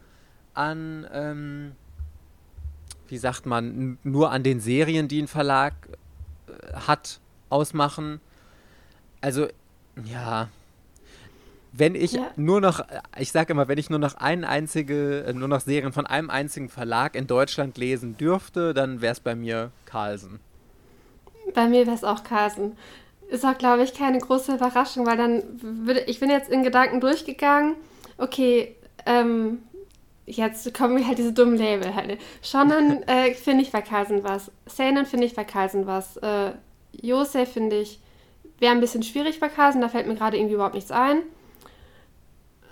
an, 0.55 1.07
ähm, 1.13 1.73
wie 3.07 3.19
sagt 3.19 3.47
man, 3.47 3.99
nur 4.03 4.33
an 4.33 4.43
den 4.43 4.61
Serien, 4.61 5.09
die 5.09 5.23
ein 5.23 5.29
Verlag 5.29 5.75
äh, 6.49 6.75
hat, 6.75 7.21
ausmachen. 7.49 8.21
Also, 9.21 9.47
ja. 10.05 10.49
Wenn 11.73 11.95
ich 11.95 12.13
ja. 12.13 12.31
nur 12.35 12.61
noch, 12.61 12.81
ich 13.17 13.31
sage 13.31 13.53
immer, 13.53 13.69
wenn 13.69 13.79
ich 13.79 13.89
nur 13.89 14.01
noch 14.01 14.17
ein 14.17 14.45
einzige, 14.45 15.25
äh, 15.25 15.33
nur 15.33 15.49
noch 15.49 15.61
Serien 15.61 15.93
von 15.93 16.07
einem 16.07 16.29
einzigen 16.29 16.69
Verlag 16.69 17.15
in 17.15 17.29
Deutschland 17.29 17.79
lesen 17.79 18.17
dürfte, 18.17 18.75
dann 18.75 19.01
wäre 19.01 19.13
es 19.13 19.21
bei 19.21 19.37
mir 19.37 19.71
Carlsen. 19.85 20.41
Bei 21.55 21.69
mir 21.69 21.87
wäre 21.87 21.97
es 21.97 22.05
auch 22.05 22.25
Carlsen. 22.25 22.77
Ist 23.29 23.45
auch, 23.45 23.59
glaube 23.59 23.83
ich, 23.83 23.95
keine 23.95 24.19
große 24.19 24.55
Überraschung, 24.55 25.07
weil 25.07 25.17
dann 25.17 25.43
würde, 25.61 26.01
ich 26.07 26.19
bin 26.21 26.31
jetzt 26.31 26.51
in 26.51 26.63
Gedanken 26.63 27.01
durchgegangen, 27.01 27.75
okay, 28.17 28.75
ähm, 29.05 29.63
jetzt 30.27 30.73
kommen 30.75 31.07
halt 31.07 31.19
diese 31.19 31.33
dummen 31.33 31.57
Label 31.57 31.95
halt. 31.95 32.19
Shonen 32.43 33.03
äh, 33.07 33.35
finde 33.35 33.63
ich 33.63 33.73
bei 33.73 33.83
Carlsen 33.83 34.25
was. 34.25 34.51
Seinen 34.67 35.07
finde 35.07 35.27
ich 35.27 35.35
bei 35.35 35.45
Carlsen 35.45 35.87
was. 35.87 36.17
Äh, 36.19 36.53
Yosei 36.93 37.47
finde 37.47 37.81
ich, 37.81 38.01
wäre 38.59 38.73
ein 38.73 38.81
bisschen 38.81 39.03
schwierig 39.03 39.41
bei 39.41 39.49
Carlsen, 39.49 39.81
da 39.81 39.89
fällt 39.89 40.07
mir 40.07 40.15
gerade 40.15 40.37
irgendwie 40.37 40.55
überhaupt 40.55 40.75
nichts 40.75 40.91
ein. 40.91 41.23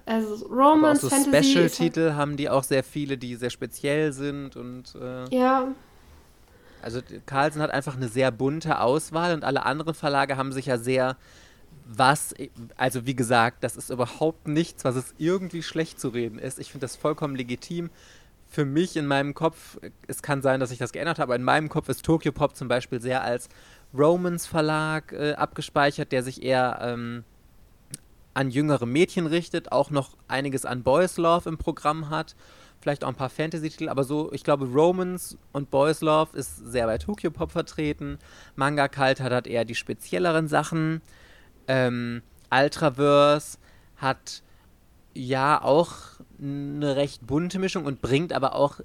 Also 0.06 0.46
Romance, 0.46 1.04
Aber 1.04 1.16
auch 1.16 1.18
so 1.18 1.30
Fantasy. 1.30 1.50
Special-Titel 1.50 2.12
haben 2.12 2.36
die 2.36 2.48
auch 2.48 2.62
sehr 2.62 2.84
viele, 2.84 3.18
die 3.18 3.34
sehr 3.34 3.50
speziell 3.50 4.12
sind 4.12 4.56
und. 4.56 4.94
Äh, 4.94 5.34
ja. 5.36 5.68
Also 6.86 7.00
Carlsen 7.26 7.60
hat 7.60 7.72
einfach 7.72 7.96
eine 7.96 8.06
sehr 8.06 8.30
bunte 8.30 8.78
Auswahl 8.78 9.34
und 9.34 9.42
alle 9.42 9.66
anderen 9.66 9.92
Verlage 9.92 10.36
haben 10.36 10.52
sich 10.52 10.66
ja 10.66 10.78
sehr 10.78 11.16
was, 11.84 12.32
also 12.76 13.06
wie 13.06 13.16
gesagt, 13.16 13.64
das 13.64 13.76
ist 13.76 13.90
überhaupt 13.90 14.46
nichts, 14.46 14.84
was 14.84 14.94
es 14.94 15.12
irgendwie 15.18 15.64
schlecht 15.64 15.98
zu 15.98 16.10
reden 16.10 16.38
ist. 16.38 16.60
Ich 16.60 16.70
finde 16.70 16.84
das 16.84 16.94
vollkommen 16.94 17.34
legitim. 17.34 17.90
Für 18.46 18.64
mich 18.64 18.96
in 18.96 19.06
meinem 19.06 19.34
Kopf, 19.34 19.78
es 20.06 20.22
kann 20.22 20.42
sein, 20.42 20.60
dass 20.60 20.70
ich 20.70 20.78
das 20.78 20.92
geändert 20.92 21.18
habe, 21.18 21.30
aber 21.32 21.36
in 21.36 21.42
meinem 21.42 21.68
Kopf 21.68 21.88
ist 21.88 22.04
Tokyo 22.04 22.30
Pop 22.30 22.54
zum 22.54 22.68
Beispiel 22.68 23.00
sehr 23.00 23.22
als 23.22 23.48
Romans 23.92 24.46
Verlag 24.46 25.12
äh, 25.12 25.32
abgespeichert, 25.32 26.12
der 26.12 26.22
sich 26.22 26.40
eher 26.40 26.78
ähm, 26.82 27.24
an 28.32 28.48
jüngere 28.48 28.86
Mädchen 28.86 29.26
richtet, 29.26 29.72
auch 29.72 29.90
noch 29.90 30.16
einiges 30.28 30.64
an 30.64 30.84
Boys 30.84 31.16
Love 31.16 31.48
im 31.48 31.58
Programm 31.58 32.10
hat. 32.10 32.36
Vielleicht 32.86 33.02
auch 33.02 33.08
ein 33.08 33.16
paar 33.16 33.30
Fantasy-Titel, 33.30 33.88
aber 33.88 34.04
so, 34.04 34.32
ich 34.32 34.44
glaube, 34.44 34.66
Romans 34.66 35.36
und 35.50 35.72
Boys 35.72 36.02
Love 36.02 36.38
ist 36.38 36.56
sehr 36.70 36.86
bei 36.86 36.98
Tokyo 36.98 37.32
Pop 37.32 37.50
vertreten. 37.50 38.16
Manga 38.54 38.86
Kalt 38.86 39.18
hat, 39.18 39.32
hat 39.32 39.48
eher 39.48 39.64
die 39.64 39.74
spezielleren 39.74 40.46
Sachen. 40.46 41.02
Ähm, 41.66 42.22
Ultraverse 42.48 43.58
hat 43.96 44.44
ja 45.14 45.60
auch 45.60 45.94
eine 46.40 46.94
recht 46.94 47.26
bunte 47.26 47.58
Mischung 47.58 47.86
und 47.86 48.02
bringt 48.02 48.32
aber 48.32 48.54
auch 48.54 48.78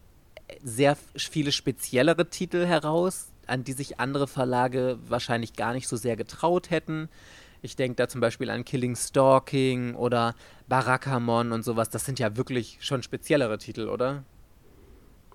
sehr 0.64 0.98
viele 1.16 1.52
speziellere 1.52 2.28
Titel 2.28 2.66
heraus, 2.66 3.28
an 3.46 3.64
die 3.64 3.74
sich 3.74 4.00
andere 4.00 4.26
Verlage 4.28 4.98
wahrscheinlich 5.08 5.54
gar 5.54 5.74
nicht 5.74 5.88
so 5.88 5.96
sehr 5.96 6.16
getraut 6.16 6.72
hätten. 6.72 7.08
Ich 7.62 7.76
denke 7.76 7.96
da 7.96 8.08
zum 8.08 8.22
Beispiel 8.22 8.50
an 8.50 8.66
Killing 8.66 8.96
Stalking 8.96 9.96
oder 9.96 10.34
Barakamon 10.68 11.52
und 11.52 11.64
sowas. 11.64 11.90
Das 11.90 12.06
sind 12.06 12.20
ja 12.20 12.36
wirklich 12.36 12.78
schon 12.82 13.04
speziellere 13.04 13.58
Titel, 13.58 13.88
oder? 13.88 14.24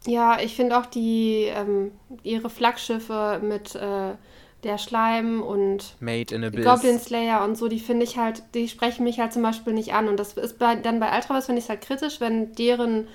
Ja, 0.06 0.38
ich 0.40 0.56
finde 0.56 0.78
auch 0.78 0.86
die 0.86 1.44
ähm, 1.44 1.92
ihre 2.22 2.50
Flaggschiffe 2.50 3.40
mit 3.42 3.74
äh, 3.74 4.14
der 4.62 4.78
Schleim 4.78 5.42
und 5.42 5.96
Made 6.00 6.34
in 6.34 6.44
Abyss. 6.44 6.64
Goblin 6.64 6.98
Slayer 6.98 7.44
und 7.44 7.56
so, 7.56 7.68
die 7.68 7.80
finde 7.80 8.04
ich 8.04 8.18
halt, 8.18 8.42
die 8.54 8.68
sprechen 8.68 9.04
mich 9.04 9.20
halt 9.20 9.32
zum 9.32 9.42
Beispiel 9.42 9.72
nicht 9.72 9.94
an. 9.94 10.08
Und 10.08 10.18
das 10.18 10.32
ist 10.34 10.58
bei, 10.58 10.74
dann 10.76 11.00
bei 11.00 11.14
Ultraverse 11.14 11.46
finde 11.46 11.60
ich 11.60 11.66
es 11.66 11.68
halt 11.68 11.82
kritisch, 11.82 12.20
wenn 12.20 12.52
deren 12.54 13.08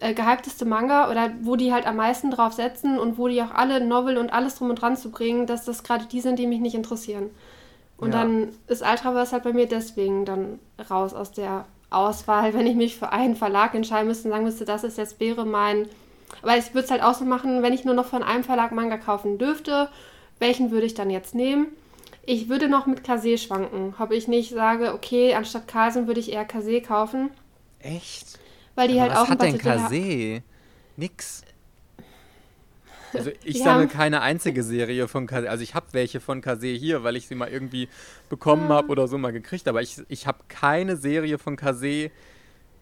äh, 0.00 0.14
gehypteste 0.14 0.64
Manga 0.64 1.10
oder 1.10 1.30
wo 1.42 1.56
die 1.56 1.72
halt 1.72 1.86
am 1.86 1.96
meisten 1.96 2.30
drauf 2.30 2.52
setzen 2.52 2.98
und 2.98 3.18
wo 3.18 3.28
die 3.28 3.42
auch 3.42 3.52
alle 3.52 3.84
Novel 3.84 4.18
und 4.18 4.32
alles 4.32 4.56
drum 4.56 4.70
und 4.70 4.80
dran 4.80 4.96
zu 4.96 5.10
bringen, 5.10 5.46
dass 5.46 5.64
das 5.64 5.82
gerade 5.82 6.06
die 6.06 6.20
sind, 6.20 6.38
die 6.38 6.46
mich 6.46 6.60
nicht 6.60 6.74
interessieren. 6.74 7.30
Und 7.98 8.12
ja. 8.12 8.22
dann 8.22 8.48
ist 8.68 8.82
Ultraverse 8.82 9.32
halt 9.32 9.44
bei 9.44 9.52
mir 9.52 9.66
deswegen 9.66 10.24
dann 10.24 10.60
raus 10.88 11.12
aus 11.12 11.32
der 11.32 11.66
Auswahl, 11.90 12.54
wenn 12.54 12.66
ich 12.66 12.76
mich 12.76 12.96
für 12.96 13.12
einen 13.12 13.36
Verlag 13.36 13.74
entscheiden 13.74 14.08
müsste 14.08 14.28
und 14.28 14.32
sagen 14.32 14.44
müsste, 14.44 14.64
das 14.64 14.84
ist 14.84 14.98
jetzt 14.98 15.20
wäre 15.20 15.44
mein. 15.44 15.88
Aber 16.42 16.56
ich 16.56 16.74
würde 16.74 16.84
es 16.84 16.90
halt 16.90 17.02
auch 17.02 17.14
so 17.14 17.24
machen, 17.24 17.62
wenn 17.62 17.72
ich 17.72 17.84
nur 17.84 17.94
noch 17.94 18.06
von 18.06 18.22
einem 18.22 18.44
Verlag 18.44 18.72
Manga 18.72 18.96
kaufen 18.96 19.38
dürfte, 19.38 19.88
welchen 20.38 20.70
würde 20.70 20.86
ich 20.86 20.94
dann 20.94 21.10
jetzt 21.10 21.34
nehmen? 21.34 21.68
Ich 22.24 22.48
würde 22.48 22.68
noch 22.68 22.86
mit 22.86 23.02
Kase 23.04 23.38
schwanken, 23.38 23.94
ob 23.98 24.12
ich 24.12 24.28
nicht 24.28 24.50
sage, 24.50 24.92
okay, 24.92 25.34
anstatt 25.34 25.66
Carlsen 25.66 26.06
würde 26.06 26.20
ich 26.20 26.30
eher 26.30 26.44
Kase 26.44 26.82
kaufen. 26.82 27.30
Echt? 27.80 28.38
Weil 28.74 28.88
die 28.88 29.00
Aber 29.00 29.02
halt 29.02 29.12
was 29.12 29.18
auch 29.18 29.28
hat 29.30 29.42
denn 29.42 29.58
Kase? 29.58 30.42
Nix. 30.96 31.42
Also 33.14 33.30
ich 33.44 33.62
sammle 33.62 33.86
keine 33.88 34.20
einzige 34.22 34.62
Serie 34.62 35.08
von 35.08 35.26
Kase. 35.26 35.48
Also 35.50 35.62
ich 35.62 35.74
habe 35.74 35.86
welche 35.92 36.20
von 36.20 36.40
Kase 36.40 36.66
hier, 36.68 37.04
weil 37.04 37.16
ich 37.16 37.26
sie 37.28 37.34
mal 37.34 37.48
irgendwie 37.48 37.88
bekommen 38.28 38.70
Ah. 38.70 38.76
habe 38.76 38.88
oder 38.88 39.08
so 39.08 39.18
mal 39.18 39.32
gekriegt. 39.32 39.66
Aber 39.68 39.82
ich, 39.82 39.96
ich 40.08 40.26
habe 40.26 40.38
keine 40.48 40.96
Serie 40.96 41.38
von 41.38 41.56
Kase, 41.56 42.10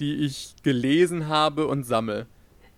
die 0.01 0.25
ich 0.25 0.55
gelesen 0.63 1.29
habe 1.29 1.67
und 1.67 1.85
sammle. 1.85 2.27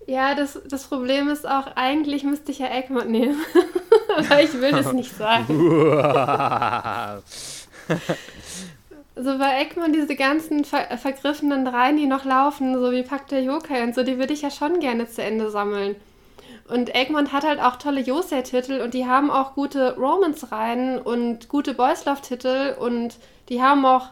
Ja, 0.07 0.33
das, 0.33 0.59
das 0.67 0.85
Problem 0.87 1.29
ist 1.29 1.47
auch, 1.47 1.67
eigentlich 1.75 2.23
müsste 2.23 2.51
ich 2.51 2.59
ja 2.59 2.67
Egmont 2.67 3.09
nehmen. 3.09 3.37
Aber 4.17 4.41
ich 4.41 4.53
will 4.59 4.71
das 4.71 4.91
nicht 4.93 5.15
sagen. 5.15 5.45
So 9.15 9.37
bei 9.37 9.61
Egmont 9.61 9.93
diese 9.93 10.15
ganzen 10.15 10.63
ver 10.63 10.97
vergriffenen 10.97 11.67
Reihen, 11.67 11.97
die 11.97 12.05
noch 12.05 12.23
laufen, 12.23 12.73
so 12.75 12.91
wie 12.93 13.03
Pakt 13.03 13.31
der 13.31 13.43
Yokai 13.43 13.83
und 13.83 13.93
so, 13.93 14.03
die 14.03 14.17
würde 14.17 14.31
ich 14.31 14.43
ja 14.43 14.49
schon 14.49 14.79
gerne 14.79 15.09
zu 15.09 15.21
Ende 15.21 15.49
sammeln. 15.51 15.95
Und 16.69 16.93
Egmont 16.95 17.33
hat 17.33 17.43
halt 17.43 17.59
auch 17.59 17.77
tolle 17.77 18.01
Yosei-Titel 18.01 18.81
und 18.81 18.93
die 18.93 19.05
haben 19.05 19.31
auch 19.31 19.55
gute 19.55 19.95
Romance-Reihen 19.97 20.99
und 20.99 21.49
gute 21.49 21.73
Boys 21.73 22.05
Love-Titel 22.05 22.75
und 22.79 23.17
die 23.49 23.61
haben 23.61 23.85
auch 23.85 24.11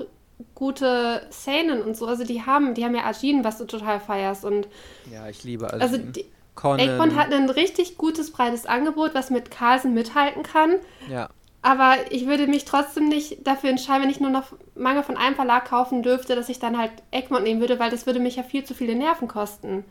gute 0.56 1.22
Seinen 1.30 1.82
und 1.82 1.96
so. 1.96 2.08
Also 2.08 2.24
die 2.24 2.44
haben, 2.46 2.74
die 2.74 2.84
haben 2.84 2.96
ja 2.96 3.06
Ajin, 3.06 3.44
was 3.44 3.60
du 3.60 3.66
total 3.66 4.00
feierst. 4.00 4.44
Und 4.44 4.68
ja, 5.12 5.28
ich 5.30 5.44
liebe 5.44 5.72
also 5.72 5.96
Ajin. 5.96 6.12
die, 6.14 6.26
Conan. 6.56 6.80
Egmont 6.80 7.16
hat 7.16 7.32
ein 7.32 7.50
richtig 7.50 7.98
gutes, 7.98 8.32
breites 8.32 8.66
Angebot, 8.66 9.14
was 9.14 9.30
mit 9.30 9.52
Carlsen 9.52 9.94
mithalten 9.94 10.44
kann. 10.44 10.76
ja. 11.10 11.30
Aber 11.64 11.96
ich 12.12 12.28
würde 12.28 12.48
mich 12.48 12.64
trotzdem 12.64 13.10
nicht 13.10 13.46
dafür 13.46 13.72
entscheiden, 13.72 14.04
wenn 14.04 14.10
ich 14.10 14.22
nur 14.22 14.30
noch 14.30 14.54
Manga 14.76 15.04
von 15.04 15.18
einem 15.18 15.36
Verlag 15.36 15.66
kaufen 15.66 16.02
dürfte, 16.02 16.36
dass 16.36 16.48
ich 16.48 16.60
dann 16.60 16.78
halt 16.78 16.92
Egmont 17.12 17.44
nehmen 17.44 17.60
würde, 17.60 17.78
weil 17.78 17.90
das 17.90 18.06
würde 18.06 18.20
mich 18.20 18.38
ja 18.38 18.44
viel 18.44 18.64
zu 18.64 18.74
viele 18.74 18.96
Nerven 18.96 19.28
kosten. 19.28 19.84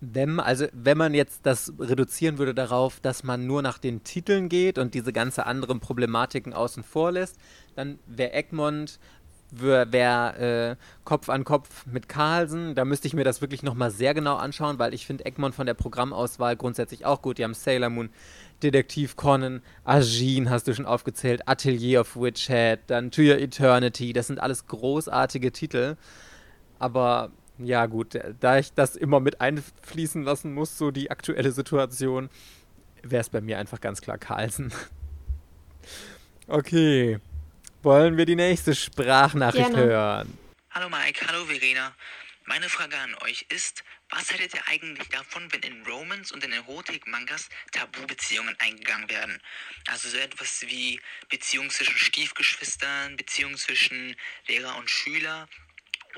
Wenn, 0.00 0.38
also 0.38 0.66
wenn 0.72 0.96
man 0.96 1.12
jetzt 1.12 1.40
das 1.44 1.72
reduzieren 1.78 2.38
würde 2.38 2.54
darauf, 2.54 3.00
dass 3.00 3.24
man 3.24 3.46
nur 3.46 3.62
nach 3.62 3.78
den 3.78 4.04
Titeln 4.04 4.48
geht 4.48 4.78
und 4.78 4.94
diese 4.94 5.12
ganze 5.12 5.46
anderen 5.46 5.80
Problematiken 5.80 6.52
außen 6.52 6.84
vor 6.84 7.12
lässt, 7.12 7.36
dann 7.74 7.98
wäre 8.06 8.32
Egmont 8.32 9.00
wäre 9.50 9.92
wär, 9.92 10.40
äh, 10.70 10.76
Kopf 11.04 11.28
an 11.28 11.44
Kopf 11.44 11.86
mit 11.86 12.08
Carlsen. 12.08 12.74
Da 12.74 12.84
müsste 12.84 13.08
ich 13.08 13.14
mir 13.14 13.24
das 13.24 13.40
wirklich 13.40 13.62
nochmal 13.62 13.90
sehr 13.90 14.14
genau 14.14 14.36
anschauen, 14.36 14.78
weil 14.78 14.94
ich 14.94 15.06
finde 15.06 15.26
Egmont 15.26 15.54
von 15.54 15.66
der 15.66 15.74
Programmauswahl 15.74 16.56
grundsätzlich 16.56 17.06
auch 17.06 17.22
gut. 17.22 17.38
Die 17.38 17.44
haben 17.44 17.54
Sailor 17.54 17.90
Moon, 17.90 18.10
Detektiv 18.62 19.16
Conan, 19.16 19.62
Ajin 19.84 20.50
hast 20.50 20.66
du 20.66 20.74
schon 20.74 20.86
aufgezählt, 20.86 21.46
Atelier 21.46 22.00
of 22.00 22.16
Witch 22.16 22.50
Hat, 22.50 22.80
dann 22.88 23.10
To 23.10 23.22
Your 23.22 23.38
Eternity. 23.38 24.12
Das 24.12 24.26
sind 24.26 24.40
alles 24.40 24.66
großartige 24.66 25.52
Titel. 25.52 25.96
Aber 26.78 27.30
ja, 27.58 27.86
gut, 27.86 28.18
da 28.40 28.58
ich 28.58 28.72
das 28.72 28.96
immer 28.96 29.20
mit 29.20 29.40
einfließen 29.40 30.22
lassen 30.22 30.54
muss, 30.54 30.78
so 30.78 30.90
die 30.90 31.10
aktuelle 31.10 31.52
Situation, 31.52 32.30
wäre 33.02 33.20
es 33.20 33.28
bei 33.28 33.40
mir 33.40 33.58
einfach 33.58 33.80
ganz 33.80 34.00
klar 34.00 34.18
Carlsen. 34.18 34.72
Okay. 36.50 37.18
Wollen 37.82 38.16
wir 38.16 38.24
die 38.24 38.34
nächste 38.34 38.74
Sprachnachricht 38.74 39.70
Gerne. 39.70 39.84
hören? 39.84 40.38
Hallo 40.70 40.88
Mike, 40.88 41.26
hallo 41.26 41.44
Verena. 41.44 41.94
Meine 42.46 42.70
Frage 42.70 42.96
an 42.96 43.14
euch 43.22 43.44
ist, 43.50 43.84
was 44.08 44.32
haltet 44.32 44.54
ihr 44.54 44.66
eigentlich 44.66 45.08
davon, 45.08 45.52
wenn 45.52 45.60
in 45.60 45.82
Romans 45.86 46.32
und 46.32 46.42
in 46.42 46.52
Erotik-Mangas 46.52 47.50
Tabubeziehungen 47.72 48.56
eingegangen 48.58 49.10
werden? 49.10 49.38
Also 49.88 50.08
so 50.08 50.16
etwas 50.16 50.62
wie 50.62 50.98
Beziehungen 51.28 51.68
zwischen 51.68 51.98
Stiefgeschwistern, 51.98 53.18
Beziehungen 53.18 53.58
zwischen 53.58 54.16
Lehrer 54.46 54.76
und 54.78 54.88
Schüler 54.88 55.46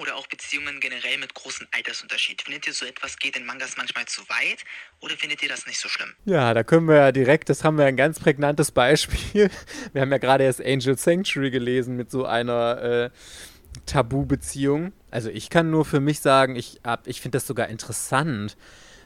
oder 0.00 0.16
auch 0.16 0.26
Beziehungen 0.26 0.80
generell 0.80 1.18
mit 1.18 1.34
großem 1.34 1.66
Altersunterschied. 1.70 2.42
Findet 2.42 2.66
ihr 2.66 2.72
so 2.72 2.86
etwas 2.86 3.18
geht 3.18 3.36
in 3.36 3.44
Mangas 3.44 3.76
manchmal 3.76 4.06
zu 4.06 4.22
weit 4.22 4.64
oder 5.00 5.16
findet 5.16 5.42
ihr 5.42 5.48
das 5.48 5.66
nicht 5.66 5.78
so 5.78 5.88
schlimm? 5.88 6.14
Ja, 6.24 6.54
da 6.54 6.62
können 6.62 6.88
wir 6.88 6.96
ja 6.96 7.12
direkt, 7.12 7.48
das 7.48 7.64
haben 7.64 7.78
wir 7.78 7.84
ein 7.84 7.96
ganz 7.96 8.18
prägnantes 8.18 8.70
Beispiel. 8.70 9.50
Wir 9.92 10.02
haben 10.02 10.12
ja 10.12 10.18
gerade 10.18 10.44
erst 10.44 10.64
Angel 10.64 10.96
Sanctuary 10.96 11.50
gelesen 11.50 11.96
mit 11.96 12.10
so 12.10 12.24
einer 12.24 12.82
äh, 12.82 13.10
Tabu-Beziehung. 13.86 14.92
Also 15.10 15.28
ich 15.30 15.50
kann 15.50 15.70
nur 15.70 15.84
für 15.84 16.00
mich 16.00 16.20
sagen, 16.20 16.56
ich, 16.56 16.80
ich 17.04 17.20
finde 17.20 17.36
das 17.36 17.46
sogar 17.46 17.68
interessant, 17.68 18.56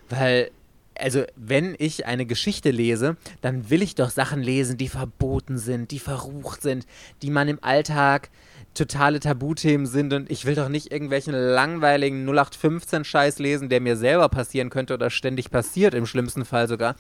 weil, 0.09 0.51
also 0.99 1.25
wenn 1.37 1.75
ich 1.79 2.07
eine 2.07 2.27
Geschichte 2.27 2.71
lese, 2.71 3.17
dann 3.41 3.71
will 3.71 3.83
ich 3.83 3.95
doch 3.95 4.11
Sachen 4.11 4.43
lesen, 4.43 4.77
die 4.77 4.89
verboten 4.89 5.59
sind, 5.59 5.91
die 5.91 5.99
verrucht 5.99 6.63
sind, 6.63 6.87
die 7.23 7.31
man 7.31 7.49
im 7.49 7.63
Alltag 7.63 8.31
totale 8.75 9.21
Tabuthemen 9.21 9.87
sind 9.87 10.13
und 10.13 10.31
ich 10.31 10.45
will 10.45 10.55
doch 10.55 10.69
nicht 10.69 10.93
irgendwelchen 10.93 11.35
langweiligen 11.35 12.29
0815-Scheiß 12.29 13.39
lesen, 13.39 13.69
der 13.69 13.81
mir 13.81 13.97
selber 13.97 14.29
passieren 14.29 14.71
könnte 14.71 14.95
oder 14.95 15.11
ständig 15.11 15.51
passiert, 15.51 15.95
im 15.95 16.07
schlimmsten 16.07 16.45
Fall 16.45 16.69
sogar. 16.69 16.97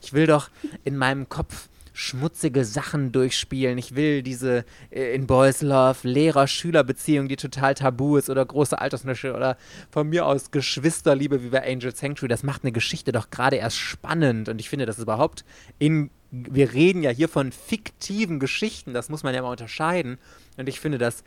Ich 0.00 0.12
will 0.12 0.26
doch 0.26 0.50
in 0.84 0.96
meinem 0.96 1.28
Kopf 1.28 1.68
schmutzige 1.92 2.64
Sachen 2.64 3.12
durchspielen. 3.12 3.78
Ich 3.78 3.94
will 3.94 4.22
diese 4.22 4.64
äh, 4.90 5.14
in 5.14 5.26
Boys 5.26 5.62
Love 5.62 6.08
Lehrer-Schüler-Beziehung, 6.08 7.28
die 7.28 7.36
total 7.36 7.74
tabu 7.74 8.16
ist 8.16 8.30
oder 8.30 8.44
große 8.44 8.78
Altersunterschiede 8.78 9.34
oder 9.34 9.56
von 9.90 10.08
mir 10.08 10.26
aus 10.26 10.50
Geschwisterliebe 10.50 11.42
wie 11.42 11.48
bei 11.48 11.66
Angel 11.66 11.94
Sanctuary. 11.94 12.28
Das 12.28 12.42
macht 12.42 12.64
eine 12.64 12.72
Geschichte 12.72 13.12
doch 13.12 13.30
gerade 13.30 13.56
erst 13.56 13.78
spannend 13.78 14.48
und 14.48 14.60
ich 14.60 14.68
finde, 14.68 14.86
das 14.86 14.98
ist 14.98 15.04
überhaupt 15.04 15.44
in 15.78 16.10
wir 16.32 16.72
reden 16.72 17.02
ja 17.02 17.10
hier 17.10 17.28
von 17.28 17.52
fiktiven 17.52 18.40
Geschichten, 18.40 18.94
das 18.94 19.10
muss 19.10 19.22
man 19.22 19.34
ja 19.34 19.42
mal 19.42 19.50
unterscheiden 19.50 20.18
und 20.56 20.66
ich 20.66 20.80
finde 20.80 20.96
das 20.96 21.24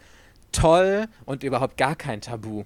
toll 0.51 1.05
und 1.25 1.43
überhaupt 1.43 1.77
gar 1.77 1.95
kein 1.95 2.21
Tabu. 2.21 2.63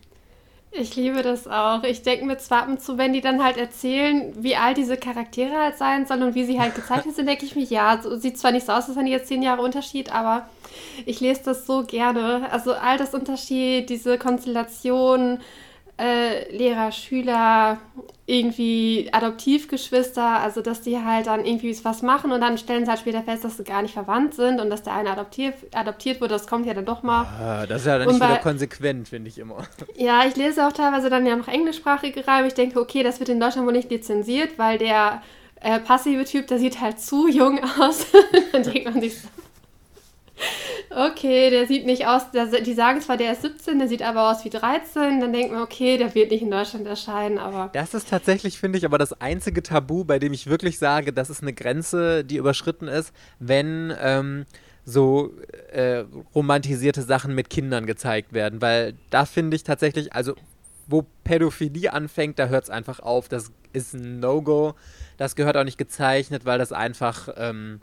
Ich 0.72 0.96
liebe 0.96 1.24
das 1.24 1.48
auch. 1.48 1.84
Ich 1.84 2.04
denke 2.04 2.26
mir 2.26 2.38
zwar 2.38 2.64
ab 2.64 2.68
und 2.68 2.82
zu, 2.82 2.98
wenn 3.00 3.12
die 3.12 3.22
dann 3.22 3.44
halt 3.44 3.58
erzählen, 3.58 4.32
wie 4.38 4.56
alt 4.56 4.78
diese 4.78 4.98
Charaktere 4.98 5.58
halt 5.58 5.78
sein 5.78 6.06
sollen 6.06 6.22
und 6.22 6.36
wie 6.36 6.46
sie 6.46 6.60
halt 6.60 6.76
gezeichnet 6.76 7.16
sind, 7.16 7.28
denke 7.28 7.46
ich 7.46 7.56
mir, 7.56 7.64
ja, 7.64 8.00
so, 8.02 8.16
sieht 8.16 8.38
zwar 8.38 8.52
nicht 8.52 8.68
so 8.68 8.74
aus, 8.74 8.88
als 8.88 8.96
wenn 8.96 9.06
die 9.06 9.12
jetzt 9.12 9.28
zehn 9.28 9.42
Jahre 9.42 9.64
Unterschied, 9.64 10.14
aber 10.14 10.48
ich 11.08 11.22
lese 11.22 11.42
das 11.46 11.66
so 11.66 11.84
gerne. 11.84 12.52
Also 12.52 12.74
Altersunterschied, 12.74 13.90
diese 13.90 14.20
Konstellation, 14.20 15.40
äh, 16.00 16.50
Lehrer, 16.56 16.92
Schüler, 16.92 17.78
irgendwie 18.26 19.10
Adoptivgeschwister, 19.12 20.24
also 20.40 20.62
dass 20.62 20.82
die 20.82 20.98
halt 21.04 21.28
dann 21.28 21.44
irgendwie 21.46 21.76
was 21.84 22.02
machen 22.04 22.32
und 22.32 22.42
dann 22.42 22.58
stellen 22.58 22.86
sie 22.86 22.90
halt 22.92 23.00
später 23.00 23.24
fest, 23.24 23.44
dass 23.44 23.58
sie 23.58 23.64
gar 23.64 23.82
nicht 23.82 23.94
verwandt 23.96 24.36
sind 24.36 24.62
und 24.62 24.70
dass 24.70 24.84
der 24.84 24.94
eine 24.94 25.12
adoptiert, 25.12 25.56
adoptiert 25.74 26.22
wurde, 26.22 26.36
das 26.36 26.46
kommt 26.48 26.66
ja 26.68 26.74
dann 26.74 26.86
doch 26.86 27.02
mal. 27.04 27.24
Ah, 27.42 27.66
das 27.68 27.82
ist 27.82 27.88
ja 27.88 27.98
dann 27.98 28.08
Und 28.08 28.14
nicht 28.16 28.24
wieder 28.24 28.36
bei- 28.36 28.42
konsequent, 28.42 29.08
finde 29.10 29.30
ich 29.30 29.40
immer. 29.40 29.58
Ja, 29.98 30.26
ich 30.28 30.36
lese 30.36 30.66
auch 30.68 30.72
teilweise 30.72 31.10
dann 31.10 31.26
ja 31.26 31.36
noch 31.36 31.48
englischsprachige 31.48 32.26
Reihen. 32.28 32.46
Ich 32.46 32.54
denke, 32.54 32.80
okay, 32.80 33.04
das 33.04 33.20
wird 33.20 33.30
in 33.30 33.40
Deutschland 33.40 33.66
wohl 33.68 33.74
nicht 33.74 33.90
lizenziert, 33.90 34.58
weil 34.58 34.78
der 34.78 35.22
äh, 35.62 35.80
passive 35.80 36.24
Typ, 36.24 36.48
der 36.48 36.60
sieht 36.60 36.80
halt 36.80 37.00
zu 37.02 37.28
jung 37.28 37.60
aus. 37.80 38.06
dann 38.54 38.64
denkt 38.64 38.86
man 38.86 39.02
sich 39.02 39.20
so. 39.22 39.28
Okay, 40.90 41.50
der 41.50 41.68
sieht 41.68 41.86
nicht 41.86 42.08
aus, 42.08 42.32
der, 42.32 42.48
die 42.62 42.74
sagen 42.74 43.02
zwar, 43.02 43.18
der 43.18 43.34
ist 43.34 43.42
17, 43.42 43.80
der 43.80 43.88
sieht 43.88 44.02
aber 44.02 44.30
aus 44.32 44.44
wie 44.46 44.50
13, 44.50 45.20
dann 45.20 45.34
denkt 45.34 45.52
man, 45.52 45.62
okay, 45.62 45.98
der 45.98 46.14
wird 46.16 46.32
nicht 46.32 46.42
in 46.42 46.52
Deutschland 46.52 46.88
erscheinen, 46.88 47.38
aber. 47.38 47.70
Das 47.74 47.94
ist 47.94 48.10
tatsächlich, 48.10 48.60
finde 48.60 48.78
ich, 48.78 48.86
aber 48.86 48.98
das 48.98 49.14
einzige 49.22 49.64
Tabu, 49.64 50.04
bei 50.04 50.20
dem 50.20 50.34
ich 50.34 50.48
wirklich 50.48 50.80
sage, 50.80 51.14
das 51.14 51.30
ist 51.30 51.42
eine 51.42 51.54
Grenze, 51.54 52.24
die 52.24 52.38
überschritten 52.38 52.88
ist, 52.88 53.14
wenn 53.40 53.94
ähm, 54.02 54.46
so 54.86 55.34
äh, 55.72 56.06
romantisierte 56.34 57.02
Sachen 57.04 57.36
mit 57.36 57.50
Kindern 57.50 57.86
gezeigt 57.86 58.34
werden, 58.34 58.62
weil 58.62 58.96
da 59.10 59.26
finde 59.26 59.56
ich 59.56 59.64
tatsächlich, 59.64 60.14
also 60.14 60.34
wo 60.90 61.06
Pädophilie 61.24 61.94
anfängt, 61.94 62.40
da 62.40 62.48
hört 62.48 62.64
es 62.64 62.70
einfach 62.70 63.00
auf. 63.00 63.30
Das 63.30 63.52
ist 63.74 63.94
ein 63.94 64.20
No-Go. 64.20 64.74
Das 65.18 65.36
gehört 65.36 65.56
auch 65.56 65.64
nicht 65.64 65.78
gezeichnet, 65.78 66.46
weil 66.46 66.58
das 66.58 66.72
einfach 66.72 67.30
ähm, 67.38 67.80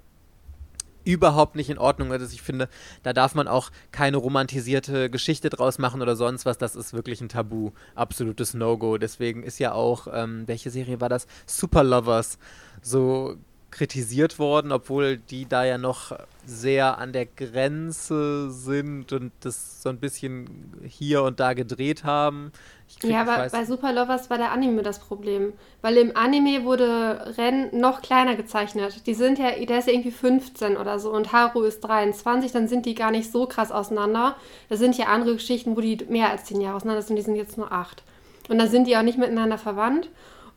überhaupt 1.07 1.57
nicht 1.57 1.71
in 1.71 1.79
Ordnung 1.79 2.11
ist. 2.13 2.33
Ich 2.33 2.43
finde, 2.43 2.69
da 3.03 3.13
darf 3.13 3.35
man 3.35 3.49
auch 3.49 3.71
keine 3.93 4.17
romantisierte 4.17 5.09
Geschichte 5.09 5.49
draus 5.49 5.79
machen 5.79 6.03
oder 6.03 6.17
sonst 6.17 6.45
was. 6.45 6.59
Das 6.59 6.77
ist 6.77 6.93
wirklich 6.93 7.21
ein 7.21 7.29
Tabu. 7.29 7.71
Absolutes 7.95 8.55
No-Go. 8.55 8.99
Deswegen 8.99 9.43
ist 9.43 9.59
ja 9.59 9.73
auch, 9.73 10.09
ähm, 10.13 10.43
welche 10.47 10.71
Serie 10.71 11.01
war 11.01 11.09
das? 11.09 11.27
Super 11.47 11.85
Lovers. 11.85 12.39
So 12.83 13.37
kritisiert 13.77 14.39
worden, 14.39 14.73
obwohl 14.73 15.19
die 15.19 15.47
da 15.47 15.65
ja 15.65 15.77
noch 15.77 16.13
sehr 16.47 16.97
an 16.97 17.13
der 17.13 17.27
Grenze 17.27 18.51
sind 18.51 19.13
und 19.13 19.33
das 19.41 19.83
so 19.83 19.91
ein 19.91 19.99
bisschen 19.99 20.81
hier 20.83 21.23
und 21.23 21.41
da 21.41 21.53
gedreht 21.53 22.03
haben. 22.03 22.53
Krieg, 22.99 23.11
ja, 23.11 23.21
aber 23.21 23.51
bei 23.51 23.67
Super 23.67 23.93
Lovers 23.93 24.31
war 24.31 24.39
der 24.39 24.53
Anime 24.53 24.83
das 24.83 24.99
Problem. 24.99 25.53
Weil 25.83 25.99
im 25.99 26.17
Anime 26.17 26.65
wurde 26.65 27.35
Ren 27.37 27.69
noch 27.79 28.01
kleiner 28.01 28.35
gezeichnet. 28.35 29.07
Die 29.07 29.15
sind 29.15 29.39
ja, 29.39 29.51
der 29.51 29.79
ist 29.79 29.89
ja 29.89 29.93
irgendwie 29.93 30.11
15 30.11 30.79
oder 30.79 30.99
so 30.99 31.11
und 31.13 31.33
Haru 31.33 31.63
ist 31.63 31.81
23, 31.81 32.53
dann 32.53 32.69
sind 32.69 32.87
die 32.87 32.95
gar 32.95 33.11
nicht 33.11 33.31
so 33.31 33.47
krass 33.47 33.71
auseinander. 33.71 34.37
Da 34.71 34.77
sind 34.77 34.97
ja 34.97 35.07
andere 35.07 35.35
Geschichten, 35.35 35.77
wo 35.77 35.83
die 35.83 35.99
mehr 36.09 36.31
als 36.31 36.45
10 36.45 36.63
Jahre 36.63 36.77
auseinander 36.77 37.03
sind, 37.03 37.17
die 37.17 37.23
sind 37.23 37.37
jetzt 37.37 37.59
nur 37.59 37.73
8. 37.73 38.03
Und 38.49 38.59
dann 38.59 38.71
sind 38.71 38.87
die 38.87 38.97
auch 38.97 39.03
nicht 39.03 39.19
miteinander 39.19 39.59
verwandt. 39.59 40.09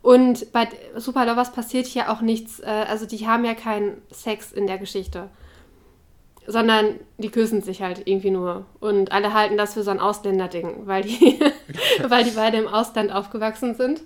Und 0.01 0.51
bei 0.53 0.67
Super 0.95 1.25
Lovers 1.25 1.51
passiert 1.51 1.85
hier 1.85 2.12
auch 2.12 2.21
nichts, 2.21 2.59
äh, 2.59 2.85
also 2.88 3.05
die 3.05 3.27
haben 3.27 3.45
ja 3.45 3.53
keinen 3.53 4.01
Sex 4.12 4.51
in 4.51 4.67
der 4.67 4.77
Geschichte. 4.77 5.29
Sondern 6.47 6.95
die 7.17 7.29
küssen 7.29 7.62
sich 7.62 7.81
halt 7.81 8.03
irgendwie 8.05 8.31
nur. 8.31 8.65
Und 8.79 9.12
alle 9.12 9.33
halten 9.33 9.57
das 9.57 9.73
für 9.73 9.83
so 9.83 9.91
ein 9.91 9.99
Ausländerding, 9.99 10.88
weil 10.88 11.03
die, 11.03 11.39
weil 12.07 12.23
die 12.23 12.31
beide 12.31 12.57
im 12.57 12.67
Ausland 12.67 13.12
aufgewachsen 13.12 13.75
sind. 13.75 14.01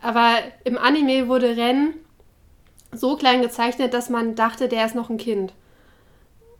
Aber 0.00 0.36
im 0.64 0.78
Anime 0.78 1.28
wurde 1.28 1.56
Ren 1.56 1.94
so 2.92 3.16
klein 3.16 3.42
gezeichnet, 3.42 3.92
dass 3.92 4.08
man 4.08 4.34
dachte, 4.34 4.68
der 4.68 4.86
ist 4.86 4.94
noch 4.94 5.10
ein 5.10 5.18
Kind. 5.18 5.52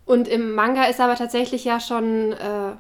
Und 0.05 0.27
im 0.27 0.55
Manga 0.55 0.85
ist 0.85 0.99
er 0.99 1.07
aber 1.07 1.17
tatsächlich 1.17 1.65
ja 1.65 1.81
schon 1.81 2.33
äh, 2.33 2.73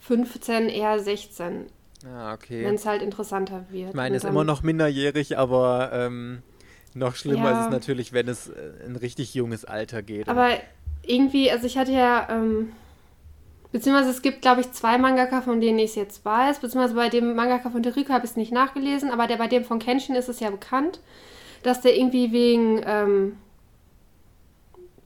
15, 0.00 0.68
eher 0.68 0.98
16. 0.98 1.66
Ah, 2.06 2.34
okay. 2.34 2.64
Wenn 2.64 2.74
es 2.74 2.86
halt 2.86 3.02
interessanter 3.02 3.66
wird. 3.70 3.90
Ich 3.90 3.94
meine, 3.94 4.16
ist 4.16 4.24
immer 4.24 4.44
noch 4.44 4.62
minderjährig, 4.62 5.38
aber 5.38 5.90
ähm, 5.92 6.42
noch 6.94 7.14
schlimmer 7.14 7.50
ja. 7.50 7.60
ist 7.60 7.66
es 7.66 7.72
natürlich, 7.72 8.12
wenn 8.12 8.28
es 8.28 8.48
äh, 8.48 8.72
ein 8.86 8.96
richtig 8.96 9.34
junges 9.34 9.64
Alter 9.64 10.02
geht. 10.02 10.28
Aber 10.28 10.50
irgendwie, 11.06 11.50
also 11.50 11.66
ich 11.66 11.78
hatte 11.78 11.92
ja, 11.92 12.28
ähm, 12.30 12.72
beziehungsweise 13.72 14.10
es 14.10 14.22
gibt, 14.22 14.42
glaube 14.42 14.60
ich, 14.60 14.72
zwei 14.72 14.98
Mangaka, 14.98 15.42
von 15.42 15.60
denen 15.60 15.78
ich 15.78 15.90
es 15.90 15.94
jetzt 15.96 16.24
weiß, 16.24 16.60
beziehungsweise 16.60 16.94
bei 16.94 17.08
dem 17.08 17.34
Mangaka 17.34 17.70
von 17.70 17.82
Terika 17.82 18.14
habe 18.14 18.24
ich 18.24 18.32
es 18.32 18.36
nicht 18.36 18.52
nachgelesen, 18.52 19.10
aber 19.10 19.26
der 19.26 19.36
bei 19.36 19.48
dem 19.48 19.64
von 19.64 19.78
Kenshin 19.78 20.14
ist 20.14 20.28
es 20.28 20.40
ja 20.40 20.50
bekannt, 20.50 21.00
dass 21.62 21.80
der 21.80 21.96
irgendwie 21.96 22.32
wegen 22.32 22.82
ähm, 22.84 23.36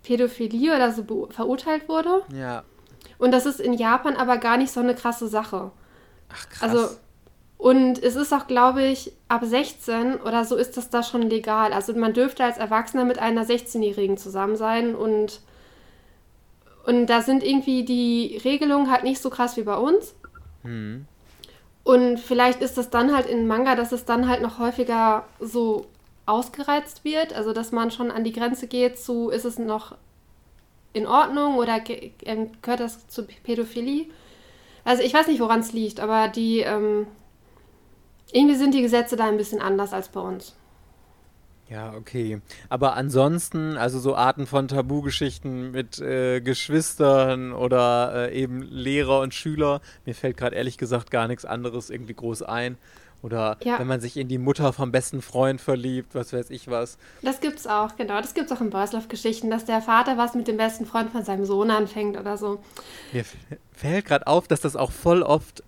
Pädophilie 0.03 0.75
oder 0.75 0.93
so 0.93 1.29
verurteilt 1.31 1.89
wurde. 1.89 2.23
Ja. 2.35 2.65
Und 3.19 3.33
das 3.33 3.47
ist 3.47 3.61
in 3.61 3.75
Japan 3.75 4.17
aber 4.17 4.39
gar 4.39 4.57
nicht 4.57 4.73
so 4.73 4.81
eine 4.81 4.95
krasse 4.95 5.29
Sache. 5.29 5.71
Ach, 6.29 6.49
krass. 6.49 6.63
Also, 6.63 6.97
und 7.59 8.03
es 8.03 8.17
ist 8.17 8.33
auch, 8.35 8.47
glaube 8.47 8.83
ich, 8.83 9.13
ab 9.29 9.43
16 9.45 10.21
oder 10.21 10.45
so 10.45 10.57
ist 10.57 10.77
das 10.77 10.91
da 10.91 11.03
schon 11.03 11.23
legal. 11.23 11.73
Also 11.73 11.95
man 11.95 12.13
dürfte 12.13 12.45
als 12.45 12.59
Erwachsener 12.59 13.05
mit 13.05 13.19
einer 13.19 13.45
16-Jährigen 13.45 14.19
zusammen 14.19 14.57
sein 14.57 14.95
und, 14.95 15.41
und 16.85 17.07
da 17.07 17.23
sind 17.23 17.43
irgendwie 17.43 17.85
die 17.85 18.41
Regelungen 18.45 18.91
halt 18.91 19.05
nicht 19.05 19.23
so 19.23 19.31
krass 19.31 19.57
wie 19.57 19.63
bei 19.63 19.77
uns. 19.77 20.15
Hm. 20.63 21.07
Und 21.83 22.21
vielleicht 22.21 22.61
ist 22.61 22.77
das 22.77 22.91
dann 22.91 23.15
halt 23.15 23.27
in 23.27 23.47
Manga, 23.47 23.75
dass 23.75 23.93
es 23.93 24.05
dann 24.05 24.29
halt 24.29 24.43
noch 24.43 24.59
häufiger 24.59 25.25
so 25.41 25.87
ausgereizt 26.27 27.05
wird. 27.05 27.33
Also 27.33 27.53
dass 27.53 27.73
man 27.73 27.91
schon 27.91 28.11
an 28.11 28.25
die 28.25 28.33
Grenze 28.33 28.67
geht 28.67 28.99
zu, 28.99 29.31
ist 29.31 29.45
es 29.45 29.59
noch 29.59 29.97
in 30.93 31.07
Ordnung 31.07 31.57
oder 31.57 31.81
ähm, 32.25 32.51
gehört 32.61 32.81
das 32.81 33.07
zu 33.09 33.25
Pädophilie? 33.25 34.07
Also 34.87 35.03
ich 35.03 35.13
weiß 35.13 35.27
nicht, 35.27 35.41
woran 35.41 35.61
es 35.61 35.73
liegt, 35.73 35.99
aber 35.99 36.29
die 36.29 36.61
ähm, 36.61 37.09
irgendwie 38.33 38.55
sind 38.55 38.73
die 38.73 38.83
Gesetze 38.83 39.17
da 39.17 39.27
ein 39.27 39.37
bisschen 39.37 39.61
anders 39.61 39.93
als 39.93 40.09
bei 40.09 40.21
uns. 40.21 40.55
Ja, 41.69 41.93
okay. 41.95 42.41
Aber 42.69 42.95
ansonsten, 42.95 43.77
also 43.77 43.99
so 43.99 44.15
Arten 44.15 44.47
von 44.47 44.69
Tabugeschichten 44.69 45.73
mit 45.73 45.99
äh, 45.99 46.41
Geschwistern 46.41 47.53
oder 47.53 48.31
äh, 48.31 48.41
eben 48.41 48.63
Lehrer 48.63 49.19
und 49.19 49.35
Schüler, 49.35 49.81
mir 50.05 50.15
fällt 50.15 50.37
gerade 50.37 50.55
ehrlich 50.55 50.79
gesagt 50.79 51.11
gar 51.11 51.27
nichts 51.27 51.45
anderes 51.45 51.91
irgendwie 51.91 52.15
groß 52.15 52.43
ein. 52.43 52.79
Oder 53.27 53.57
ja. 53.65 53.81
wenn 53.81 53.89
man 53.89 54.01
sich 54.01 54.17
in 54.17 54.29
die 54.29 54.39
Mutter 54.39 54.73
vom 54.73 54.93
besten 54.93 55.21
Freund 55.21 55.61
verliebt, 55.61 56.15
was 56.15 56.33
weiß 56.33 56.51
ich 56.51 56.69
was. 56.69 56.97
Das 57.23 57.41
gibt's 57.41 57.67
auch, 57.67 57.97
genau. 57.97 58.21
Das 58.21 58.35
gibt's 58.35 58.53
auch 58.53 58.61
in 58.61 58.71
Boyslav-Geschichten, 58.71 59.51
dass 59.51 59.65
der 59.65 59.83
Vater 59.83 60.17
was 60.17 60.35
mit 60.35 60.47
dem 60.47 60.57
besten 60.57 60.87
Freund 60.87 61.11
von 61.11 61.25
seinem 61.25 61.45
Sohn 61.45 61.73
anfängt 61.73 62.17
oder 62.17 62.37
so. 62.37 62.63
Mir 63.13 63.25
fällt 63.73 64.05
gerade 64.05 64.29
auf, 64.29 64.47
dass 64.47 64.61
das 64.61 64.77
auch 64.77 64.93
voll 64.93 65.23
oft 65.23 65.65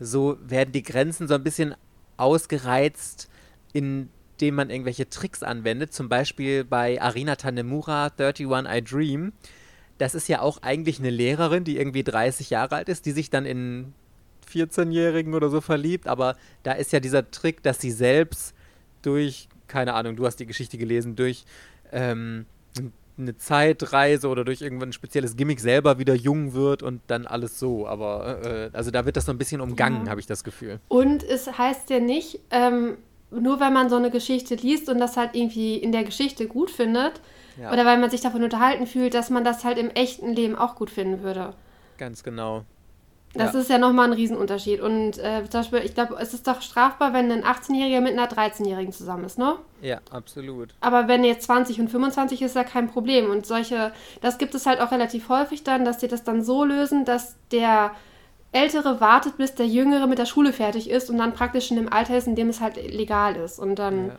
so 0.00 0.36
werden 0.40 0.70
die 0.70 0.84
Grenzen 0.84 1.26
so 1.26 1.34
ein 1.34 1.42
bisschen 1.42 1.74
ausgereizt, 2.16 3.28
indem 3.72 4.54
man 4.54 4.70
irgendwelche 4.70 5.08
Tricks 5.08 5.42
anwendet. 5.42 5.92
Zum 5.92 6.08
Beispiel 6.08 6.62
bei 6.62 7.02
Arina 7.02 7.34
Tanemura, 7.34 8.12
31 8.16 8.46
I 8.46 8.82
Dream. 8.82 9.32
Das 9.98 10.14
ist 10.14 10.28
ja 10.28 10.40
auch 10.40 10.62
eigentlich 10.62 11.00
eine 11.00 11.10
Lehrerin, 11.10 11.64
die 11.64 11.78
irgendwie 11.78 12.04
30 12.04 12.50
Jahre 12.50 12.76
alt 12.76 12.88
ist, 12.88 13.06
die 13.06 13.10
sich 13.10 13.28
dann 13.28 13.44
in 13.44 13.92
14-Jährigen 14.52 15.34
oder 15.34 15.50
so 15.50 15.60
verliebt, 15.60 16.06
aber 16.06 16.36
da 16.62 16.72
ist 16.72 16.92
ja 16.92 17.00
dieser 17.00 17.30
Trick, 17.30 17.62
dass 17.62 17.80
sie 17.80 17.90
selbst 17.90 18.54
durch, 19.02 19.48
keine 19.66 19.94
Ahnung, 19.94 20.16
du 20.16 20.26
hast 20.26 20.36
die 20.36 20.46
Geschichte 20.46 20.78
gelesen, 20.78 21.16
durch 21.16 21.44
ähm, 21.92 22.46
eine 23.18 23.36
Zeitreise 23.36 24.28
oder 24.28 24.44
durch 24.44 24.62
irgendwann 24.62 24.90
ein 24.90 24.92
spezielles 24.92 25.36
Gimmick 25.36 25.60
selber 25.60 25.98
wieder 25.98 26.14
jung 26.14 26.54
wird 26.54 26.82
und 26.82 27.00
dann 27.08 27.26
alles 27.26 27.58
so. 27.58 27.86
Aber 27.86 28.44
äh, 28.44 28.70
also 28.72 28.90
da 28.90 29.04
wird 29.04 29.16
das 29.16 29.26
so 29.26 29.32
ein 29.32 29.38
bisschen 29.38 29.60
umgangen, 29.60 30.04
ja. 30.04 30.10
habe 30.10 30.20
ich 30.20 30.26
das 30.26 30.44
Gefühl. 30.44 30.80
Und 30.88 31.24
es 31.24 31.58
heißt 31.58 31.90
ja 31.90 32.00
nicht, 32.00 32.40
ähm, 32.50 32.96
nur 33.30 33.60
weil 33.60 33.70
man 33.70 33.90
so 33.90 33.96
eine 33.96 34.10
Geschichte 34.10 34.54
liest 34.54 34.88
und 34.88 34.98
das 34.98 35.16
halt 35.16 35.34
irgendwie 35.34 35.76
in 35.76 35.92
der 35.92 36.04
Geschichte 36.04 36.46
gut 36.46 36.70
findet, 36.70 37.20
ja. 37.60 37.72
oder 37.72 37.84
weil 37.84 37.98
man 37.98 38.10
sich 38.10 38.20
davon 38.20 38.42
unterhalten 38.42 38.86
fühlt, 38.86 39.14
dass 39.14 39.30
man 39.30 39.44
das 39.44 39.64
halt 39.64 39.78
im 39.78 39.90
echten 39.90 40.32
Leben 40.32 40.56
auch 40.56 40.76
gut 40.76 40.90
finden 40.90 41.22
würde. 41.22 41.54
Ganz 41.98 42.22
genau. 42.22 42.64
Das 43.34 43.52
ja. 43.52 43.60
ist 43.60 43.70
ja 43.70 43.78
nochmal 43.78 44.06
ein 44.06 44.14
Riesenunterschied. 44.14 44.80
Und 44.80 45.18
äh, 45.18 45.42
zum 45.48 45.60
Beispiel, 45.60 45.80
ich 45.80 45.94
glaube, 45.94 46.16
es 46.18 46.32
ist 46.32 46.46
doch 46.46 46.62
strafbar, 46.62 47.12
wenn 47.12 47.30
ein 47.30 47.44
18-Jähriger 47.44 48.00
mit 48.00 48.12
einer 48.12 48.28
13-Jährigen 48.28 48.92
zusammen 48.92 49.24
ist, 49.24 49.38
ne? 49.38 49.56
Ja, 49.82 50.00
absolut. 50.10 50.74
Aber 50.80 51.08
wenn 51.08 51.24
jetzt 51.24 51.44
20 51.44 51.80
und 51.80 51.88
25 51.88 52.42
ist, 52.42 52.52
ist 52.52 52.56
ja 52.56 52.64
kein 52.64 52.88
Problem. 52.88 53.30
Und 53.30 53.46
solche, 53.46 53.92
das 54.22 54.38
gibt 54.38 54.54
es 54.54 54.66
halt 54.66 54.80
auch 54.80 54.92
relativ 54.92 55.28
häufig 55.28 55.62
dann, 55.62 55.84
dass 55.84 56.00
sie 56.00 56.08
das 56.08 56.24
dann 56.24 56.42
so 56.42 56.64
lösen, 56.64 57.04
dass 57.04 57.36
der 57.52 57.92
Ältere 58.50 59.00
wartet, 59.00 59.36
bis 59.36 59.54
der 59.54 59.66
Jüngere 59.66 60.06
mit 60.06 60.18
der 60.18 60.26
Schule 60.26 60.54
fertig 60.54 60.88
ist 60.88 61.10
und 61.10 61.18
dann 61.18 61.34
praktisch 61.34 61.70
in 61.70 61.76
dem 61.76 61.92
Alter 61.92 62.16
ist, 62.16 62.26
in 62.26 62.34
dem 62.34 62.48
es 62.48 62.60
halt 62.60 62.76
legal 62.76 63.36
ist. 63.36 63.58
Und 63.58 63.78
dann 63.78 64.08
ja. 64.08 64.14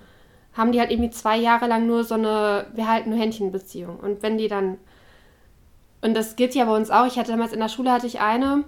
haben 0.53 0.71
die 0.71 0.79
halt 0.79 0.91
irgendwie 0.91 1.09
zwei 1.09 1.37
Jahre 1.37 1.65
lang 1.65 1.87
nur 1.87 2.03
so 2.03 2.13
eine, 2.13 2.67
wir 2.73 2.87
halten 2.87 3.09
nur 3.09 3.19
Händchenbeziehung. 3.19 3.97
Und 3.99 4.21
wenn 4.21 4.37
die 4.37 4.47
dann, 4.47 4.77
und 6.01 6.15
das 6.15 6.35
gilt 6.35 6.53
ja 6.53 6.65
bei 6.65 6.75
uns 6.75 6.91
auch, 6.91 7.07
ich 7.07 7.17
hatte 7.17 7.31
damals 7.31 7.53
in 7.53 7.59
der 7.59 7.69
Schule, 7.69 7.91
hatte 7.91 8.05
ich 8.05 8.19
eine, 8.19 8.65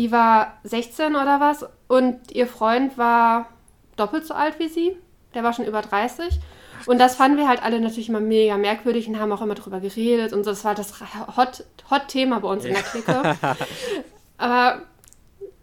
die 0.00 0.10
war 0.10 0.58
16 0.64 1.14
oder 1.14 1.40
was 1.40 1.66
und 1.86 2.32
ihr 2.32 2.46
Freund 2.46 2.96
war 2.96 3.50
doppelt 3.96 4.26
so 4.26 4.32
alt 4.32 4.58
wie 4.58 4.68
sie. 4.68 4.96
Der 5.34 5.44
war 5.44 5.52
schon 5.52 5.66
über 5.66 5.82
30. 5.82 6.40
Und 6.86 6.98
das 6.98 7.16
fanden 7.16 7.36
wir 7.36 7.46
halt 7.46 7.62
alle 7.62 7.78
natürlich 7.82 8.08
immer 8.08 8.20
mega 8.20 8.56
merkwürdig 8.56 9.08
und 9.08 9.20
haben 9.20 9.30
auch 9.30 9.42
immer 9.42 9.54
drüber 9.54 9.78
geredet 9.78 10.32
und 10.32 10.44
so. 10.44 10.50
Das 10.50 10.64
war 10.64 10.74
das 10.74 10.94
Hot-Thema 11.36 12.36
Hot 12.36 12.42
bei 12.42 12.48
uns 12.48 12.64
in 12.64 12.72
der 12.72 12.82
Clique. 12.82 13.36
Aber 14.38 14.80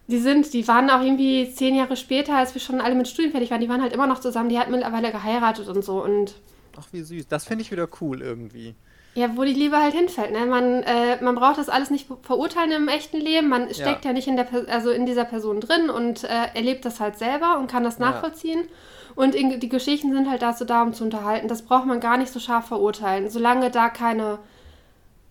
die 0.06 0.18
sind, 0.18 0.52
die 0.52 0.68
waren 0.68 0.88
auch 0.88 1.02
irgendwie 1.02 1.52
zehn 1.52 1.74
Jahre 1.74 1.96
später, 1.96 2.36
als 2.36 2.54
wir 2.54 2.60
schon 2.60 2.80
alle 2.80 2.94
mit 2.94 3.08
Studien 3.08 3.32
fertig 3.32 3.50
waren, 3.50 3.60
die 3.60 3.68
waren 3.68 3.82
halt 3.82 3.92
immer 3.92 4.06
noch 4.06 4.20
zusammen. 4.20 4.50
Die 4.50 4.58
hat 4.60 4.70
mittlerweile 4.70 5.10
geheiratet 5.10 5.66
und 5.66 5.84
so. 5.84 6.00
Und 6.00 6.36
Ach, 6.78 6.86
wie 6.92 7.02
süß. 7.02 7.26
Das 7.26 7.44
finde 7.44 7.62
ich 7.62 7.72
wieder 7.72 7.88
cool 8.00 8.22
irgendwie. 8.22 8.76
Ja, 9.14 9.36
wo 9.36 9.42
die 9.42 9.52
Liebe 9.52 9.78
halt 9.78 9.94
hinfällt. 9.94 10.32
Ne? 10.32 10.46
Man, 10.46 10.82
äh, 10.84 11.22
man 11.22 11.34
braucht 11.34 11.58
das 11.58 11.68
alles 11.68 11.90
nicht 11.90 12.06
verurteilen 12.22 12.70
im 12.70 12.88
echten 12.88 13.18
Leben. 13.18 13.48
Man 13.48 13.72
steckt 13.74 14.04
ja, 14.04 14.10
ja 14.10 14.12
nicht 14.12 14.28
in, 14.28 14.36
der, 14.36 14.46
also 14.68 14.90
in 14.90 15.06
dieser 15.06 15.24
Person 15.24 15.60
drin 15.60 15.90
und 15.90 16.24
äh, 16.24 16.46
erlebt 16.54 16.84
das 16.84 17.00
halt 17.00 17.18
selber 17.18 17.58
und 17.58 17.70
kann 17.70 17.82
das 17.82 17.98
nachvollziehen. 17.98 18.60
Ja. 18.60 19.14
Und 19.16 19.34
in, 19.34 19.58
die 19.58 19.68
Geschichten 19.68 20.12
sind 20.12 20.30
halt 20.30 20.42
dazu 20.42 20.64
da, 20.64 20.82
um 20.82 20.92
zu 20.92 21.02
unterhalten. 21.02 21.48
Das 21.48 21.62
braucht 21.62 21.86
man 21.86 21.98
gar 21.98 22.16
nicht 22.16 22.32
so 22.32 22.38
scharf 22.38 22.66
verurteilen. 22.68 23.28
Solange 23.28 23.70
da 23.70 23.88
keine 23.88 24.38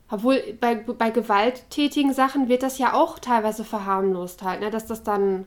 Obwohl 0.10 0.42
bei, 0.60 0.76
bei 0.76 1.10
gewalttätigen 1.10 2.14
Sachen 2.14 2.50
wird 2.50 2.64
das 2.64 2.80
ja 2.80 2.94
auch 2.94 3.20
teilweise 3.20 3.64
verharmlost 3.64 4.44
halt, 4.44 4.62
ne? 4.62 4.70
dass 4.70 4.88
das 4.88 5.04
dann 5.04 5.46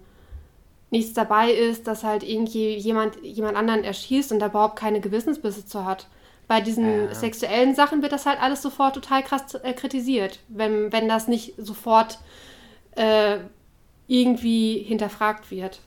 nichts 0.90 1.12
dabei 1.14 1.52
ist, 1.52 1.86
dass 1.86 2.04
halt 2.04 2.22
irgendwie 2.22 2.74
jemand, 2.76 3.16
jemand 3.22 3.56
anderen 3.56 3.84
erschießt 3.84 4.32
und 4.32 4.40
da 4.40 4.46
überhaupt 4.46 4.76
keine 4.76 5.00
Gewissensbesitzer 5.00 5.84
hat. 5.84 6.08
Bei 6.50 6.60
diesen 6.60 7.04
ja. 7.04 7.14
sexuellen 7.14 7.76
Sachen 7.76 8.02
wird 8.02 8.10
das 8.10 8.26
halt 8.26 8.42
alles 8.42 8.60
sofort 8.60 8.96
total 8.96 9.22
krass 9.22 9.54
äh, 9.54 9.72
kritisiert, 9.72 10.40
wenn, 10.48 10.92
wenn 10.92 11.08
das 11.08 11.28
nicht 11.28 11.54
sofort 11.56 12.18
äh, 12.96 13.38
irgendwie 14.08 14.82
hinterfragt 14.82 15.52
wird. 15.52 15.78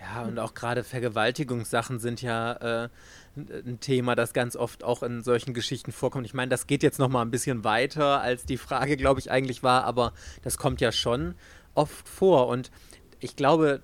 Ja, 0.00 0.22
und 0.22 0.36
auch 0.40 0.54
gerade 0.54 0.82
Vergewaltigungssachen 0.82 2.00
sind 2.00 2.22
ja 2.22 2.54
äh, 2.84 2.88
ein 3.36 3.78
Thema, 3.78 4.16
das 4.16 4.32
ganz 4.32 4.56
oft 4.56 4.82
auch 4.82 5.04
in 5.04 5.22
solchen 5.22 5.54
Geschichten 5.54 5.92
vorkommt. 5.92 6.26
Ich 6.26 6.34
meine, 6.34 6.48
das 6.48 6.66
geht 6.66 6.82
jetzt 6.82 6.98
noch 6.98 7.08
mal 7.08 7.22
ein 7.22 7.30
bisschen 7.30 7.62
weiter, 7.62 8.20
als 8.20 8.44
die 8.44 8.56
Frage, 8.56 8.96
glaube 8.96 9.20
ich, 9.20 9.30
eigentlich 9.30 9.62
war, 9.62 9.84
aber 9.84 10.12
das 10.42 10.58
kommt 10.58 10.80
ja 10.80 10.90
schon 10.90 11.36
oft 11.76 12.08
vor. 12.08 12.48
Und 12.48 12.72
ich 13.20 13.36
glaube, 13.36 13.80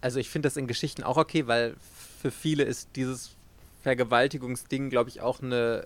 also 0.00 0.20
ich 0.20 0.30
finde 0.30 0.46
das 0.46 0.56
in 0.56 0.68
Geschichten 0.68 1.02
auch 1.02 1.16
okay, 1.16 1.48
weil 1.48 1.74
für 2.20 2.30
viele 2.30 2.62
ist 2.62 2.90
dieses 2.94 3.32
Vergewaltigungsding, 3.82 4.90
glaube 4.90 5.10
ich, 5.10 5.20
auch 5.20 5.42
eine 5.42 5.84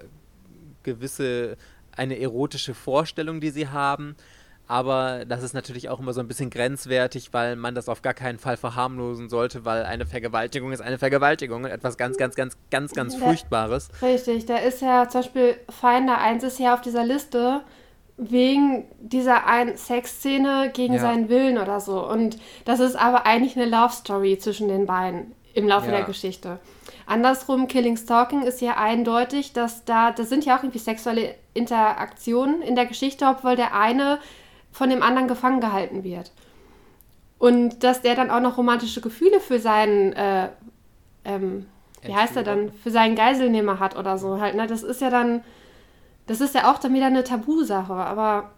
gewisse, 0.82 1.56
eine 1.92 2.18
erotische 2.18 2.74
Vorstellung, 2.74 3.40
die 3.40 3.50
sie 3.50 3.68
haben. 3.68 4.16
Aber 4.68 5.24
das 5.24 5.44
ist 5.44 5.54
natürlich 5.54 5.88
auch 5.88 6.00
immer 6.00 6.12
so 6.12 6.20
ein 6.20 6.26
bisschen 6.26 6.50
grenzwertig, 6.50 7.32
weil 7.32 7.54
man 7.54 7.74
das 7.76 7.88
auf 7.88 8.02
gar 8.02 8.14
keinen 8.14 8.38
Fall 8.38 8.56
verharmlosen 8.56 9.28
sollte, 9.28 9.64
weil 9.64 9.84
eine 9.84 10.06
Vergewaltigung 10.06 10.72
ist 10.72 10.80
eine 10.80 10.98
Vergewaltigung 10.98 11.64
und 11.64 11.70
etwas 11.70 11.96
ganz, 11.96 12.16
ganz, 12.16 12.34
ganz, 12.34 12.56
ganz, 12.70 12.92
ganz 12.92 13.14
Furchtbares. 13.14 13.90
Richtig, 14.02 14.46
da 14.46 14.56
ist 14.56 14.82
ja 14.82 15.08
zum 15.08 15.20
Beispiel 15.20 15.56
Finder 15.68 16.18
1 16.18 16.42
ist 16.42 16.58
ja 16.58 16.74
auf 16.74 16.80
dieser 16.80 17.04
Liste 17.04 17.62
wegen 18.16 18.86
dieser 18.98 19.46
einen 19.46 19.76
Sexszene 19.76 20.70
gegen 20.74 20.94
ja. 20.94 21.00
seinen 21.00 21.28
Willen 21.28 21.58
oder 21.58 21.78
so. 21.80 22.04
Und 22.04 22.38
das 22.64 22.80
ist 22.80 22.96
aber 22.96 23.24
eigentlich 23.24 23.56
eine 23.56 23.66
Love 23.66 23.92
Story 23.92 24.38
zwischen 24.38 24.68
den 24.68 24.86
beiden 24.86 25.32
im 25.54 25.68
Laufe 25.68 25.86
ja. 25.86 25.98
der 25.98 26.04
Geschichte. 26.04 26.58
Andersrum, 27.06 27.68
Killing 27.68 27.96
Stalking 27.96 28.42
ist 28.42 28.60
ja 28.60 28.76
eindeutig, 28.76 29.52
dass 29.52 29.84
da, 29.84 30.10
das 30.10 30.28
sind 30.28 30.44
ja 30.44 30.58
auch 30.58 30.62
irgendwie 30.62 30.80
sexuelle 30.80 31.36
Interaktionen 31.54 32.62
in 32.62 32.74
der 32.74 32.86
Geschichte, 32.86 33.26
obwohl 33.26 33.54
der 33.54 33.74
eine 33.74 34.18
von 34.72 34.90
dem 34.90 35.02
anderen 35.02 35.28
gefangen 35.28 35.60
gehalten 35.60 36.02
wird. 36.02 36.32
Und 37.38 37.84
dass 37.84 38.02
der 38.02 38.16
dann 38.16 38.30
auch 38.30 38.40
noch 38.40 38.58
romantische 38.58 39.00
Gefühle 39.00 39.40
für 39.40 39.60
seinen, 39.60 40.12
äh, 40.14 40.48
ähm, 41.24 41.66
wie 42.02 42.14
heißt 42.14 42.36
er 42.36 42.42
dann, 42.42 42.72
für 42.72 42.90
seinen 42.90 43.14
Geiselnehmer 43.14 43.78
hat 43.78 43.96
oder 43.96 44.18
so 44.18 44.40
halt, 44.40 44.54
ne? 44.54 44.66
Das 44.66 44.82
ist 44.82 45.00
ja 45.00 45.10
dann, 45.10 45.44
das 46.26 46.40
ist 46.40 46.54
ja 46.54 46.70
auch 46.70 46.78
dann 46.78 46.94
wieder 46.94 47.06
eine 47.06 47.24
Tabusache, 47.24 47.92
aber 47.92 48.50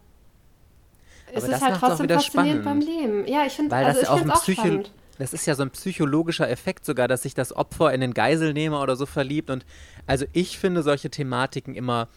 es 1.32 1.44
aber 1.44 1.54
ist 1.54 1.62
halt 1.62 1.76
trotzdem 1.76 2.08
faszinierend 2.08 2.62
spannend. 2.62 2.64
beim 2.64 2.80
Leben. 2.80 3.26
Ja, 3.26 3.44
ich 3.44 3.52
finde, 3.52 3.74
also 3.76 4.00
das 4.00 4.08
ich 4.08 4.16
finde 4.16 4.34
auch 4.34 4.42
Psycho 4.42 4.60
spannend. 4.60 4.90
Das 5.18 5.32
ist 5.32 5.46
ja 5.46 5.54
so 5.54 5.62
ein 5.62 5.70
psychologischer 5.70 6.48
Effekt 6.48 6.84
sogar, 6.84 7.08
dass 7.08 7.22
sich 7.22 7.34
das 7.34 7.54
Opfer 7.54 7.92
in 7.92 8.00
den 8.00 8.14
Geiselnehmer 8.14 8.80
oder 8.82 8.96
so 8.96 9.04
verliebt. 9.04 9.50
Und 9.50 9.66
also 10.06 10.26
ich 10.32 10.58
finde 10.58 10.82
solche 10.82 11.10
Thematiken 11.10 11.74
immer 11.74 12.08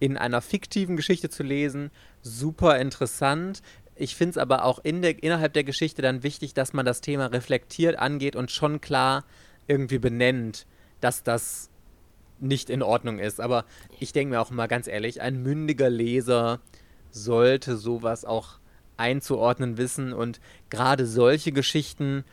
in 0.00 0.16
einer 0.16 0.40
fiktiven 0.40 0.96
Geschichte 0.96 1.28
zu 1.28 1.42
lesen, 1.42 1.90
super 2.22 2.78
interessant. 2.78 3.62
Ich 3.96 4.16
finde 4.16 4.30
es 4.30 4.38
aber 4.38 4.64
auch 4.64 4.78
in 4.82 5.02
der, 5.02 5.22
innerhalb 5.22 5.52
der 5.52 5.64
Geschichte 5.64 6.02
dann 6.02 6.22
wichtig, 6.22 6.54
dass 6.54 6.72
man 6.72 6.86
das 6.86 7.00
Thema 7.00 7.26
reflektiert 7.26 7.98
angeht 7.98 8.36
und 8.36 8.50
schon 8.50 8.80
klar 8.80 9.24
irgendwie 9.66 9.98
benennt, 9.98 10.66
dass 11.00 11.22
das 11.22 11.68
nicht 12.40 12.70
in 12.70 12.82
Ordnung 12.82 13.18
ist. 13.18 13.40
Aber 13.40 13.64
ich 13.98 14.12
denke 14.12 14.34
mir 14.34 14.40
auch 14.40 14.50
mal 14.50 14.68
ganz 14.68 14.86
ehrlich, 14.86 15.20
ein 15.20 15.42
mündiger 15.42 15.90
Leser 15.90 16.60
sollte 17.10 17.76
sowas 17.76 18.24
auch 18.24 18.57
einzuordnen 18.98 19.78
wissen 19.78 20.12
und 20.12 20.40
gerade 20.70 21.06
solche 21.06 21.52
Geschichten 21.52 22.24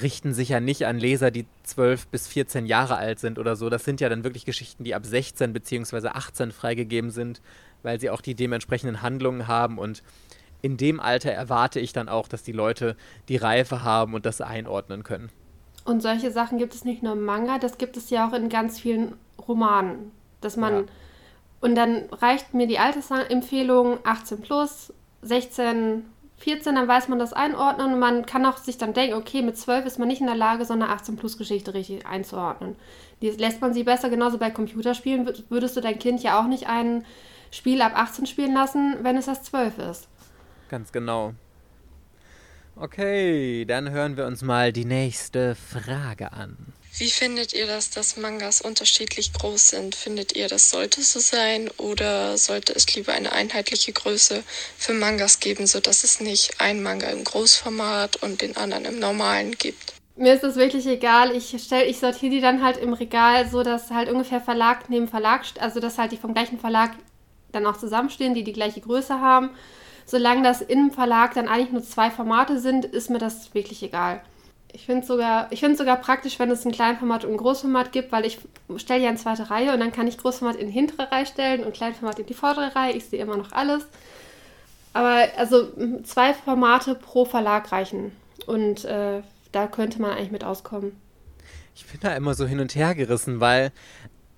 richten 0.00 0.32
sich 0.32 0.50
ja 0.50 0.60
nicht 0.60 0.86
an 0.86 0.98
Leser, 0.98 1.30
die 1.30 1.46
12 1.64 2.08
bis 2.08 2.28
14 2.28 2.66
Jahre 2.66 2.96
alt 2.96 3.18
sind 3.18 3.38
oder 3.38 3.56
so. 3.56 3.68
Das 3.68 3.84
sind 3.84 4.00
ja 4.00 4.08
dann 4.08 4.24
wirklich 4.24 4.44
Geschichten, 4.44 4.84
die 4.84 4.94
ab 4.94 5.04
16 5.04 5.52
bzw. 5.52 6.08
18 6.08 6.52
freigegeben 6.52 7.10
sind, 7.10 7.40
weil 7.82 8.00
sie 8.00 8.10
auch 8.10 8.20
die 8.20 8.34
dementsprechenden 8.34 9.02
Handlungen 9.02 9.48
haben 9.48 9.78
und 9.78 10.02
in 10.60 10.76
dem 10.76 10.98
Alter 10.98 11.30
erwarte 11.30 11.78
ich 11.78 11.92
dann 11.92 12.08
auch, 12.08 12.26
dass 12.26 12.42
die 12.42 12.52
Leute 12.52 12.96
die 13.28 13.36
Reife 13.36 13.84
haben 13.84 14.14
und 14.14 14.26
das 14.26 14.40
einordnen 14.40 15.04
können. 15.04 15.30
Und 15.84 16.02
solche 16.02 16.30
Sachen 16.30 16.58
gibt 16.58 16.74
es 16.74 16.84
nicht 16.84 17.02
nur 17.02 17.12
im 17.12 17.24
Manga, 17.24 17.58
das 17.58 17.78
gibt 17.78 17.96
es 17.96 18.10
ja 18.10 18.28
auch 18.28 18.32
in 18.32 18.48
ganz 18.48 18.80
vielen 18.80 19.14
Romanen, 19.46 20.10
dass 20.40 20.56
man 20.56 20.74
ja. 20.74 20.84
und 21.60 21.74
dann 21.76 22.06
reicht 22.10 22.54
mir 22.54 22.66
die 22.66 22.78
Altersempfehlung 22.78 23.98
18 24.04 24.40
plus, 24.40 24.92
16 25.22 26.04
14, 26.38 26.76
dann 26.76 26.86
weiß 26.86 27.08
man 27.08 27.18
das 27.18 27.32
einordnen 27.32 27.94
und 27.94 27.98
man 27.98 28.24
kann 28.24 28.46
auch 28.46 28.58
sich 28.58 28.78
dann 28.78 28.94
denken, 28.94 29.16
okay, 29.16 29.42
mit 29.42 29.56
12 29.58 29.86
ist 29.86 29.98
man 29.98 30.06
nicht 30.06 30.20
in 30.20 30.28
der 30.28 30.36
Lage, 30.36 30.64
so 30.64 30.72
eine 30.72 30.88
18-Plus-Geschichte 30.88 31.74
richtig 31.74 32.06
einzuordnen. 32.06 32.76
Die 33.20 33.30
lässt 33.30 33.60
man 33.60 33.74
sie 33.74 33.82
besser, 33.82 34.08
genauso 34.08 34.38
bei 34.38 34.50
Computerspielen 34.50 35.28
würdest 35.48 35.76
du 35.76 35.80
dein 35.80 35.98
Kind 35.98 36.22
ja 36.22 36.40
auch 36.40 36.46
nicht 36.46 36.68
ein 36.68 37.04
Spiel 37.50 37.82
ab 37.82 37.92
18 37.96 38.26
spielen 38.26 38.54
lassen, 38.54 38.98
wenn 39.02 39.16
es 39.16 39.26
erst 39.26 39.46
12 39.46 39.78
ist. 39.78 40.08
Ganz 40.68 40.92
genau. 40.92 41.34
Okay, 42.76 43.64
dann 43.64 43.90
hören 43.90 44.16
wir 44.16 44.26
uns 44.26 44.42
mal 44.42 44.72
die 44.72 44.84
nächste 44.84 45.56
Frage 45.56 46.32
an. 46.32 46.56
Wie 46.96 47.10
findet 47.10 47.52
ihr 47.52 47.66
das, 47.66 47.90
dass 47.90 48.16
Mangas 48.16 48.60
unterschiedlich 48.60 49.32
groß 49.32 49.68
sind? 49.68 49.94
Findet 49.94 50.34
ihr, 50.34 50.48
das 50.48 50.70
sollte 50.70 51.02
so 51.02 51.20
sein 51.20 51.70
oder 51.76 52.36
sollte 52.36 52.74
es 52.74 52.92
lieber 52.96 53.12
eine 53.12 53.32
einheitliche 53.32 53.92
Größe 53.92 54.42
für 54.76 54.94
Mangas 54.94 55.38
geben, 55.38 55.66
sodass 55.66 56.02
es 56.02 56.20
nicht 56.20 56.60
ein 56.60 56.82
Manga 56.82 57.08
im 57.08 57.22
Großformat 57.22 58.16
und 58.22 58.42
den 58.42 58.56
anderen 58.56 58.84
im 58.84 58.98
normalen 58.98 59.52
gibt? 59.52 59.94
Mir 60.16 60.34
ist 60.34 60.42
das 60.42 60.56
wirklich 60.56 60.86
egal. 60.86 61.36
Ich 61.36 61.54
stell, 61.64 61.88
ich 61.88 62.00
sortiere 62.00 62.32
die 62.32 62.40
dann 62.40 62.64
halt 62.64 62.78
im 62.78 62.92
Regal 62.92 63.48
so, 63.48 63.62
dass 63.62 63.90
halt 63.90 64.08
ungefähr 64.08 64.40
Verlag 64.40 64.90
neben 64.90 65.06
Verlag, 65.06 65.44
also 65.60 65.78
dass 65.78 65.98
halt 65.98 66.10
die 66.10 66.16
vom 66.16 66.34
gleichen 66.34 66.58
Verlag 66.58 66.96
dann 67.52 67.64
auch 67.66 67.76
zusammenstehen, 67.76 68.34
die 68.34 68.42
die 68.42 68.52
gleiche 68.52 68.80
Größe 68.80 69.20
haben. 69.20 69.50
Solange 70.04 70.42
das 70.42 70.62
im 70.62 70.90
Verlag 70.90 71.34
dann 71.34 71.46
eigentlich 71.46 71.70
nur 71.70 71.84
zwei 71.84 72.10
Formate 72.10 72.58
sind, 72.58 72.84
ist 72.84 73.10
mir 73.10 73.18
das 73.18 73.54
wirklich 73.54 73.82
egal. 73.84 74.22
Ich 74.78 74.86
finde 74.86 75.00
es 75.02 75.08
sogar, 75.08 75.48
sogar 75.76 75.96
praktisch, 75.96 76.38
wenn 76.38 76.52
es 76.52 76.64
ein 76.64 76.70
Kleinformat 76.70 77.24
und 77.24 77.32
ein 77.32 77.36
Großformat 77.36 77.90
gibt, 77.90 78.12
weil 78.12 78.24
ich 78.24 78.38
stelle 78.76 79.02
ja 79.02 79.08
eine 79.08 79.18
zweite 79.18 79.50
Reihe 79.50 79.74
und 79.74 79.80
dann 79.80 79.90
kann 79.90 80.06
ich 80.06 80.16
Großformat 80.16 80.54
in 80.54 80.68
die 80.68 80.72
hintere 80.72 81.10
Reihe 81.10 81.26
stellen 81.26 81.64
und 81.64 81.74
Kleinformat 81.74 82.20
in 82.20 82.26
die 82.26 82.34
vordere 82.34 82.76
Reihe. 82.76 82.92
Ich 82.92 83.06
sehe 83.06 83.20
immer 83.20 83.36
noch 83.36 83.50
alles. 83.50 83.84
Aber 84.92 85.26
also 85.36 85.68
zwei 86.04 86.32
Formate 86.32 86.94
pro 86.94 87.24
Verlag 87.24 87.72
reichen. 87.72 88.12
Und 88.46 88.84
äh, 88.84 89.22
da 89.50 89.66
könnte 89.66 90.00
man 90.00 90.12
eigentlich 90.12 90.30
mit 90.30 90.44
auskommen. 90.44 90.92
Ich 91.74 91.84
bin 91.84 91.98
da 92.00 92.14
immer 92.14 92.34
so 92.34 92.46
hin 92.46 92.60
und 92.60 92.76
her 92.76 92.94
gerissen, 92.94 93.40
weil 93.40 93.72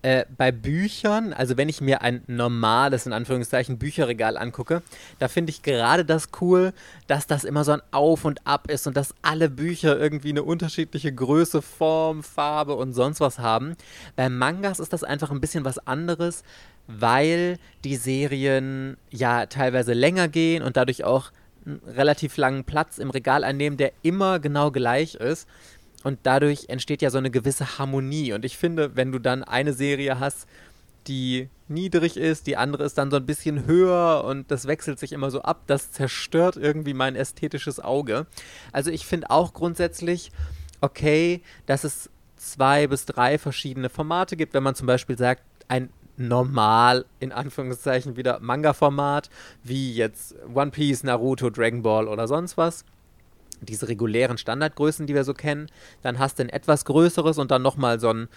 äh, 0.02 0.24
bei 0.36 0.50
Büchern, 0.50 1.32
also 1.32 1.56
wenn 1.56 1.68
ich 1.68 1.80
mir 1.80 2.02
ein 2.02 2.22
normales, 2.26 3.06
in 3.06 3.12
Anführungszeichen, 3.12 3.78
Bücherregal 3.78 4.36
angucke, 4.38 4.82
da 5.18 5.28
finde 5.28 5.50
ich 5.50 5.62
gerade 5.62 6.04
das 6.04 6.28
cool, 6.40 6.72
dass 7.06 7.26
das 7.26 7.44
immer 7.44 7.64
so 7.64 7.72
ein 7.72 7.82
Auf 7.90 8.24
und 8.24 8.46
Ab 8.46 8.70
ist 8.70 8.86
und 8.86 8.96
dass 8.96 9.14
alle 9.22 9.50
Bücher 9.50 9.98
irgendwie 9.98 10.30
eine 10.30 10.42
unterschiedliche 10.42 11.12
Größe, 11.12 11.60
Form, 11.60 12.22
Farbe 12.22 12.74
und 12.74 12.94
sonst 12.94 13.20
was 13.20 13.38
haben. 13.38 13.76
Bei 14.16 14.28
Mangas 14.28 14.80
ist 14.80 14.92
das 14.92 15.04
einfach 15.04 15.30
ein 15.30 15.40
bisschen 15.40 15.64
was 15.64 15.78
anderes, 15.86 16.44
weil 16.86 17.58
die 17.84 17.96
Serien 17.96 18.96
ja 19.10 19.46
teilweise 19.46 19.92
länger 19.92 20.28
gehen 20.28 20.62
und 20.62 20.76
dadurch 20.76 21.04
auch 21.04 21.30
einen 21.66 21.80
relativ 21.86 22.36
langen 22.36 22.64
Platz 22.64 22.98
im 22.98 23.10
Regal 23.10 23.44
einnehmen, 23.44 23.76
der 23.76 23.92
immer 24.02 24.38
genau 24.38 24.70
gleich 24.70 25.14
ist. 25.14 25.46
Und 26.02 26.18
dadurch 26.22 26.68
entsteht 26.68 27.02
ja 27.02 27.10
so 27.10 27.18
eine 27.18 27.30
gewisse 27.30 27.78
Harmonie. 27.78 28.32
Und 28.32 28.44
ich 28.44 28.56
finde, 28.56 28.96
wenn 28.96 29.12
du 29.12 29.18
dann 29.18 29.44
eine 29.44 29.72
Serie 29.72 30.18
hast, 30.18 30.46
die 31.06 31.48
niedrig 31.68 32.16
ist, 32.16 32.46
die 32.46 32.56
andere 32.56 32.84
ist 32.84 32.98
dann 32.98 33.10
so 33.10 33.16
ein 33.16 33.26
bisschen 33.26 33.66
höher 33.66 34.24
und 34.24 34.50
das 34.50 34.66
wechselt 34.66 34.98
sich 34.98 35.12
immer 35.12 35.30
so 35.30 35.42
ab, 35.42 35.62
das 35.66 35.92
zerstört 35.92 36.56
irgendwie 36.56 36.94
mein 36.94 37.16
ästhetisches 37.16 37.80
Auge. 37.80 38.26
Also 38.72 38.90
ich 38.90 39.06
finde 39.06 39.30
auch 39.30 39.54
grundsätzlich 39.54 40.30
okay, 40.80 41.42
dass 41.66 41.84
es 41.84 42.10
zwei 42.36 42.86
bis 42.86 43.06
drei 43.06 43.38
verschiedene 43.38 43.88
Formate 43.88 44.36
gibt, 44.36 44.54
wenn 44.54 44.62
man 44.62 44.74
zum 44.74 44.86
Beispiel 44.86 45.16
sagt, 45.16 45.42
ein 45.68 45.90
normal, 46.16 47.06
in 47.18 47.32
Anführungszeichen 47.32 48.16
wieder 48.16 48.40
Manga-Format, 48.40 49.30
wie 49.62 49.94
jetzt 49.94 50.34
One 50.52 50.70
Piece, 50.70 51.02
Naruto, 51.02 51.50
Dragon 51.50 51.82
Ball 51.82 52.08
oder 52.08 52.28
sonst 52.28 52.56
was 52.56 52.84
diese 53.60 53.88
regulären 53.88 54.38
Standardgrößen, 54.38 55.06
die 55.06 55.14
wir 55.14 55.24
so 55.24 55.34
kennen. 55.34 55.66
Dann 56.02 56.18
hast 56.18 56.38
du 56.38 56.44
ein 56.44 56.48
etwas 56.48 56.84
größeres 56.84 57.38
und 57.38 57.50
dann 57.50 57.62
nochmal 57.62 58.00
so 58.00 58.10
ein 58.10 58.28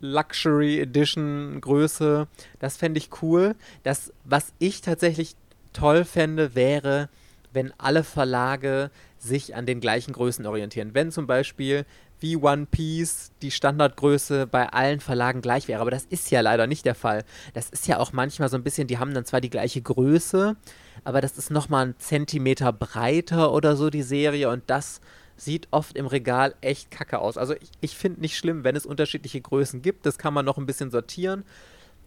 Luxury 0.00 0.80
Edition 0.80 1.60
Größe. 1.60 2.28
Das 2.58 2.76
fände 2.76 2.98
ich 2.98 3.10
cool. 3.22 3.54
Das, 3.82 4.12
was 4.24 4.52
ich 4.58 4.80
tatsächlich 4.80 5.34
toll 5.72 6.04
fände, 6.04 6.54
wäre, 6.54 7.08
wenn 7.52 7.72
alle 7.78 8.04
Verlage 8.04 8.90
sich 9.18 9.56
an 9.56 9.66
den 9.66 9.80
gleichen 9.80 10.12
Größen 10.12 10.46
orientieren. 10.46 10.94
Wenn 10.94 11.10
zum 11.10 11.26
Beispiel 11.26 11.84
wie 12.20 12.36
One 12.36 12.66
Piece 12.66 13.30
die 13.42 13.50
Standardgröße 13.50 14.46
bei 14.46 14.68
allen 14.68 15.00
Verlagen 15.00 15.40
gleich 15.40 15.68
wäre. 15.68 15.80
Aber 15.80 15.90
das 15.90 16.04
ist 16.04 16.30
ja 16.30 16.40
leider 16.40 16.66
nicht 16.66 16.84
der 16.84 16.94
Fall. 16.94 17.24
Das 17.54 17.70
ist 17.70 17.86
ja 17.86 17.98
auch 17.98 18.12
manchmal 18.12 18.48
so 18.48 18.56
ein 18.56 18.64
bisschen, 18.64 18.88
die 18.88 18.98
haben 18.98 19.14
dann 19.14 19.24
zwar 19.24 19.40
die 19.40 19.50
gleiche 19.50 19.80
Größe, 19.80 20.56
aber 21.04 21.20
das 21.20 21.38
ist 21.38 21.50
nochmal 21.50 21.86
ein 21.86 21.94
Zentimeter 21.98 22.72
breiter 22.72 23.52
oder 23.52 23.76
so, 23.76 23.90
die 23.90 24.02
Serie. 24.02 24.50
Und 24.50 24.64
das 24.66 25.00
sieht 25.36 25.68
oft 25.70 25.96
im 25.96 26.06
Regal 26.06 26.54
echt 26.60 26.90
kacke 26.90 27.18
aus. 27.18 27.38
Also 27.38 27.54
ich, 27.54 27.70
ich 27.80 27.96
finde 27.96 28.20
nicht 28.20 28.36
schlimm, 28.36 28.64
wenn 28.64 28.76
es 28.76 28.86
unterschiedliche 28.86 29.40
Größen 29.40 29.82
gibt. 29.82 30.06
Das 30.06 30.18
kann 30.18 30.34
man 30.34 30.44
noch 30.44 30.58
ein 30.58 30.66
bisschen 30.66 30.90
sortieren. 30.90 31.44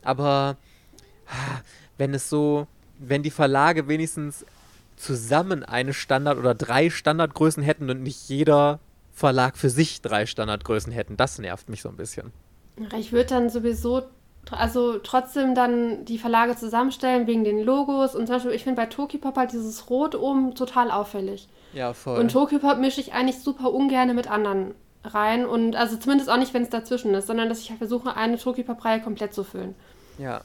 Aber 0.03 0.57
wenn 1.97 2.13
es 2.13 2.29
so, 2.29 2.67
wenn 2.99 3.23
die 3.23 3.31
Verlage 3.31 3.87
wenigstens 3.87 4.45
zusammen 4.97 5.63
eine 5.63 5.93
Standard- 5.93 6.37
oder 6.37 6.53
drei 6.53 6.89
Standardgrößen 6.89 7.63
hätten 7.63 7.89
und 7.89 8.03
nicht 8.03 8.29
jeder 8.29 8.79
Verlag 9.13 9.57
für 9.57 9.69
sich 9.69 10.01
drei 10.01 10.25
Standardgrößen 10.25 10.91
hätten. 10.91 11.17
Das 11.17 11.39
nervt 11.39 11.69
mich 11.69 11.81
so 11.81 11.89
ein 11.89 11.97
bisschen. 11.97 12.31
Ich 12.97 13.11
würde 13.11 13.27
dann 13.27 13.49
sowieso, 13.49 14.03
also 14.49 14.97
trotzdem 14.97 15.55
dann 15.55 16.03
die 16.05 16.17
Verlage 16.17 16.55
zusammenstellen 16.55 17.27
wegen 17.27 17.43
den 17.43 17.63
Logos. 17.63 18.15
Und 18.15 18.27
zum 18.27 18.35
Beispiel, 18.35 18.51
ich 18.51 18.63
finde 18.63 18.81
bei 18.81 18.87
Tokyopop 18.87 19.37
halt 19.37 19.53
dieses 19.53 19.89
Rot 19.89 20.15
oben 20.15 20.55
total 20.55 20.91
auffällig. 20.91 21.47
Ja, 21.73 21.93
voll. 21.93 22.19
Und 22.19 22.31
Tokyopop 22.31 22.79
mische 22.79 23.01
ich 23.01 23.13
eigentlich 23.13 23.39
super 23.39 23.71
ungern 23.71 24.13
mit 24.15 24.29
anderen 24.29 24.73
rein. 25.03 25.45
Und 25.45 25.75
also 25.75 25.97
zumindest 25.97 26.29
auch 26.29 26.37
nicht, 26.37 26.53
wenn 26.53 26.63
es 26.63 26.69
dazwischen 26.69 27.13
ist, 27.13 27.27
sondern 27.27 27.49
dass 27.49 27.61
ich 27.61 27.69
halt 27.69 27.77
versuche, 27.77 28.15
eine 28.15 28.37
Tokyopop-Reihe 28.37 29.01
komplett 29.01 29.33
zu 29.33 29.43
füllen. 29.43 29.75
Ja. 30.17 30.41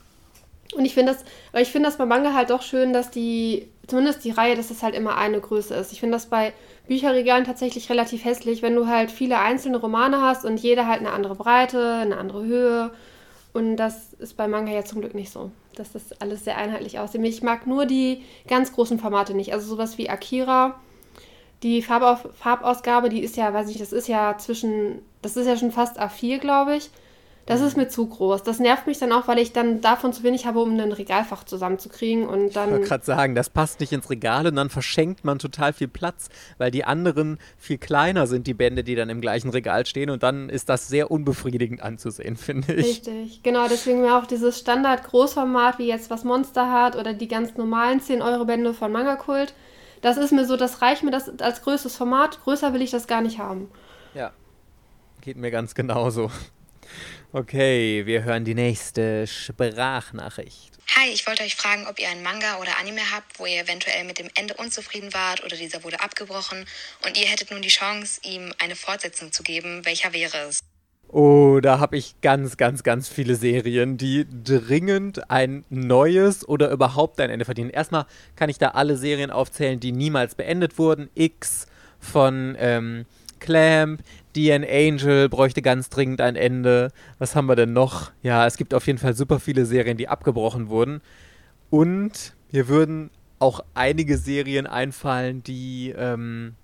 Und 0.74 0.84
ich 0.84 0.94
finde 0.94 1.12
das, 1.12 1.24
weil 1.52 1.62
ich 1.62 1.70
finde 1.70 1.88
das 1.88 1.98
bei 1.98 2.06
Manga 2.06 2.32
halt 2.32 2.50
doch 2.50 2.62
schön, 2.62 2.92
dass 2.92 3.10
die, 3.10 3.68
zumindest 3.86 4.24
die 4.24 4.30
Reihe, 4.30 4.56
dass 4.56 4.68
das 4.68 4.82
halt 4.82 4.94
immer 4.94 5.16
eine 5.16 5.40
Größe 5.40 5.74
ist. 5.74 5.92
Ich 5.92 6.00
finde 6.00 6.16
das 6.16 6.26
bei 6.26 6.52
Bücherregalen 6.88 7.44
tatsächlich 7.44 7.88
relativ 7.90 8.24
hässlich, 8.24 8.62
wenn 8.62 8.74
du 8.74 8.86
halt 8.86 9.10
viele 9.10 9.38
einzelne 9.38 9.78
Romane 9.78 10.20
hast 10.20 10.44
und 10.44 10.58
jeder 10.58 10.86
halt 10.86 11.00
eine 11.00 11.12
andere 11.12 11.34
Breite, 11.34 11.94
eine 11.94 12.16
andere 12.16 12.44
Höhe. 12.44 12.90
Und 13.56 13.76
das 13.76 14.12
ist 14.12 14.36
bei 14.36 14.48
Manga 14.48 14.70
ja 14.70 14.84
zum 14.84 15.00
Glück 15.00 15.14
nicht 15.14 15.32
so, 15.32 15.50
dass 15.76 15.92
das 15.92 16.12
alles 16.20 16.44
sehr 16.44 16.58
einheitlich 16.58 16.98
aussieht. 16.98 17.24
Ich 17.24 17.42
mag 17.42 17.66
nur 17.66 17.86
die 17.86 18.20
ganz 18.46 18.70
großen 18.70 18.98
Formate 18.98 19.32
nicht. 19.32 19.54
Also 19.54 19.66
sowas 19.66 19.96
wie 19.96 20.10
Akira. 20.10 20.78
Die 21.62 21.80
Farbausgabe, 21.80 23.08
die 23.08 23.22
ist 23.22 23.38
ja, 23.38 23.54
weiß 23.54 23.70
ich, 23.70 23.78
das 23.78 23.94
ist 23.94 24.08
ja 24.08 24.36
zwischen, 24.36 25.00
das 25.22 25.38
ist 25.38 25.46
ja 25.46 25.56
schon 25.56 25.72
fast 25.72 25.98
A4, 25.98 26.36
glaube 26.36 26.76
ich. 26.76 26.90
Das 27.46 27.60
ist 27.60 27.76
mir 27.76 27.88
zu 27.88 28.06
groß. 28.06 28.42
Das 28.42 28.58
nervt 28.58 28.88
mich 28.88 28.98
dann 28.98 29.12
auch, 29.12 29.28
weil 29.28 29.38
ich 29.38 29.52
dann 29.52 29.80
davon 29.80 30.12
zu 30.12 30.24
wenig 30.24 30.46
habe, 30.46 30.60
um 30.60 30.78
ein 30.78 30.90
Regalfach 30.92 31.44
zusammenzukriegen 31.44 32.26
und 32.26 32.56
dann. 32.56 32.70
Ich 32.70 32.74
wollte 32.74 32.88
gerade 32.88 33.04
sagen, 33.04 33.34
das 33.36 33.50
passt 33.50 33.78
nicht 33.78 33.92
ins 33.92 34.10
Regal 34.10 34.48
und 34.48 34.56
dann 34.56 34.68
verschenkt 34.68 35.24
man 35.24 35.38
total 35.38 35.72
viel 35.72 35.86
Platz, 35.86 36.28
weil 36.58 36.72
die 36.72 36.84
anderen 36.84 37.38
viel 37.56 37.78
kleiner 37.78 38.26
sind, 38.26 38.48
die 38.48 38.54
Bände, 38.54 38.82
die 38.82 38.96
dann 38.96 39.08
im 39.10 39.20
gleichen 39.20 39.50
Regal 39.50 39.86
stehen 39.86 40.10
und 40.10 40.24
dann 40.24 40.48
ist 40.48 40.68
das 40.68 40.88
sehr 40.88 41.12
unbefriedigend 41.12 41.80
anzusehen, 41.80 42.36
finde 42.36 42.74
ich. 42.74 42.86
Richtig, 42.86 43.44
genau. 43.44 43.68
Deswegen 43.68 44.00
mir 44.00 44.18
auch 44.18 44.26
dieses 44.26 44.58
Standard-Großformat, 44.58 45.78
wie 45.78 45.86
jetzt 45.86 46.10
was 46.10 46.24
Monster 46.24 46.72
hat 46.72 46.96
oder 46.96 47.14
die 47.14 47.28
ganz 47.28 47.56
normalen 47.56 48.00
10-Euro-Bände 48.00 48.74
von 48.74 48.90
Manga 48.90 49.14
Kult. 49.14 49.54
Das 50.02 50.16
ist 50.16 50.32
mir 50.32 50.46
so, 50.46 50.56
das 50.56 50.82
reicht 50.82 51.04
mir 51.04 51.12
das 51.12 51.40
als 51.40 51.62
größtes 51.62 51.96
Format. 51.96 52.40
Größer 52.42 52.72
will 52.74 52.82
ich 52.82 52.90
das 52.90 53.06
gar 53.06 53.20
nicht 53.20 53.38
haben. 53.38 53.70
Ja, 54.14 54.32
geht 55.20 55.36
mir 55.36 55.52
ganz 55.52 55.74
genauso. 55.74 56.30
Okay, 57.36 58.06
wir 58.06 58.24
hören 58.24 58.46
die 58.46 58.54
nächste 58.54 59.26
Sprachnachricht. 59.26 60.78
Hi, 60.96 61.10
ich 61.12 61.26
wollte 61.26 61.42
euch 61.42 61.54
fragen, 61.54 61.86
ob 61.86 61.98
ihr 61.98 62.08
einen 62.08 62.22
Manga 62.22 62.56
oder 62.62 62.78
Anime 62.80 63.02
habt, 63.14 63.38
wo 63.38 63.44
ihr 63.44 63.60
eventuell 63.60 64.04
mit 64.04 64.18
dem 64.18 64.30
Ende 64.38 64.54
unzufrieden 64.54 65.12
wart 65.12 65.44
oder 65.44 65.54
dieser 65.54 65.84
wurde 65.84 66.00
abgebrochen 66.00 66.64
und 67.04 67.20
ihr 67.20 67.26
hättet 67.26 67.50
nun 67.50 67.60
die 67.60 67.68
Chance, 67.68 68.22
ihm 68.24 68.54
eine 68.58 68.74
Fortsetzung 68.74 69.32
zu 69.32 69.42
geben. 69.42 69.84
Welcher 69.84 70.14
wäre 70.14 70.48
es? 70.48 70.60
Oh, 71.08 71.60
da 71.60 71.78
habe 71.78 71.98
ich 71.98 72.18
ganz, 72.22 72.56
ganz, 72.56 72.82
ganz 72.84 73.06
viele 73.06 73.34
Serien, 73.34 73.98
die 73.98 74.26
dringend 74.42 75.30
ein 75.30 75.66
neues 75.68 76.48
oder 76.48 76.70
überhaupt 76.70 77.20
ein 77.20 77.28
Ende 77.28 77.44
verdienen. 77.44 77.68
Erstmal 77.68 78.06
kann 78.34 78.48
ich 78.48 78.56
da 78.56 78.68
alle 78.68 78.96
Serien 78.96 79.30
aufzählen, 79.30 79.78
die 79.78 79.92
niemals 79.92 80.36
beendet 80.36 80.78
wurden. 80.78 81.10
X 81.14 81.66
von 82.00 82.56
ähm, 82.58 83.04
Clamp, 83.40 84.02
DN 84.36 84.64
Angel 84.64 85.28
bräuchte 85.28 85.62
ganz 85.62 85.88
dringend 85.88 86.20
ein 86.20 86.36
Ende. 86.36 86.92
Was 87.18 87.34
haben 87.34 87.46
wir 87.46 87.56
denn 87.56 87.72
noch? 87.72 88.12
Ja, 88.22 88.46
es 88.46 88.56
gibt 88.56 88.74
auf 88.74 88.86
jeden 88.86 88.98
Fall 88.98 89.14
super 89.14 89.40
viele 89.40 89.64
Serien, 89.64 89.96
die 89.96 90.08
abgebrochen 90.08 90.68
wurden. 90.68 91.00
Und 91.70 92.34
mir 92.52 92.68
würden 92.68 93.10
auch 93.38 93.64
einige 93.74 94.18
Serien 94.18 94.66
einfallen, 94.66 95.42
die 95.42 95.94
ähm, 95.96 96.54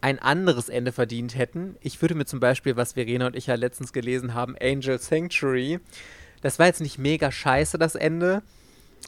ein 0.00 0.18
anderes 0.18 0.68
Ende 0.68 0.92
verdient 0.92 1.36
hätten. 1.36 1.76
Ich 1.80 2.00
würde 2.02 2.14
mir 2.14 2.26
zum 2.26 2.40
Beispiel, 2.40 2.76
was 2.76 2.92
Verena 2.94 3.26
und 3.26 3.36
ich 3.36 3.46
ja 3.46 3.54
letztens 3.54 3.92
gelesen 3.92 4.34
haben, 4.34 4.56
Angel 4.60 4.98
Sanctuary. 4.98 5.78
Das 6.40 6.58
war 6.58 6.66
jetzt 6.66 6.80
nicht 6.80 6.98
mega 6.98 7.30
scheiße, 7.30 7.78
das 7.78 7.94
Ende. 7.94 8.42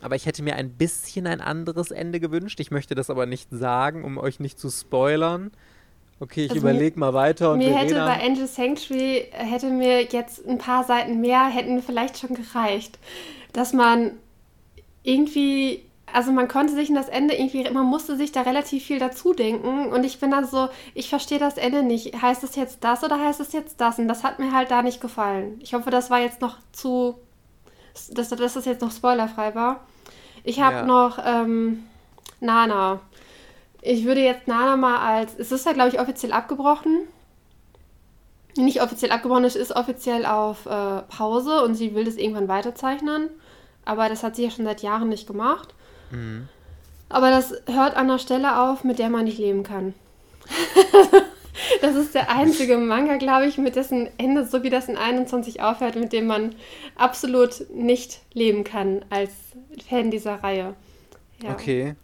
Aber 0.03 0.15
ich 0.17 0.27
hätte 0.27 0.43
mir 0.43 0.55
ein 0.55 0.71
bisschen 0.71 1.27
ein 1.27 1.41
anderes 1.41 1.91
Ende 1.91 2.21
gewünscht. 2.21 2.61
Ich 2.61 2.71
möchte 2.71 2.95
das 2.95 3.11
aber 3.11 3.27
nicht 3.27 3.49
sagen, 3.51 4.05
um 4.05 4.19
euch 4.19 4.41
nicht 4.41 4.59
zu 4.59 4.71
spoilern. 4.71 5.51
Okay, 6.21 6.45
ich 6.45 6.51
also 6.51 6.61
überlege 6.61 7.01
mal 7.01 7.15
weiter. 7.15 7.53
Und 7.53 7.59
mir 7.59 7.71
Verena... 7.71 7.81
hätte 7.81 7.95
bei 7.95 8.27
Angel 8.27 8.47
Sanctuary, 8.47 9.29
hätte 9.33 9.71
mir 9.71 10.03
jetzt 10.03 10.47
ein 10.47 10.59
paar 10.59 10.85
Seiten 10.85 11.21
mehr, 11.21 11.47
hätten 11.47 11.83
vielleicht 11.83 12.19
schon 12.19 12.35
gereicht. 12.35 12.99
Dass 13.55 13.73
man 13.73 14.13
irgendwie, 15.03 15.83
also 16.13 16.31
man 16.31 16.47
konnte 16.47 16.75
sich 16.75 16.91
in 16.91 16.95
das 16.95 17.09
Ende 17.09 17.35
irgendwie, 17.35 17.69
man 17.71 17.87
musste 17.87 18.17
sich 18.17 18.33
da 18.33 18.43
relativ 18.43 18.85
viel 18.85 18.99
dazu 18.99 19.33
denken. 19.33 19.87
Und 19.87 20.05
ich 20.05 20.21
bin 20.21 20.31
dann 20.31 20.47
so, 20.47 20.69
ich 20.93 21.09
verstehe 21.09 21.39
das 21.39 21.57
Ende 21.57 21.83
nicht. 21.83 22.21
Heißt 22.21 22.45
es 22.45 22.55
jetzt 22.55 22.85
das 22.85 23.03
oder 23.03 23.19
heißt 23.19 23.41
es 23.41 23.53
jetzt 23.53 23.81
das? 23.81 23.99
Und 23.99 24.07
das 24.07 24.23
hat 24.23 24.39
mir 24.39 24.53
halt 24.53 24.71
da 24.71 24.83
nicht 24.83 25.01
gefallen. 25.01 25.59
Ich 25.63 25.73
hoffe, 25.73 25.91
das 25.91 26.11
war 26.11 26.21
jetzt 26.21 26.43
noch 26.43 26.59
zu, 26.73 27.15
dass, 28.13 28.29
dass 28.29 28.53
das 28.55 28.67
jetzt 28.67 28.83
noch 28.83 28.93
spoilerfrei 28.93 29.55
war. 29.55 29.87
Ich 30.45 30.61
habe 30.61 30.77
ja. 30.77 30.85
noch 30.85 31.19
ähm, 31.25 31.85
Nana. 32.41 33.01
Ich 33.83 34.05
würde 34.05 34.21
jetzt 34.23 34.47
Nana 34.47 34.77
mal 34.77 34.99
als. 34.99 35.35
Es 35.39 35.53
ist 35.53 35.67
ja, 35.67 35.73
glaube 35.73 35.91
ich, 35.91 36.01
offiziell 36.01 36.33
abgebrochen. 36.33 37.09
Nicht 38.57 38.83
offiziell 38.83 39.13
abgebrochen, 39.13 39.45
es 39.45 39.57
ist 39.57 39.75
offiziell 39.75 40.27
auf 40.27 40.67
äh, 40.67 41.03
Pause 41.03 41.63
und 41.63 41.77
sie 41.77 41.95
will 41.95 42.05
das 42.05 42.17
irgendwann 42.17 42.49
weiterzeichnen. 42.49 43.31
Aber 43.85 44.09
das 44.09 44.23
hat 44.23 44.37
sie 44.37 44.45
ja 44.45 44.51
schon 44.51 44.65
seit 44.65 44.83
Jahren 44.83 45.09
nicht 45.09 45.27
gemacht. 45.27 45.75
Mhm. 46.11 46.49
Aber 47.09 47.31
das 47.31 47.55
hört 47.67 47.97
an 47.97 48.09
der 48.09 48.19
Stelle 48.19 48.61
auf, 48.61 48.85
mit 48.85 48.99
der 48.99 49.09
man 49.09 49.25
nicht 49.25 49.39
leben 49.39 49.63
kann. 49.63 49.95
das 51.81 51.97
ist 51.97 52.15
der 52.15 52.31
einzige 52.31 52.77
Manga, 52.77 53.17
glaube 53.17 53.47
ich, 53.47 53.59
mit 53.59 53.77
dessen 53.77 54.09
Ende, 54.19 54.47
so 54.47 54.63
wie 54.63 54.71
das 54.71 54.89
in 54.89 54.97
21 54.97 55.63
aufhört, 55.63 55.97
mit 55.97 56.13
dem 56.13 56.27
man 56.27 56.55
absolut 56.97 57.65
nicht 57.73 58.21
leben 58.33 58.65
kann 58.65 59.05
als 59.11 59.31
Fan 59.89 60.11
dieser 60.11 60.43
Reihe. 60.43 60.75
Ja. 61.43 61.53
Okay. 61.53 61.95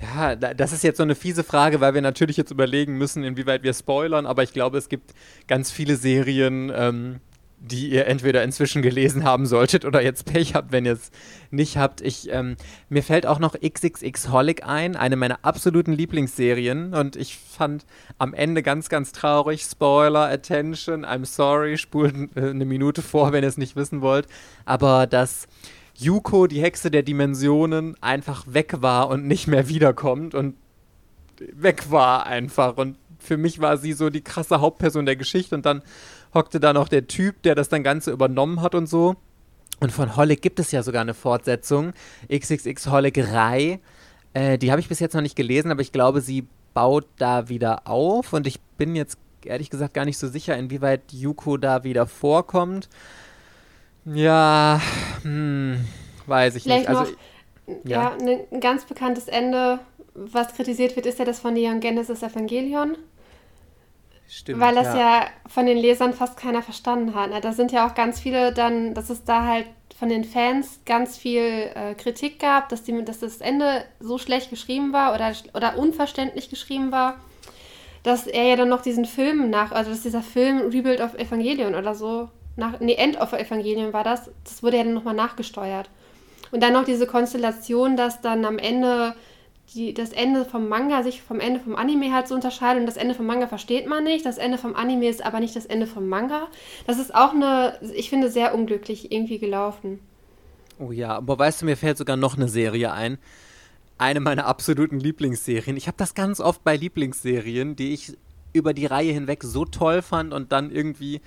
Ja, 0.00 0.36
das 0.36 0.72
ist 0.72 0.84
jetzt 0.84 0.98
so 0.98 1.02
eine 1.02 1.14
fiese 1.14 1.42
Frage, 1.42 1.80
weil 1.80 1.94
wir 1.94 2.02
natürlich 2.02 2.36
jetzt 2.36 2.50
überlegen 2.50 2.98
müssen, 2.98 3.24
inwieweit 3.24 3.62
wir 3.62 3.72
spoilern, 3.72 4.26
aber 4.26 4.42
ich 4.42 4.52
glaube, 4.52 4.76
es 4.76 4.88
gibt 4.90 5.14
ganz 5.46 5.70
viele 5.70 5.96
Serien, 5.96 6.70
ähm, 6.74 7.20
die 7.58 7.88
ihr 7.88 8.06
entweder 8.06 8.42
inzwischen 8.44 8.82
gelesen 8.82 9.24
haben 9.24 9.46
solltet 9.46 9.84
oder 9.84 10.02
jetzt 10.02 10.26
Pech 10.26 10.54
habt, 10.54 10.72
wenn 10.72 10.84
ihr 10.84 10.92
es 10.92 11.10
nicht 11.50 11.78
habt. 11.78 12.00
Ich, 12.02 12.30
ähm, 12.30 12.56
mir 12.88 13.02
fällt 13.02 13.26
auch 13.26 13.38
noch 13.38 13.56
XXX 13.58 14.28
Holic 14.30 14.64
ein, 14.66 14.94
eine 14.94 15.16
meiner 15.16 15.38
absoluten 15.42 15.92
Lieblingsserien. 15.92 16.92
Und 16.92 17.16
ich 17.16 17.38
fand 17.38 17.86
am 18.18 18.34
Ende 18.34 18.62
ganz, 18.62 18.88
ganz 18.88 19.12
traurig, 19.12 19.62
Spoiler, 19.62 20.28
Attention, 20.28 21.04
I'm 21.06 21.24
sorry, 21.24 21.78
spult 21.78 22.14
äh, 22.36 22.50
eine 22.50 22.66
Minute 22.66 23.00
vor, 23.00 23.32
wenn 23.32 23.42
ihr 23.42 23.48
es 23.48 23.56
nicht 23.56 23.74
wissen 23.74 24.02
wollt, 24.02 24.26
aber 24.66 25.06
das 25.06 25.48
Yuko, 25.98 26.46
die 26.46 26.62
Hexe 26.62 26.90
der 26.90 27.02
Dimensionen, 27.02 27.96
einfach 28.02 28.44
weg 28.46 28.76
war 28.80 29.08
und 29.08 29.26
nicht 29.26 29.46
mehr 29.46 29.68
wiederkommt 29.68 30.34
und 30.34 30.54
weg 31.52 31.90
war 31.90 32.26
einfach. 32.26 32.76
Und 32.76 32.96
für 33.18 33.36
mich 33.36 33.60
war 33.60 33.76
sie 33.76 33.92
so 33.92 34.10
die 34.10 34.22
krasse 34.22 34.60
Hauptperson 34.60 35.06
der 35.06 35.16
Geschichte 35.16 35.54
und 35.54 35.66
dann 35.66 35.82
hockte 36.34 36.60
da 36.60 36.72
noch 36.72 36.88
der 36.88 37.06
Typ, 37.06 37.42
der 37.42 37.54
das 37.54 37.68
dann 37.68 37.82
Ganze 37.82 38.10
übernommen 38.10 38.60
hat 38.60 38.74
und 38.74 38.86
so. 38.86 39.16
Und 39.80 39.92
von 39.92 40.16
Holic 40.16 40.40
gibt 40.40 40.58
es 40.58 40.70
ja 40.72 40.82
sogar 40.82 41.02
eine 41.02 41.14
Fortsetzung, 41.14 41.92
XXX 42.32 42.90
Holic 42.90 43.18
Rai. 43.32 43.80
Äh, 44.32 44.58
die 44.58 44.70
habe 44.70 44.80
ich 44.80 44.88
bis 44.88 45.00
jetzt 45.00 45.14
noch 45.14 45.22
nicht 45.22 45.36
gelesen, 45.36 45.70
aber 45.70 45.82
ich 45.82 45.92
glaube, 45.92 46.20
sie 46.20 46.46
baut 46.72 47.06
da 47.18 47.48
wieder 47.48 47.86
auf 47.86 48.32
und 48.32 48.46
ich 48.46 48.60
bin 48.78 48.94
jetzt 48.94 49.18
ehrlich 49.44 49.70
gesagt 49.70 49.94
gar 49.94 50.04
nicht 50.04 50.18
so 50.18 50.28
sicher, 50.28 50.56
inwieweit 50.56 51.12
Yuko 51.12 51.56
da 51.56 51.84
wieder 51.84 52.06
vorkommt. 52.06 52.88
Ja, 54.06 54.80
hm, 55.22 55.84
weiß 56.26 56.56
ich 56.56 56.62
Vielleicht 56.62 56.88
nicht. 56.88 56.98
Also, 56.98 57.12
noch, 57.66 57.76
ja, 57.84 58.16
ja 58.20 58.40
ein 58.52 58.60
ganz 58.60 58.84
bekanntes 58.84 59.28
Ende, 59.28 59.80
was 60.14 60.54
kritisiert 60.54 60.96
wird, 60.96 61.06
ist 61.06 61.18
ja 61.18 61.24
das 61.24 61.40
von 61.40 61.54
Neon 61.54 61.80
Genesis 61.80 62.22
Evangelion. 62.22 62.96
Stimmt. 64.28 64.60
Weil 64.60 64.74
das 64.74 64.88
ja. 64.88 65.20
ja. 65.20 65.26
von 65.46 65.66
den 65.66 65.78
Lesern 65.78 66.12
fast 66.12 66.36
keiner 66.36 66.62
verstanden 66.62 67.14
hat. 67.14 67.30
Ne? 67.30 67.40
Da 67.40 67.52
sind 67.52 67.72
ja 67.72 67.86
auch 67.88 67.94
ganz 67.94 68.18
viele 68.18 68.52
dann, 68.52 68.94
dass 68.94 69.10
es 69.10 69.24
da 69.24 69.44
halt 69.44 69.66
von 69.98 70.08
den 70.08 70.24
Fans 70.24 70.80
ganz 70.84 71.16
viel 71.16 71.42
äh, 71.74 71.94
Kritik 71.94 72.38
gab, 72.40 72.68
dass, 72.68 72.82
die, 72.82 73.04
dass 73.04 73.20
das 73.20 73.38
Ende 73.38 73.84
so 74.00 74.18
schlecht 74.18 74.50
geschrieben 74.50 74.92
war 74.92 75.14
oder, 75.14 75.32
oder 75.54 75.78
unverständlich 75.78 76.50
geschrieben 76.50 76.92
war 76.92 77.18
dass 78.06 78.28
er 78.28 78.44
ja 78.44 78.54
dann 78.54 78.68
noch 78.68 78.82
diesen 78.82 79.04
Film 79.04 79.50
nach, 79.50 79.72
also 79.72 79.90
dass 79.90 80.02
dieser 80.02 80.22
Film 80.22 80.70
Rebuild 80.70 81.00
of 81.00 81.14
Evangelion 81.14 81.74
oder 81.74 81.96
so, 81.96 82.28
nach, 82.56 82.80
nee, 82.80 82.94
End 82.94 83.20
of 83.20 83.32
Evangelion 83.32 83.92
war 83.92 84.04
das, 84.04 84.30
das 84.44 84.62
wurde 84.62 84.78
ja 84.78 84.84
dann 84.84 84.94
nochmal 84.94 85.14
nachgesteuert. 85.14 85.90
Und 86.50 86.62
dann 86.62 86.72
noch 86.72 86.84
diese 86.84 87.06
Konstellation, 87.06 87.96
dass 87.96 88.20
dann 88.20 88.44
am 88.44 88.58
Ende 88.58 89.14
die, 89.74 89.92
das 89.92 90.12
Ende 90.12 90.44
vom 90.44 90.68
Manga 90.68 91.02
sich 91.02 91.22
vom 91.22 91.40
Ende 91.40 91.60
vom 91.60 91.74
Anime 91.74 92.12
halt 92.12 92.28
so 92.28 92.34
unterscheidet 92.34 92.80
und 92.80 92.86
das 92.86 92.96
Ende 92.96 93.14
vom 93.14 93.26
Manga 93.26 93.48
versteht 93.48 93.86
man 93.86 94.04
nicht. 94.04 94.24
Das 94.24 94.38
Ende 94.38 94.58
vom 94.58 94.76
Anime 94.76 95.08
ist 95.08 95.24
aber 95.24 95.40
nicht 95.40 95.56
das 95.56 95.66
Ende 95.66 95.86
vom 95.86 96.08
Manga. 96.08 96.48
Das 96.86 96.98
ist 96.98 97.14
auch 97.14 97.32
eine, 97.32 97.78
ich 97.94 98.10
finde, 98.10 98.30
sehr 98.30 98.54
unglücklich 98.54 99.10
irgendwie 99.12 99.38
gelaufen. 99.38 99.98
Oh 100.78 100.92
ja, 100.92 101.16
aber 101.16 101.38
weißt 101.38 101.62
du, 101.62 101.66
mir 101.66 101.76
fällt 101.76 101.98
sogar 101.98 102.16
noch 102.16 102.36
eine 102.36 102.48
Serie 102.48 102.92
ein. 102.92 103.18
Eine 103.98 104.20
meiner 104.20 104.46
absoluten 104.46 105.00
Lieblingsserien. 105.00 105.76
Ich 105.76 105.86
habe 105.86 105.96
das 105.96 106.14
ganz 106.14 106.38
oft 106.40 106.62
bei 106.62 106.76
Lieblingsserien, 106.76 107.76
die 107.76 107.94
ich 107.94 108.16
über 108.52 108.74
die 108.74 108.86
Reihe 108.86 109.12
hinweg 109.12 109.42
so 109.42 109.64
toll 109.64 110.02
fand 110.02 110.32
und 110.32 110.52
dann 110.52 110.70
irgendwie 110.70 111.20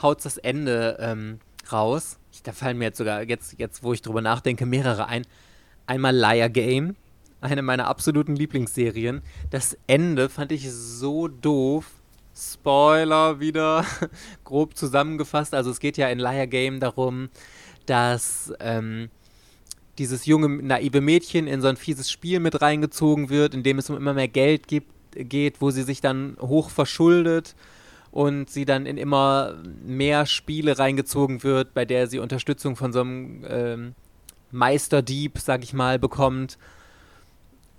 haut 0.00 0.24
das 0.24 0.38
Ende 0.38 0.96
ähm, 1.00 1.40
raus. 1.70 2.18
Ich, 2.32 2.42
da 2.42 2.52
fallen 2.52 2.78
mir 2.78 2.86
jetzt 2.86 2.98
sogar, 2.98 3.22
jetzt, 3.22 3.58
jetzt 3.58 3.82
wo 3.82 3.92
ich 3.92 4.02
drüber 4.02 4.20
nachdenke, 4.20 4.66
mehrere 4.66 5.06
ein. 5.06 5.26
Einmal 5.86 6.16
Liar 6.16 6.48
Game, 6.48 6.96
eine 7.40 7.62
meiner 7.62 7.88
absoluten 7.88 8.36
Lieblingsserien. 8.36 9.22
Das 9.50 9.76
Ende 9.86 10.28
fand 10.28 10.52
ich 10.52 10.70
so 10.70 11.28
doof. 11.28 11.90
Spoiler 12.34 13.40
wieder 13.40 13.84
grob 14.44 14.76
zusammengefasst. 14.76 15.52
Also 15.52 15.70
es 15.70 15.80
geht 15.80 15.98
ja 15.98 16.08
in 16.08 16.18
Liar 16.18 16.46
Game 16.46 16.80
darum, 16.80 17.28
dass 17.84 18.52
ähm, 18.60 19.10
dieses 19.98 20.24
junge, 20.24 20.48
naive 20.48 21.02
Mädchen 21.02 21.46
in 21.46 21.60
so 21.60 21.68
ein 21.68 21.76
fieses 21.76 22.10
Spiel 22.10 22.40
mit 22.40 22.62
reingezogen 22.62 23.28
wird, 23.28 23.54
in 23.54 23.62
dem 23.62 23.78
es 23.78 23.90
um 23.90 23.96
immer 23.96 24.14
mehr 24.14 24.28
Geld 24.28 24.66
gibt, 24.66 24.90
geht, 25.12 25.60
wo 25.60 25.70
sie 25.70 25.82
sich 25.82 26.00
dann 26.00 26.38
hoch 26.40 26.70
verschuldet 26.70 27.54
und 28.12 28.50
sie 28.50 28.66
dann 28.66 28.86
in 28.86 28.98
immer 28.98 29.54
mehr 29.84 30.26
Spiele 30.26 30.78
reingezogen 30.78 31.42
wird, 31.42 31.74
bei 31.74 31.84
der 31.86 32.06
sie 32.06 32.18
Unterstützung 32.18 32.76
von 32.76 32.92
so 32.92 33.00
einem 33.00 33.44
ähm, 33.48 33.94
Meisterdieb, 34.50 35.38
sag 35.38 35.64
ich 35.64 35.72
mal, 35.72 35.98
bekommt, 35.98 36.58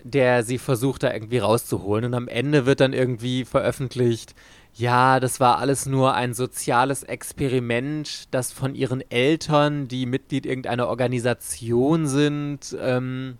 der 0.02 0.42
sie 0.42 0.58
versucht 0.58 1.04
da 1.04 1.12
irgendwie 1.12 1.38
rauszuholen. 1.38 2.04
Und 2.06 2.14
am 2.14 2.26
Ende 2.26 2.66
wird 2.66 2.80
dann 2.80 2.92
irgendwie 2.92 3.44
veröffentlicht, 3.44 4.34
ja, 4.74 5.20
das 5.20 5.38
war 5.38 5.58
alles 5.58 5.86
nur 5.86 6.14
ein 6.14 6.34
soziales 6.34 7.04
Experiment, 7.04 8.26
das 8.34 8.50
von 8.50 8.74
ihren 8.74 9.08
Eltern, 9.08 9.86
die 9.86 10.04
Mitglied 10.04 10.46
irgendeiner 10.46 10.88
Organisation 10.88 12.08
sind, 12.08 12.76
ähm, 12.80 13.38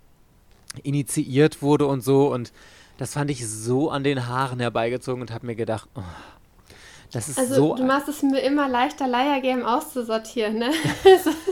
initiiert 0.85 1.61
wurde 1.61 1.87
und 1.87 2.03
so. 2.03 2.33
Und 2.33 2.53
das 2.99 3.15
fand 3.15 3.33
ich 3.33 3.47
so 3.49 3.91
an 3.91 4.05
den 4.05 4.29
Haaren 4.29 4.61
herbeigezogen 4.61 5.23
und 5.23 5.33
habe 5.33 5.47
mir 5.47 5.57
gedacht, 5.57 5.89
oh, 5.97 6.03
das 7.15 7.29
ist 7.29 7.39
also, 7.39 7.55
so. 7.55 7.75
Du 7.77 7.85
machst 7.85 8.09
es 8.09 8.23
mir 8.23 8.41
immer 8.41 8.69
leichter, 8.69 9.07
Liar-Game 9.07 9.65
auszusortieren, 9.65 10.59
ne? 10.59 10.73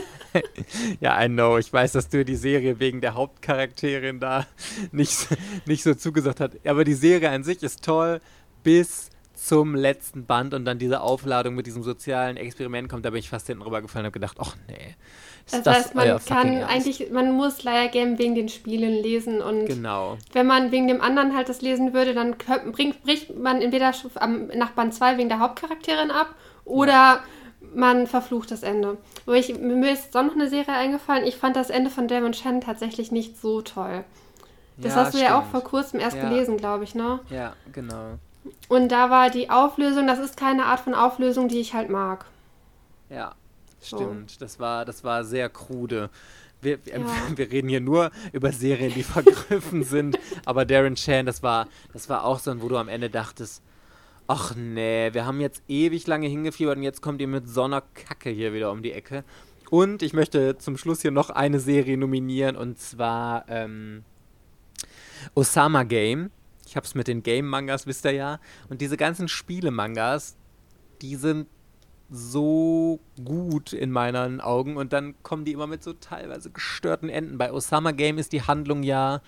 ja, 0.99 1.23
I 1.23 1.27
know. 1.27 1.57
Ich 1.57 1.71
weiß, 1.71 1.93
dass 1.93 2.09
du 2.09 2.25
die 2.25 2.35
Serie 2.35 2.79
wegen 2.79 3.01
der 3.01 3.15
Hauptcharakterin 3.15 4.19
da 4.19 4.45
nicht, 4.91 5.27
nicht 5.65 5.83
so 5.83 5.93
zugesagt 5.93 6.39
hast. 6.41 6.67
Aber 6.67 6.83
die 6.83 6.93
Serie 6.93 7.29
an 7.29 7.43
sich 7.43 7.63
ist 7.63 7.83
toll, 7.83 8.19
bis 8.63 9.09
zum 9.43 9.75
letzten 9.75 10.25
Band 10.25 10.53
und 10.53 10.63
dann 10.63 10.79
diese 10.79 11.01
Aufladung 11.01 11.55
mit 11.55 11.65
diesem 11.65 11.83
sozialen 11.83 12.37
Experiment 12.37 12.87
kommt, 12.87 13.03
da 13.03 13.09
bin 13.09 13.19
ich 13.19 13.29
fast 13.29 13.47
hinten 13.47 13.61
rübergefallen 13.61 14.05
und 14.05 14.07
habe 14.07 14.19
gedacht, 14.19 14.37
ach 14.39 14.55
nee. 14.69 14.95
das, 15.51 15.63
das 15.63 15.75
heißt, 15.75 15.95
man 15.95 16.23
kann 16.25 16.63
eigentlich, 16.63 17.11
man 17.11 17.33
muss 17.33 17.61
Liar 17.63 17.89
Game 17.89 18.17
wegen 18.19 18.35
den 18.35 18.47
Spielen 18.47 19.03
lesen 19.03 19.41
und 19.41 19.65
genau. 19.65 20.17
wenn 20.31 20.47
man 20.47 20.71
wegen 20.71 20.87
dem 20.87 21.01
anderen 21.01 21.35
halt 21.35 21.49
das 21.49 21.61
lesen 21.61 21.93
würde, 21.93 22.13
dann 22.13 22.35
bringt, 22.71 23.03
bricht 23.03 23.37
man 23.37 23.61
entweder 23.61 23.91
nach 24.55 24.71
Band 24.71 24.93
2 24.93 25.17
wegen 25.17 25.27
der 25.27 25.39
Hauptcharakterin 25.39 26.09
ab 26.09 26.35
oder 26.63 26.91
ja. 26.93 27.23
man 27.75 28.07
verflucht 28.07 28.49
das 28.49 28.63
Ende. 28.63 28.97
Wo 29.25 29.33
ich, 29.33 29.59
mir 29.59 29.91
ist 29.91 30.15
doch 30.15 30.23
noch 30.23 30.35
eine 30.35 30.47
Serie 30.47 30.73
eingefallen, 30.73 31.25
ich 31.25 31.35
fand 31.35 31.57
das 31.57 31.69
Ende 31.69 31.89
von 31.89 32.07
Damon 32.07 32.31
Chen 32.31 32.61
tatsächlich 32.61 33.11
nicht 33.11 33.41
so 33.41 33.61
toll. 33.61 34.05
Das 34.77 34.95
ja, 34.95 35.01
hast 35.01 35.13
du 35.13 35.17
stimmt. 35.17 35.31
ja 35.31 35.37
auch 35.37 35.45
vor 35.47 35.61
kurzem 35.61 35.99
erst 35.99 36.15
ja. 36.15 36.29
gelesen, 36.29 36.55
glaube 36.55 36.85
ich, 36.85 36.95
ne? 36.95 37.19
Ja, 37.29 37.53
genau. 37.73 38.17
Und 38.67 38.89
da 38.89 39.09
war 39.09 39.29
die 39.29 39.49
Auflösung, 39.49 40.07
das 40.07 40.19
ist 40.19 40.37
keine 40.37 40.65
Art 40.65 40.79
von 40.79 40.93
Auflösung, 40.93 41.47
die 41.47 41.59
ich 41.59 41.73
halt 41.73 41.89
mag. 41.89 42.25
Ja, 43.09 43.35
stimmt. 43.81 44.31
So. 44.31 44.39
Das, 44.39 44.59
war, 44.59 44.85
das 44.85 45.03
war 45.03 45.23
sehr 45.23 45.49
krude. 45.49 46.09
Wir, 46.61 46.79
ja. 46.85 46.97
wir, 47.35 47.51
reden 47.51 47.69
hier 47.69 47.81
nur 47.81 48.11
über 48.31 48.51
Serien, 48.51 48.93
die 48.93 49.03
vergriffen 49.03 49.83
sind. 49.83 50.17
Aber 50.45 50.65
Darren 50.65 50.95
Chan, 50.95 51.25
das 51.25 51.43
war, 51.43 51.67
das 51.93 52.09
war 52.09 52.25
auch 52.25 52.39
so 52.39 52.51
ein, 52.51 52.61
wo 52.61 52.69
du 52.69 52.77
am 52.77 52.87
Ende 52.87 53.09
dachtest, 53.09 53.61
ach 54.27 54.55
nee, 54.55 55.13
wir 55.13 55.25
haben 55.25 55.41
jetzt 55.41 55.61
ewig 55.67 56.07
lange 56.07 56.27
hingefiebert 56.27 56.77
und 56.77 56.83
jetzt 56.83 57.01
kommt 57.01 57.21
ihr 57.21 57.27
mit 57.27 57.47
so 57.49 57.63
einer 57.63 57.81
Kacke 57.81 58.29
hier 58.29 58.53
wieder 58.53 58.71
um 58.71 58.81
die 58.81 58.93
Ecke. 58.93 59.23
Und 59.69 60.01
ich 60.01 60.13
möchte 60.13 60.57
zum 60.57 60.77
Schluss 60.77 61.01
hier 61.01 61.11
noch 61.11 61.29
eine 61.29 61.59
Serie 61.59 61.97
nominieren 61.97 62.55
und 62.55 62.79
zwar 62.79 63.45
ähm, 63.49 64.03
Osama 65.35 65.83
Game. 65.83 66.31
Ich 66.73 66.75
habe 66.75 66.87
es 66.87 66.95
mit 66.95 67.07
den 67.07 67.21
Game-Mangas, 67.21 67.85
wisst 67.85 68.03
ihr 68.05 68.13
ja. 68.13 68.39
Und 68.67 68.81
diese 68.81 68.97
ganzen 68.97 69.27
Spiele-Mangas, 69.27 70.35
die 71.03 71.17
sind 71.17 71.45
so 72.09 72.99
gut 73.23 73.73
in 73.73 73.91
meinen 73.91 74.41
Augen 74.41 74.75
und 74.77 74.91
dann 74.91 75.13
kommen 75.21 75.45
die 75.45 75.51
immer 75.51 75.67
mit 75.67 75.83
so 75.83 75.93
teilweise 75.93 76.49
gestörten 76.49 77.09
Enden. 77.09 77.37
Bei 77.37 77.53
Osama 77.53 77.91
Game 77.91 78.17
ist 78.17 78.33
die 78.33 78.41
Handlung 78.41 78.81
ja, 78.81 79.21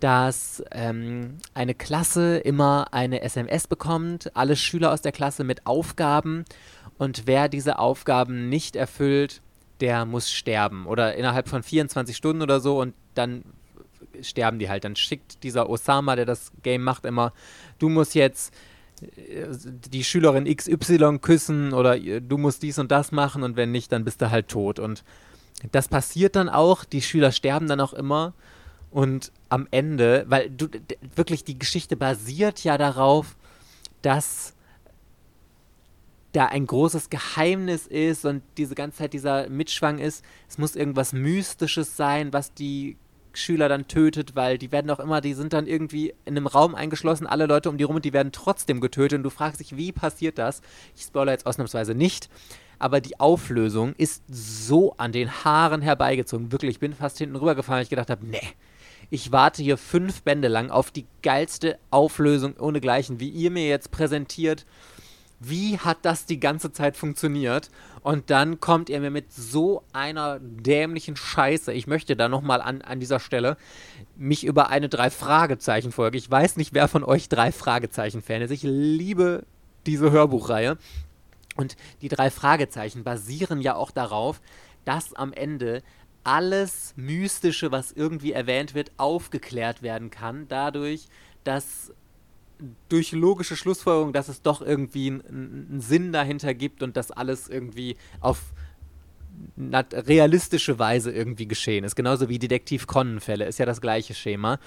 dass 0.00 0.64
ähm, 0.72 1.38
eine 1.54 1.76
Klasse 1.76 2.38
immer 2.38 2.92
eine 2.92 3.22
SMS 3.22 3.68
bekommt, 3.68 4.36
alle 4.36 4.56
Schüler 4.56 4.92
aus 4.92 5.00
der 5.00 5.12
Klasse 5.12 5.44
mit 5.44 5.68
Aufgaben 5.68 6.44
und 6.98 7.28
wer 7.28 7.48
diese 7.48 7.78
Aufgaben 7.78 8.48
nicht 8.48 8.74
erfüllt, 8.74 9.42
der 9.78 10.06
muss 10.06 10.28
sterben 10.28 10.86
oder 10.86 11.14
innerhalb 11.14 11.48
von 11.48 11.62
24 11.62 12.16
Stunden 12.16 12.42
oder 12.42 12.58
so 12.58 12.80
und 12.80 12.94
dann 13.14 13.44
sterben 14.22 14.58
die 14.58 14.68
halt. 14.68 14.84
Dann 14.84 14.96
schickt 14.96 15.42
dieser 15.42 15.68
Osama, 15.68 16.16
der 16.16 16.26
das 16.26 16.52
Game 16.62 16.82
macht, 16.82 17.04
immer, 17.04 17.32
du 17.78 17.88
musst 17.88 18.14
jetzt 18.14 18.54
äh, 19.02 19.46
die 19.90 20.04
Schülerin 20.04 20.44
XY 20.44 21.18
küssen 21.20 21.72
oder 21.72 21.96
äh, 21.96 22.20
du 22.20 22.38
musst 22.38 22.62
dies 22.62 22.78
und 22.78 22.90
das 22.90 23.12
machen 23.12 23.42
und 23.42 23.56
wenn 23.56 23.72
nicht, 23.72 23.92
dann 23.92 24.04
bist 24.04 24.20
du 24.22 24.30
halt 24.30 24.48
tot. 24.48 24.78
Und 24.78 25.04
das 25.72 25.88
passiert 25.88 26.36
dann 26.36 26.48
auch, 26.48 26.84
die 26.84 27.02
Schüler 27.02 27.32
sterben 27.32 27.68
dann 27.68 27.80
auch 27.80 27.92
immer 27.92 28.34
und 28.90 29.32
am 29.48 29.66
Ende, 29.70 30.24
weil 30.28 30.50
du 30.50 30.68
wirklich 31.16 31.42
die 31.42 31.58
Geschichte 31.58 31.96
basiert 31.96 32.62
ja 32.62 32.78
darauf, 32.78 33.36
dass 34.02 34.54
da 36.34 36.46
ein 36.46 36.66
großes 36.66 37.10
Geheimnis 37.10 37.86
ist 37.86 38.24
und 38.24 38.42
diese 38.56 38.74
ganze 38.74 38.98
Zeit 38.98 39.12
dieser 39.12 39.48
Mitschwang 39.48 39.98
ist, 39.98 40.24
es 40.48 40.58
muss 40.58 40.76
irgendwas 40.76 41.12
Mystisches 41.12 41.96
sein, 41.96 42.32
was 42.32 42.52
die 42.54 42.96
Schüler 43.34 43.68
dann 43.68 43.88
tötet, 43.88 44.36
weil 44.36 44.58
die 44.58 44.72
werden 44.72 44.90
auch 44.90 45.00
immer, 45.00 45.20
die 45.20 45.34
sind 45.34 45.52
dann 45.52 45.66
irgendwie 45.66 46.14
in 46.24 46.36
einem 46.36 46.46
Raum 46.46 46.74
eingeschlossen, 46.74 47.26
alle 47.26 47.46
Leute 47.46 47.68
um 47.68 47.78
die 47.78 47.84
rum 47.84 47.96
und 47.96 48.04
die 48.04 48.12
werden 48.12 48.32
trotzdem 48.32 48.80
getötet 48.80 49.18
und 49.18 49.22
du 49.22 49.30
fragst 49.30 49.60
dich, 49.60 49.76
wie 49.76 49.92
passiert 49.92 50.38
das? 50.38 50.62
Ich 50.96 51.02
spoilere 51.02 51.34
jetzt 51.34 51.46
ausnahmsweise 51.46 51.94
nicht, 51.94 52.28
aber 52.78 53.00
die 53.00 53.18
Auflösung 53.20 53.94
ist 53.96 54.22
so 54.28 54.94
an 54.96 55.12
den 55.12 55.44
Haaren 55.44 55.82
herbeigezogen. 55.82 56.52
Wirklich, 56.52 56.72
ich 56.72 56.80
bin 56.80 56.94
fast 56.94 57.18
hinten 57.18 57.36
rübergefallen, 57.36 57.78
weil 57.78 57.84
ich 57.84 57.90
gedacht 57.90 58.10
habe, 58.10 58.26
nee, 58.26 58.40
ich 59.10 59.32
warte 59.32 59.62
hier 59.62 59.76
fünf 59.76 60.22
Bände 60.22 60.48
lang 60.48 60.70
auf 60.70 60.90
die 60.90 61.06
geilste 61.22 61.78
Auflösung 61.90 62.56
ohnegleichen, 62.56 63.20
wie 63.20 63.28
ihr 63.28 63.50
mir 63.50 63.68
jetzt 63.68 63.90
präsentiert 63.90 64.64
wie 65.40 65.78
hat 65.78 65.98
das 66.02 66.26
die 66.26 66.40
ganze 66.40 66.72
Zeit 66.72 66.96
funktioniert? 66.96 67.70
Und 68.02 68.30
dann 68.30 68.60
kommt 68.60 68.88
ihr 68.88 69.00
mir 69.00 69.10
mit 69.10 69.32
so 69.32 69.82
einer 69.92 70.38
dämlichen 70.40 71.16
Scheiße. 71.16 71.72
Ich 71.72 71.86
möchte 71.86 72.16
da 72.16 72.28
nochmal 72.28 72.60
an, 72.60 72.82
an 72.82 73.00
dieser 73.00 73.20
Stelle 73.20 73.56
mich 74.16 74.44
über 74.44 74.68
eine 74.68 74.88
Drei-Fragezeichen-Folge. 74.88 76.18
Ich 76.18 76.30
weiß 76.30 76.56
nicht, 76.56 76.74
wer 76.74 76.88
von 76.88 77.04
euch 77.04 77.28
Drei-Fragezeichen-Fan 77.28 78.42
ist. 78.42 78.50
Ich 78.50 78.62
liebe 78.62 79.44
diese 79.86 80.10
Hörbuchreihe. 80.10 80.78
Und 81.56 81.76
die 82.02 82.08
drei 82.08 82.30
Fragezeichen 82.30 83.04
basieren 83.04 83.60
ja 83.60 83.76
auch 83.76 83.90
darauf, 83.90 84.40
dass 84.84 85.14
am 85.14 85.32
Ende 85.32 85.82
alles 86.24 86.94
Mystische, 86.96 87.70
was 87.70 87.92
irgendwie 87.92 88.32
erwähnt 88.32 88.74
wird, 88.74 88.92
aufgeklärt 88.96 89.82
werden 89.82 90.10
kann. 90.10 90.48
Dadurch, 90.48 91.06
dass 91.44 91.92
durch 92.88 93.12
logische 93.12 93.56
Schlussfolgerung, 93.56 94.12
dass 94.12 94.28
es 94.28 94.42
doch 94.42 94.62
irgendwie 94.62 95.10
einen 95.10 95.80
Sinn 95.80 96.12
dahinter 96.12 96.54
gibt 96.54 96.82
und 96.82 96.96
dass 96.96 97.10
alles 97.10 97.48
irgendwie 97.48 97.96
auf 98.20 98.52
realistische 99.68 100.78
Weise 100.78 101.10
irgendwie 101.10 101.48
geschehen 101.48 101.84
ist. 101.84 101.96
Genauso 101.96 102.28
wie 102.28 102.38
Detektiv 102.38 102.86
Conan-Fälle 102.86 103.44
ist 103.46 103.58
ja 103.58 103.66
das 103.66 103.80
gleiche 103.80 104.14
Schema. 104.14 104.58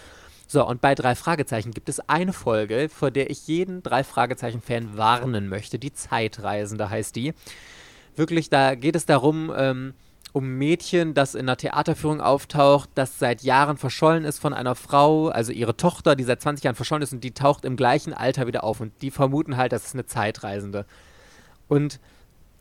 So, 0.47 0.65
und 0.65 0.81
bei 0.81 0.95
drei 0.95 1.15
Fragezeichen 1.15 1.71
gibt 1.71 1.89
es 1.89 1.99
eine 2.01 2.31
Folge, 2.33 2.89
vor 2.89 3.11
der 3.11 3.29
ich 3.29 3.47
jeden 3.47 3.83
drei 3.83 4.03
Fragezeichen-Fan 4.03 4.97
warnen 4.97 5.49
möchte. 5.49 5.77
Die 5.77 5.93
Zeitreisende 5.93 6.89
heißt 6.89 7.15
die. 7.15 7.33
Wirklich, 8.15 8.49
da 8.49 8.75
geht 8.75 8.95
es 8.95 9.05
darum, 9.05 9.51
ähm, 9.55 9.93
um 10.33 10.57
Mädchen, 10.57 11.13
das 11.13 11.35
in 11.35 11.41
einer 11.41 11.57
Theaterführung 11.57 12.21
auftaucht, 12.21 12.89
das 12.95 13.19
seit 13.19 13.43
Jahren 13.43 13.77
verschollen 13.77 14.25
ist 14.25 14.39
von 14.39 14.53
einer 14.53 14.75
Frau, 14.75 15.29
also 15.29 15.51
ihre 15.51 15.77
Tochter, 15.77 16.15
die 16.15 16.23
seit 16.23 16.41
20 16.41 16.65
Jahren 16.65 16.75
verschollen 16.75 17.01
ist 17.01 17.13
und 17.13 17.23
die 17.23 17.31
taucht 17.31 17.65
im 17.65 17.75
gleichen 17.75 18.13
Alter 18.13 18.47
wieder 18.47 18.63
auf 18.63 18.79
und 18.79 18.93
die 19.01 19.11
vermuten 19.11 19.57
halt, 19.57 19.71
das 19.71 19.85
ist 19.85 19.93
eine 19.93 20.05
Zeitreisende. 20.05 20.85
Und 21.67 21.99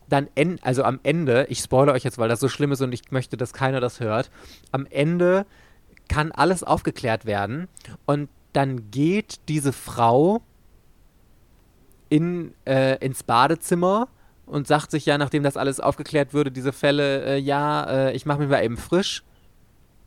dann, 0.08 0.28
en 0.34 0.58
also 0.62 0.84
am 0.84 1.00
Ende, 1.02 1.46
ich 1.48 1.58
spoilere 1.58 1.94
euch 1.94 2.04
jetzt, 2.04 2.18
weil 2.18 2.28
das 2.28 2.40
so 2.40 2.48
schlimm 2.48 2.72
ist 2.72 2.80
und 2.80 2.92
ich 2.92 3.10
möchte, 3.10 3.36
dass 3.36 3.52
keiner 3.52 3.80
das 3.80 4.00
hört, 4.00 4.30
am 4.70 4.86
Ende 4.88 5.46
kann 6.08 6.30
alles 6.32 6.62
aufgeklärt 6.62 7.26
werden 7.26 7.68
und 8.06 8.28
dann 8.52 8.90
geht 8.90 9.40
diese 9.48 9.72
Frau 9.72 10.40
in, 12.08 12.54
äh, 12.64 13.04
ins 13.04 13.24
Badezimmer 13.24 14.08
und 14.46 14.66
sagt 14.66 14.90
sich 14.90 15.04
ja, 15.06 15.18
nachdem 15.18 15.42
das 15.42 15.56
alles 15.56 15.80
aufgeklärt 15.80 16.32
würde, 16.32 16.50
diese 16.50 16.72
Fälle, 16.72 17.24
äh, 17.24 17.38
ja, 17.38 17.84
äh, 17.84 18.12
ich 18.16 18.26
mache 18.26 18.38
mich 18.38 18.48
mal 18.48 18.64
eben 18.64 18.76
frisch 18.76 19.22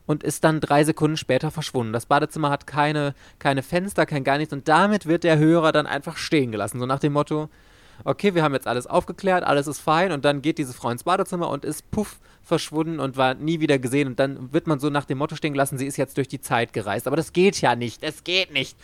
und 0.05 0.23
ist 0.23 0.43
dann 0.43 0.59
drei 0.59 0.83
Sekunden 0.83 1.17
später 1.17 1.51
verschwunden. 1.51 1.93
Das 1.93 2.07
Badezimmer 2.07 2.49
hat 2.49 2.65
keine, 2.65 3.13
keine 3.37 3.61
Fenster, 3.61 4.05
kein 4.05 4.23
gar 4.23 4.37
nichts 4.37 4.53
und 4.53 4.67
damit 4.67 5.05
wird 5.05 5.23
der 5.23 5.37
Hörer 5.37 5.71
dann 5.71 5.85
einfach 5.85 6.17
stehen 6.17 6.51
gelassen. 6.51 6.79
So 6.79 6.85
nach 6.85 6.99
dem 6.99 7.13
Motto, 7.13 7.49
okay, 8.05 8.33
wir 8.33 8.43
haben 8.43 8.53
jetzt 8.53 8.67
alles 8.67 8.87
aufgeklärt, 8.87 9.43
alles 9.43 9.67
ist 9.67 9.79
fein 9.79 10.11
und 10.11 10.25
dann 10.25 10.41
geht 10.41 10.57
diese 10.57 10.73
Frau 10.73 10.89
ins 10.89 11.03
Badezimmer 11.03 11.49
und 11.49 11.65
ist 11.65 11.91
puff 11.91 12.19
verschwunden 12.41 12.99
und 12.99 13.17
war 13.17 13.35
nie 13.35 13.59
wieder 13.59 13.77
gesehen 13.77 14.07
und 14.07 14.19
dann 14.19 14.51
wird 14.51 14.65
man 14.65 14.79
so 14.79 14.89
nach 14.89 15.05
dem 15.05 15.19
Motto 15.19 15.35
stehen 15.35 15.53
gelassen, 15.53 15.77
sie 15.77 15.85
ist 15.85 15.97
jetzt 15.97 16.17
durch 16.17 16.27
die 16.27 16.41
Zeit 16.41 16.73
gereist. 16.73 17.05
Aber 17.05 17.15
das 17.15 17.33
geht 17.33 17.61
ja 17.61 17.75
nicht, 17.75 18.01
es 18.01 18.23
geht 18.23 18.51
nicht. 18.51 18.77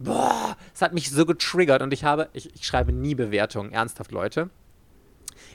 Boah, 0.00 0.56
es 0.74 0.82
hat 0.82 0.94
mich 0.94 1.10
so 1.10 1.24
getriggert 1.26 1.82
und 1.82 1.92
ich 1.92 2.02
habe, 2.02 2.28
ich, 2.32 2.52
ich 2.54 2.66
schreibe 2.66 2.92
nie 2.92 3.14
Bewertungen, 3.14 3.72
ernsthaft 3.72 4.10
Leute. 4.10 4.50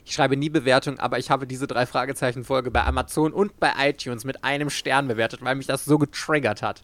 Ich 0.08 0.14
schreibe 0.14 0.38
nie 0.38 0.48
Bewertungen, 0.50 1.00
aber 1.00 1.20
ich 1.20 1.30
habe 1.30 1.46
diese 1.46 1.68
drei 1.68 1.86
Fragezeichen-Folge 1.86 2.72
bei 2.72 2.86
Amazon 2.86 3.34
und 3.34 3.60
bei 3.60 3.74
iTunes 3.78 4.24
mit 4.24 4.42
einem 4.42 4.70
Stern 4.70 5.10
bewertet, 5.10 5.42
weil 5.44 5.56
mich 5.56 5.68
das 5.68 5.84
so 5.84 5.98
getriggert 5.98 6.62
hat. 6.62 6.82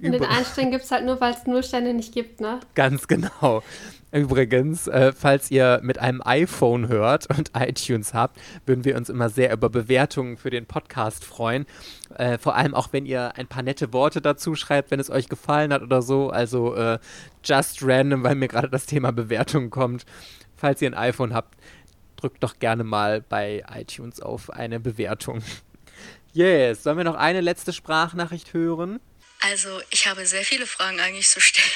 Und 0.00 0.12
den 0.12 0.24
einen 0.24 0.44
Stern 0.44 0.70
gibt 0.70 0.84
es 0.84 0.90
halt 0.92 1.04
nur, 1.04 1.20
weil 1.20 1.34
es 1.34 1.46
nur 1.46 1.64
Sterne 1.64 1.92
nicht 1.94 2.14
gibt, 2.14 2.40
ne? 2.40 2.60
Ganz 2.76 3.08
genau. 3.08 3.64
Übrigens, 4.12 4.86
äh, 4.86 5.12
falls 5.12 5.50
ihr 5.50 5.80
mit 5.82 5.98
einem 5.98 6.22
iPhone 6.24 6.86
hört 6.86 7.26
und 7.36 7.50
iTunes 7.58 8.14
habt, 8.14 8.38
würden 8.66 8.84
wir 8.84 8.96
uns 8.96 9.10
immer 9.10 9.30
sehr 9.30 9.52
über 9.52 9.68
Bewertungen 9.68 10.36
für 10.36 10.50
den 10.50 10.66
Podcast 10.66 11.24
freuen. 11.24 11.66
Äh, 12.14 12.38
vor 12.38 12.54
allem 12.54 12.76
auch, 12.76 12.92
wenn 12.92 13.04
ihr 13.04 13.36
ein 13.36 13.48
paar 13.48 13.64
nette 13.64 13.92
Worte 13.92 14.20
dazu 14.20 14.54
schreibt, 14.54 14.92
wenn 14.92 15.00
es 15.00 15.10
euch 15.10 15.28
gefallen 15.28 15.72
hat 15.72 15.82
oder 15.82 16.02
so. 16.02 16.30
Also 16.30 16.76
äh, 16.76 17.00
just 17.42 17.82
random, 17.82 18.22
weil 18.22 18.36
mir 18.36 18.46
gerade 18.46 18.70
das 18.70 18.86
Thema 18.86 19.10
Bewertungen 19.10 19.70
kommt. 19.70 20.06
Falls 20.54 20.80
ihr 20.80 20.88
ein 20.88 20.94
iPhone 20.94 21.34
habt, 21.34 21.56
drückt 22.24 22.42
doch 22.42 22.58
gerne 22.58 22.84
mal 22.84 23.20
bei 23.20 23.62
iTunes 23.70 24.18
auf 24.20 24.48
eine 24.50 24.80
Bewertung. 24.80 25.44
Yes, 26.36 26.82
sollen 26.82 26.96
wir 26.96 27.04
noch 27.04 27.14
eine 27.14 27.40
letzte 27.40 27.72
Sprachnachricht 27.72 28.54
hören? 28.54 28.98
Also, 29.38 29.80
ich 29.90 30.08
habe 30.08 30.26
sehr 30.26 30.44
viele 30.44 30.66
Fragen 30.66 30.98
eigentlich 30.98 31.28
zu 31.28 31.40
stellen. 31.40 31.70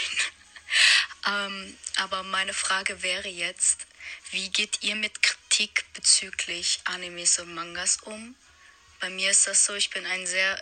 ähm, 1.28 1.76
aber 1.99 2.24
meine 2.24 2.53
Frage 2.53 3.01
wäre 3.05 3.28
jetzt, 3.28 3.86
wie 4.32 4.49
geht 4.51 4.82
ihr 4.82 4.96
mit 4.96 5.22
Kritik 5.22 5.84
bezüglich 5.94 6.80
Animes 6.86 7.38
und 7.38 7.55
Mangas 7.55 7.99
um? 7.99 8.34
Bei 8.99 9.11
mir 9.11 9.30
ist 9.30 9.46
das 9.46 9.64
so, 9.64 9.74
ich 9.74 9.90
bin 9.90 10.05
ein 10.07 10.26
sehr 10.26 10.61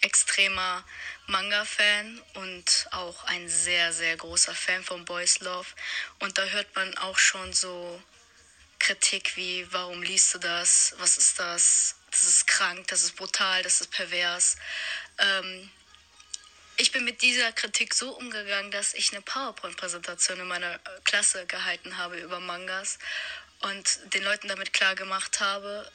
extremer 0.00 0.82
Manga-Fan 1.26 2.22
und 2.32 2.88
auch 2.92 3.24
ein 3.24 3.46
sehr, 3.46 3.92
sehr 3.92 4.16
großer 4.16 4.54
Fan 4.54 4.82
von 4.82 5.04
Boys 5.04 5.40
Love. 5.40 5.68
Und 6.20 6.38
da 6.38 6.44
hört 6.44 6.74
man 6.74 6.96
auch 6.96 7.18
schon 7.18 7.52
so 7.52 8.02
Kritik 8.88 9.36
wie, 9.36 9.70
warum 9.70 10.02
liest 10.02 10.32
du 10.32 10.38
das? 10.38 10.94
Was 10.96 11.18
ist 11.18 11.38
das? 11.38 11.96
Das 12.10 12.24
ist 12.24 12.46
krank, 12.46 12.86
das 12.86 13.02
ist 13.02 13.16
brutal, 13.16 13.62
das 13.62 13.82
ist 13.82 13.90
pervers. 13.90 14.56
Ähm, 15.18 15.70
ich 16.78 16.90
bin 16.90 17.04
mit 17.04 17.20
dieser 17.20 17.52
Kritik 17.52 17.92
so 17.92 18.16
umgegangen, 18.16 18.70
dass 18.70 18.94
ich 18.94 19.12
eine 19.12 19.20
PowerPoint-Präsentation 19.20 20.40
in 20.40 20.48
meiner 20.48 20.78
Klasse 21.04 21.44
gehalten 21.44 21.98
habe 21.98 22.18
über 22.18 22.40
Mangas 22.40 22.98
und 23.60 24.14
den 24.14 24.22
Leuten 24.22 24.48
damit 24.48 24.72
klar 24.72 24.94
gemacht 24.94 25.38
habe, 25.40 25.92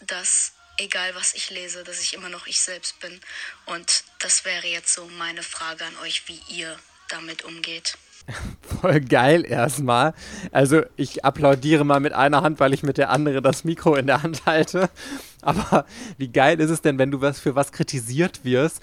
dass 0.00 0.52
egal 0.76 1.14
was 1.14 1.32
ich 1.32 1.48
lese, 1.48 1.82
dass 1.82 1.98
ich 1.98 2.12
immer 2.12 2.28
noch 2.28 2.46
ich 2.46 2.60
selbst 2.60 3.00
bin. 3.00 3.22
Und 3.64 4.04
das 4.18 4.44
wäre 4.44 4.66
jetzt 4.66 4.92
so 4.92 5.06
meine 5.06 5.42
Frage 5.42 5.86
an 5.86 5.96
euch, 6.00 6.28
wie 6.28 6.42
ihr 6.48 6.78
damit 7.08 7.44
umgeht. 7.44 7.96
Voll 8.80 9.00
geil 9.00 9.44
erstmal. 9.46 10.14
Also 10.52 10.82
ich 10.96 11.24
applaudiere 11.24 11.84
mal 11.84 12.00
mit 12.00 12.12
einer 12.12 12.42
Hand, 12.42 12.60
weil 12.60 12.74
ich 12.74 12.82
mit 12.82 12.98
der 12.98 13.10
anderen 13.10 13.42
das 13.42 13.64
Mikro 13.64 13.94
in 13.96 14.06
der 14.06 14.22
Hand 14.22 14.46
halte. 14.46 14.90
Aber 15.42 15.84
wie 16.16 16.28
geil 16.28 16.60
ist 16.60 16.70
es 16.70 16.82
denn, 16.82 16.98
wenn 16.98 17.10
du 17.10 17.20
was 17.20 17.40
für 17.40 17.54
was 17.54 17.72
kritisiert 17.72 18.44
wirst 18.44 18.82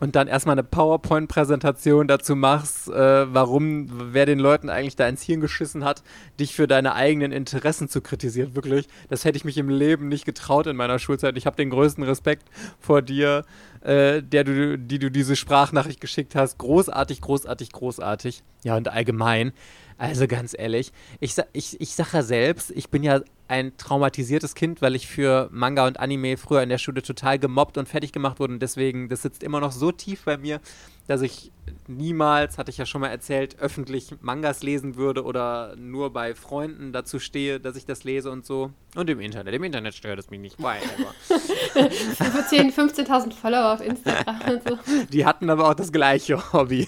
und 0.00 0.14
dann 0.14 0.28
erstmal 0.28 0.54
eine 0.54 0.62
PowerPoint-Präsentation 0.62 2.06
dazu 2.06 2.36
machst, 2.36 2.88
äh, 2.88 3.34
warum, 3.34 4.12
wer 4.12 4.26
den 4.26 4.38
Leuten 4.38 4.70
eigentlich 4.70 4.96
da 4.96 5.08
ins 5.08 5.22
Hirn 5.22 5.40
geschissen 5.40 5.84
hat, 5.84 6.02
dich 6.38 6.54
für 6.54 6.68
deine 6.68 6.94
eigenen 6.94 7.32
Interessen 7.32 7.88
zu 7.88 8.00
kritisieren. 8.00 8.54
Wirklich, 8.54 8.86
das 9.08 9.24
hätte 9.24 9.36
ich 9.36 9.44
mich 9.44 9.58
im 9.58 9.68
Leben 9.68 10.08
nicht 10.08 10.24
getraut 10.24 10.66
in 10.66 10.76
meiner 10.76 10.98
Schulzeit. 10.98 11.36
Ich 11.36 11.46
habe 11.46 11.56
den 11.56 11.70
größten 11.70 12.04
Respekt 12.04 12.48
vor 12.78 13.02
dir, 13.02 13.44
äh, 13.80 14.22
der 14.22 14.44
du, 14.44 14.78
die 14.78 14.98
du 14.98 15.10
diese 15.10 15.34
Sprachnachricht 15.34 16.00
geschickt 16.00 16.34
hast. 16.34 16.58
Großartig, 16.58 17.20
großartig, 17.20 17.72
großartig. 17.72 18.42
Ja, 18.62 18.76
und 18.76 18.88
allgemein. 18.88 19.52
Also 19.98 20.28
ganz 20.28 20.54
ehrlich, 20.56 20.92
ich, 21.18 21.34
ich, 21.52 21.80
ich 21.80 21.94
sage 21.94 22.10
ja 22.12 22.22
selbst, 22.22 22.70
ich 22.70 22.88
bin 22.88 23.02
ja 23.02 23.20
ein 23.48 23.76
traumatisiertes 23.76 24.54
Kind, 24.54 24.80
weil 24.80 24.94
ich 24.94 25.08
für 25.08 25.48
Manga 25.50 25.86
und 25.86 25.98
Anime 25.98 26.36
früher 26.36 26.62
in 26.62 26.68
der 26.68 26.78
Schule 26.78 27.02
total 27.02 27.38
gemobbt 27.40 27.78
und 27.78 27.88
fertig 27.88 28.12
gemacht 28.12 28.38
wurde 28.38 28.52
und 28.52 28.62
deswegen, 28.62 29.08
das 29.08 29.22
sitzt 29.22 29.42
immer 29.42 29.58
noch 29.60 29.72
so 29.72 29.90
tief 29.90 30.24
bei 30.24 30.36
mir, 30.36 30.60
dass 31.08 31.22
ich 31.22 31.50
niemals, 31.88 32.58
hatte 32.58 32.70
ich 32.70 32.78
ja 32.78 32.86
schon 32.86 33.00
mal 33.00 33.08
erzählt, 33.08 33.58
öffentlich 33.58 34.14
Mangas 34.20 34.62
lesen 34.62 34.94
würde 34.96 35.24
oder 35.24 35.74
nur 35.76 36.12
bei 36.12 36.34
Freunden 36.34 36.92
dazu 36.92 37.18
stehe, 37.18 37.58
dass 37.58 37.74
ich 37.74 37.86
das 37.86 38.04
lese 38.04 38.30
und 38.30 38.46
so. 38.46 38.70
Und 38.94 39.10
im 39.10 39.18
Internet. 39.18 39.54
Im 39.54 39.64
Internet 39.64 39.94
stört 39.94 40.18
es 40.18 40.30
mich 40.30 40.38
nicht. 40.38 40.58
Whatever. 40.62 41.14
Über 41.74 42.46
10, 42.46 42.72
15.000 42.72 43.32
Follower 43.32 43.72
auf 43.72 43.80
Instagram 43.80 44.40
und 44.48 44.68
so. 44.68 44.78
Die 45.12 45.26
hatten 45.26 45.50
aber 45.50 45.68
auch 45.68 45.74
das 45.74 45.90
gleiche 45.90 46.52
Hobby. 46.52 46.86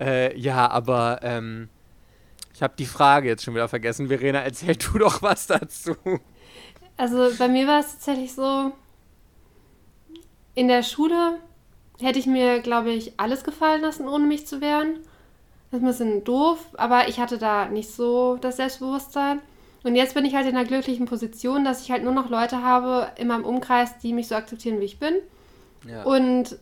äh, 0.00 0.38
ja, 0.38 0.70
aber 0.70 1.20
ähm, 1.22 1.68
ich 2.58 2.62
habe 2.64 2.74
die 2.76 2.86
Frage 2.86 3.28
jetzt 3.28 3.44
schon 3.44 3.54
wieder 3.54 3.68
vergessen. 3.68 4.08
Verena, 4.08 4.40
erzähl 4.40 4.74
du 4.74 4.98
doch 4.98 5.22
was 5.22 5.46
dazu. 5.46 5.94
Also 6.96 7.28
bei 7.38 7.46
mir 7.46 7.68
war 7.68 7.78
es 7.78 7.92
tatsächlich 7.92 8.34
so, 8.34 8.72
in 10.56 10.66
der 10.66 10.82
Schule 10.82 11.38
hätte 12.00 12.18
ich 12.18 12.26
mir, 12.26 12.58
glaube 12.58 12.90
ich, 12.90 13.12
alles 13.16 13.44
gefallen 13.44 13.82
lassen, 13.82 14.08
ohne 14.08 14.26
mich 14.26 14.48
zu 14.48 14.60
wehren. 14.60 14.94
Das 15.70 15.78
ist 15.78 15.84
ein 15.84 15.86
bisschen 15.86 16.24
doof, 16.24 16.58
aber 16.76 17.06
ich 17.06 17.20
hatte 17.20 17.38
da 17.38 17.68
nicht 17.68 17.92
so 17.92 18.38
das 18.38 18.56
Selbstbewusstsein. 18.56 19.38
Und 19.84 19.94
jetzt 19.94 20.14
bin 20.14 20.24
ich 20.24 20.34
halt 20.34 20.48
in 20.48 20.56
einer 20.56 20.66
glücklichen 20.66 21.06
Position, 21.06 21.64
dass 21.64 21.82
ich 21.82 21.92
halt 21.92 22.02
nur 22.02 22.12
noch 22.12 22.28
Leute 22.28 22.64
habe 22.64 23.12
in 23.18 23.28
meinem 23.28 23.44
Umkreis, 23.44 23.98
die 23.98 24.12
mich 24.12 24.26
so 24.26 24.34
akzeptieren, 24.34 24.80
wie 24.80 24.86
ich 24.86 24.98
bin. 24.98 25.14
Ja. 25.88 26.02
Und 26.02 26.58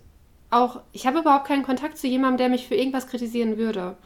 auch, 0.51 0.83
ich 0.93 1.07
habe 1.07 1.21
überhaupt 1.21 1.47
keinen 1.47 1.63
Kontakt 1.63 1.97
zu 1.97 2.07
jemandem, 2.07 2.37
der 2.37 2.49
mich 2.51 2.69
für 2.69 2.75
irgendwas 2.75 3.07
kritisieren 3.07 3.57
würde. 3.57 3.97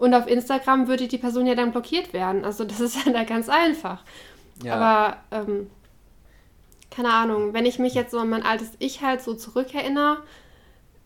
Und 0.00 0.14
auf 0.14 0.26
Instagram 0.26 0.88
würde 0.88 1.08
die 1.08 1.18
Person 1.18 1.46
ja 1.46 1.54
dann 1.54 1.72
blockiert 1.72 2.14
werden. 2.14 2.42
Also 2.44 2.64
das 2.64 2.80
ist 2.80 2.96
ja 3.06 3.12
da 3.12 3.24
ganz 3.24 3.50
einfach. 3.50 4.02
Ja. 4.64 4.74
Aber 4.74 5.16
ähm, 5.30 5.70
keine 6.90 7.12
Ahnung, 7.12 7.52
wenn 7.52 7.66
ich 7.66 7.78
mich 7.78 7.94
jetzt 7.94 8.10
so 8.10 8.18
an 8.18 8.30
mein 8.30 8.42
altes 8.42 8.70
Ich 8.78 9.02
halt 9.02 9.20
so 9.20 9.34
zurückerinnere, 9.34 10.22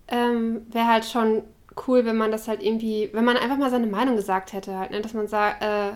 ähm, 0.06 0.62
wäre 0.70 0.86
halt 0.86 1.04
schon 1.06 1.42
cool, 1.88 2.04
wenn 2.04 2.16
man 2.16 2.30
das 2.30 2.46
halt 2.46 2.62
irgendwie, 2.62 3.10
wenn 3.12 3.24
man 3.24 3.36
einfach 3.36 3.56
mal 3.56 3.70
seine 3.70 3.88
Meinung 3.88 4.14
gesagt 4.14 4.52
hätte, 4.52 4.78
halt, 4.78 4.92
ne? 4.92 5.00
dass 5.00 5.12
man 5.12 5.26
sagt, 5.26 5.62
äh, 5.62 5.90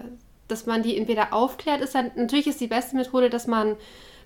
dass 0.49 0.67
man 0.67 0.83
die 0.83 0.97
entweder 0.97 1.33
aufklärt, 1.33 1.81
ist 1.81 1.95
halt, 1.95 2.17
natürlich 2.17 2.49
ist 2.49 2.61
die 2.61 2.67
beste 2.67 2.97
Methode, 2.97 3.31
dass 3.31 3.47
man 3.47 3.77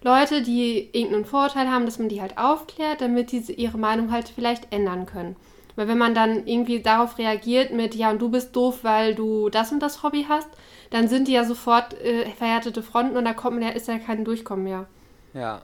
Leute, 0.03 0.41
die 0.41 0.89
irgendeinen 0.93 1.27
Vorurteil 1.27 1.71
haben, 1.71 1.85
dass 1.85 1.99
man 1.99 2.09
die 2.09 2.23
halt 2.23 2.39
aufklärt, 2.39 3.03
damit 3.03 3.33
diese 3.33 3.53
ihre 3.53 3.77
Meinung 3.77 4.11
halt 4.11 4.31
vielleicht 4.31 4.73
ändern 4.73 5.05
können. 5.05 5.37
Weil 5.77 5.89
wenn 5.89 5.99
man 5.99 6.15
dann 6.15 6.47
irgendwie 6.47 6.81
darauf 6.81 7.19
reagiert 7.19 7.73
mit, 7.73 7.95
ja, 7.95 8.11
und 8.11 8.21
du 8.21 8.31
bist 8.31 8.55
doof, 8.55 8.81
weil 8.83 9.15
du 9.15 9.49
das 9.49 9.73
und 9.73 9.81
das 9.81 10.03
Hobby 10.03 10.27
hast, 10.29 10.49
dann 10.91 11.09
sind 11.09 11.29
die 11.29 11.33
ja 11.33 11.45
sofort 11.45 11.95
äh, 12.01 12.27
verhärtete 12.31 12.83
Fronten 12.83 13.17
und 13.17 13.25
da 13.25 13.33
kommt, 13.33 13.65
ist 13.65 13.89
ja 13.89 13.99
kein 13.99 14.25
Durchkommen 14.25 14.65
mehr. 14.65 14.87
Ja, 15.33 15.63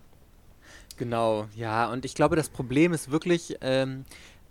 genau, 0.97 1.47
ja. 1.55 1.91
Und 1.91 2.05
ich 2.05 2.15
glaube, 2.15 2.37
das 2.37 2.49
Problem 2.49 2.93
ist 2.93 3.11
wirklich 3.11 3.57
ähm, 3.61 4.07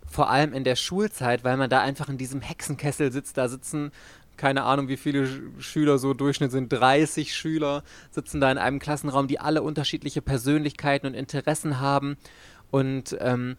vor 0.08 0.30
allem 0.30 0.54
in 0.54 0.64
der 0.64 0.76
Schulzeit, 0.76 1.44
weil 1.44 1.58
man 1.58 1.70
da 1.70 1.82
einfach 1.82 2.10
in 2.10 2.18
diesem 2.18 2.42
Hexenkessel 2.42 3.12
sitzt. 3.12 3.38
Da 3.38 3.50
sitzen, 3.50 3.92
keine 4.38 4.64
Ahnung, 4.64 4.88
wie 4.88 4.98
viele 4.98 5.28
Schüler, 5.60 5.98
so 5.98 6.14
Durchschnitt 6.14 6.52
sind 6.52 6.70
30 6.70 7.36
Schüler, 7.36 7.84
sitzen 8.12 8.40
da 8.40 8.52
in 8.52 8.58
einem 8.58 8.80
Klassenraum, 8.80 9.28
die 9.28 9.40
alle 9.40 9.64
unterschiedliche 9.64 10.22
Persönlichkeiten 10.22 11.08
und 11.08 11.16
Interessen 11.16 11.80
haben. 11.80 12.18
Und 12.70 13.18
ähm, 13.20 13.58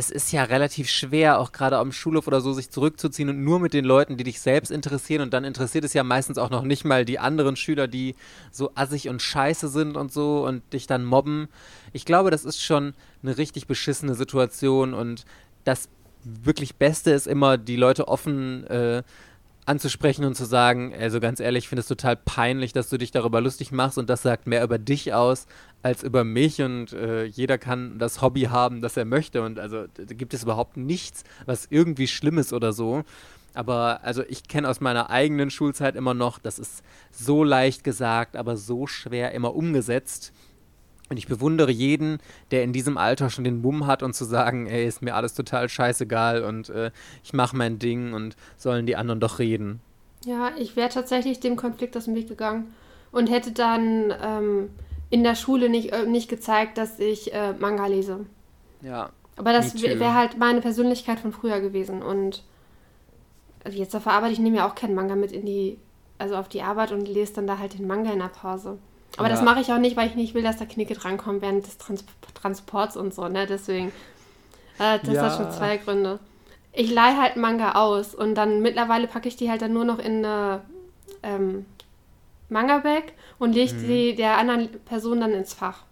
es 0.00 0.10
ist 0.10 0.32
ja 0.32 0.44
relativ 0.44 0.88
schwer, 0.88 1.38
auch 1.38 1.52
gerade 1.52 1.76
am 1.76 1.92
Schulhof 1.92 2.26
oder 2.26 2.40
so, 2.40 2.54
sich 2.54 2.70
zurückzuziehen 2.70 3.28
und 3.28 3.44
nur 3.44 3.60
mit 3.60 3.74
den 3.74 3.84
Leuten, 3.84 4.16
die 4.16 4.24
dich 4.24 4.40
selbst 4.40 4.70
interessieren. 4.70 5.20
Und 5.20 5.34
dann 5.34 5.44
interessiert 5.44 5.84
es 5.84 5.92
ja 5.92 6.02
meistens 6.02 6.38
auch 6.38 6.48
noch 6.48 6.62
nicht 6.62 6.86
mal 6.86 7.04
die 7.04 7.18
anderen 7.18 7.54
Schüler, 7.54 7.86
die 7.86 8.14
so 8.50 8.70
assig 8.74 9.10
und 9.10 9.20
scheiße 9.20 9.68
sind 9.68 9.98
und 9.98 10.10
so 10.10 10.46
und 10.46 10.62
dich 10.72 10.86
dann 10.86 11.04
mobben. 11.04 11.48
Ich 11.92 12.06
glaube, 12.06 12.30
das 12.30 12.46
ist 12.46 12.62
schon 12.62 12.94
eine 13.22 13.36
richtig 13.36 13.66
beschissene 13.66 14.14
Situation 14.14 14.94
und 14.94 15.26
das 15.64 15.90
wirklich 16.24 16.76
Beste 16.76 17.10
ist 17.10 17.26
immer, 17.26 17.58
die 17.58 17.76
Leute 17.76 18.08
offen 18.08 18.66
äh, 18.68 19.02
anzusprechen 19.66 20.24
und 20.24 20.34
zu 20.34 20.44
sagen, 20.44 20.94
also 20.98 21.20
ganz 21.20 21.40
ehrlich, 21.40 21.64
ich 21.64 21.68
finde 21.68 21.80
es 21.80 21.88
total 21.88 22.16
peinlich, 22.16 22.72
dass 22.72 22.88
du 22.88 22.98
dich 22.98 23.10
darüber 23.10 23.40
lustig 23.40 23.72
machst 23.72 23.98
und 23.98 24.10
das 24.10 24.22
sagt 24.22 24.46
mehr 24.46 24.64
über 24.64 24.78
dich 24.78 25.12
aus 25.12 25.46
als 25.82 26.02
über 26.02 26.24
mich 26.24 26.60
und 26.60 26.92
äh, 26.92 27.24
jeder 27.24 27.58
kann 27.58 27.98
das 27.98 28.20
Hobby 28.22 28.42
haben, 28.42 28.80
das 28.80 28.96
er 28.96 29.04
möchte 29.04 29.42
und 29.42 29.58
also 29.58 29.86
da 29.86 30.14
gibt 30.14 30.34
es 30.34 30.42
überhaupt 30.42 30.76
nichts, 30.76 31.24
was 31.46 31.66
irgendwie 31.70 32.08
schlimm 32.08 32.38
ist 32.38 32.52
oder 32.52 32.72
so. 32.72 33.04
Aber 33.52 34.00
also 34.02 34.22
ich 34.28 34.46
kenne 34.46 34.68
aus 34.68 34.80
meiner 34.80 35.10
eigenen 35.10 35.50
Schulzeit 35.50 35.96
immer 35.96 36.14
noch, 36.14 36.38
das 36.38 36.58
ist 36.58 36.82
so 37.10 37.42
leicht 37.42 37.82
gesagt, 37.82 38.36
aber 38.36 38.56
so 38.56 38.86
schwer 38.86 39.32
immer 39.32 39.54
umgesetzt. 39.54 40.32
Und 41.10 41.16
ich 41.16 41.26
bewundere 41.26 41.72
jeden, 41.72 42.18
der 42.52 42.62
in 42.62 42.72
diesem 42.72 42.96
Alter 42.96 43.30
schon 43.30 43.42
den 43.42 43.60
Mumm 43.60 43.88
hat 43.88 44.04
und 44.04 44.14
zu 44.14 44.24
sagen, 44.24 44.68
ey, 44.68 44.86
ist 44.86 45.02
mir 45.02 45.16
alles 45.16 45.34
total 45.34 45.68
scheißegal 45.68 46.44
und 46.44 46.68
äh, 46.70 46.92
ich 47.24 47.32
mache 47.32 47.56
mein 47.56 47.80
Ding 47.80 48.12
und 48.12 48.36
sollen 48.56 48.86
die 48.86 48.94
anderen 48.94 49.18
doch 49.18 49.40
reden. 49.40 49.80
Ja, 50.24 50.52
ich 50.56 50.76
wäre 50.76 50.88
tatsächlich 50.88 51.40
dem 51.40 51.56
Konflikt 51.56 51.96
aus 51.96 52.04
dem 52.04 52.14
Weg 52.14 52.28
gegangen 52.28 52.72
und 53.10 53.28
hätte 53.28 53.50
dann 53.50 54.14
ähm, 54.22 54.70
in 55.10 55.24
der 55.24 55.34
Schule 55.34 55.68
nicht, 55.68 55.92
äh, 55.92 56.06
nicht 56.06 56.28
gezeigt, 56.28 56.78
dass 56.78 57.00
ich 57.00 57.34
äh, 57.34 57.54
Manga 57.54 57.86
lese. 57.86 58.26
Ja. 58.80 59.10
Aber 59.36 59.52
das 59.52 59.82
wäre 59.82 60.14
halt 60.14 60.38
meine 60.38 60.60
Persönlichkeit 60.60 61.18
von 61.18 61.32
früher 61.32 61.60
gewesen. 61.60 62.02
Und 62.02 62.44
also 63.64 63.76
jetzt 63.76 63.96
auf 63.96 64.04
der 64.04 64.12
Arbeit, 64.12 64.32
ich 64.32 64.38
nehme 64.38 64.58
ja 64.58 64.68
auch 64.68 64.76
keinen 64.76 64.94
Manga 64.94 65.16
mit 65.16 65.32
in 65.32 65.44
die, 65.44 65.78
also 66.18 66.36
auf 66.36 66.48
die 66.48 66.62
Arbeit 66.62 66.92
und 66.92 67.08
lese 67.08 67.34
dann 67.34 67.48
da 67.48 67.58
halt 67.58 67.76
den 67.76 67.88
Manga 67.88 68.12
in 68.12 68.20
der 68.20 68.28
Pause. 68.28 68.78
Aber 69.16 69.28
ja. 69.28 69.34
das 69.34 69.42
mache 69.42 69.60
ich 69.60 69.72
auch 69.72 69.78
nicht, 69.78 69.96
weil 69.96 70.08
ich 70.08 70.14
nicht 70.14 70.34
will, 70.34 70.42
dass 70.42 70.58
da 70.58 70.64
Knicke 70.64 70.94
drankommen 70.94 71.42
während 71.42 71.66
des 71.66 71.78
Trans 71.78 72.04
Transports 72.34 72.96
und 72.96 73.12
so, 73.12 73.28
ne? 73.28 73.46
Deswegen, 73.46 73.88
äh, 74.78 74.98
das 75.04 75.14
ja. 75.14 75.22
hat 75.22 75.36
schon 75.36 75.50
zwei 75.50 75.76
Gründe. 75.76 76.18
Ich 76.72 76.90
leihe 76.90 77.20
halt 77.20 77.36
Manga 77.36 77.72
aus 77.72 78.14
und 78.14 78.34
dann 78.34 78.62
mittlerweile 78.62 79.08
packe 79.08 79.28
ich 79.28 79.36
die 79.36 79.50
halt 79.50 79.62
dann 79.62 79.72
nur 79.72 79.84
noch 79.84 79.98
in 79.98 80.24
eine 80.24 80.62
ähm, 81.22 81.66
Manga-Bag 82.48 83.12
und 83.38 83.52
lege 83.52 83.74
mhm. 83.74 83.86
die 83.86 84.14
der 84.14 84.38
anderen 84.38 84.68
Person 84.84 85.20
dann 85.20 85.32
ins 85.32 85.54
Fach. 85.54 85.82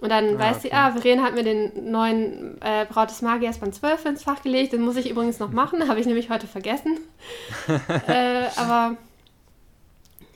Und 0.00 0.10
dann 0.10 0.36
ah, 0.36 0.38
weiß 0.38 0.58
okay. 0.58 0.68
sie, 0.68 0.72
ah, 0.72 0.92
Verena 0.92 1.22
hat 1.24 1.34
mir 1.34 1.42
den 1.42 1.90
neuen 1.90 2.60
äh, 2.62 2.86
Braut 2.88 3.10
des 3.10 3.22
Magiers 3.22 3.58
Band 3.58 3.74
12 3.74 4.04
ins 4.06 4.22
Fach 4.22 4.42
gelegt. 4.42 4.72
Den 4.72 4.82
muss 4.82 4.96
ich 4.96 5.10
übrigens 5.10 5.38
noch 5.38 5.50
machen, 5.50 5.88
habe 5.88 6.00
ich 6.00 6.06
nämlich 6.06 6.30
heute 6.30 6.46
vergessen. 6.46 6.98
äh, 8.06 8.46
aber 8.56 8.96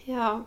ja, 0.07 0.45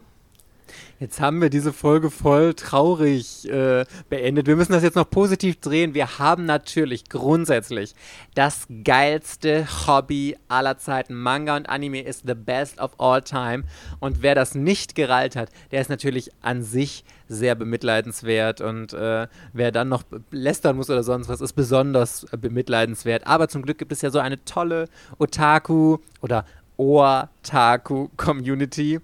Jetzt 0.97 1.19
haben 1.19 1.41
wir 1.41 1.49
diese 1.49 1.73
Folge 1.73 2.09
voll 2.09 2.53
traurig 2.53 3.49
äh, 3.49 3.83
beendet. 4.09 4.47
Wir 4.47 4.55
müssen 4.55 4.71
das 4.71 4.81
jetzt 4.81 4.95
noch 4.95 5.09
positiv 5.09 5.59
drehen. 5.59 5.93
Wir 5.93 6.19
haben 6.19 6.45
natürlich 6.45 7.09
grundsätzlich 7.09 7.95
das 8.33 8.65
geilste 8.85 9.67
Hobby 9.85 10.37
aller 10.47 10.77
Zeiten. 10.77 11.13
Manga 11.13 11.57
und 11.57 11.67
Anime 11.67 12.01
ist 12.01 12.23
the 12.25 12.33
best 12.33 12.79
of 12.79 12.97
all 12.97 13.21
time. 13.21 13.65
Und 13.99 14.21
wer 14.21 14.35
das 14.35 14.55
nicht 14.55 14.95
gereilt 14.95 15.35
hat, 15.35 15.49
der 15.71 15.81
ist 15.81 15.89
natürlich 15.89 16.31
an 16.41 16.63
sich 16.63 17.03
sehr 17.27 17.55
bemitleidenswert. 17.55 18.61
Und 18.61 18.93
äh, 18.93 19.27
wer 19.51 19.73
dann 19.73 19.89
noch 19.89 20.03
lästern 20.31 20.77
muss 20.77 20.89
oder 20.89 21.03
sonst 21.03 21.27
was, 21.27 21.41
ist 21.41 21.53
besonders 21.53 22.25
bemitleidenswert. 22.31 23.27
Aber 23.27 23.49
zum 23.49 23.63
Glück 23.63 23.79
gibt 23.79 23.91
es 23.91 24.01
ja 24.01 24.11
so 24.11 24.19
eine 24.19 24.45
tolle 24.45 24.87
Otaku 25.17 25.97
oder 26.21 26.45
Otaku-Community. 26.77 28.99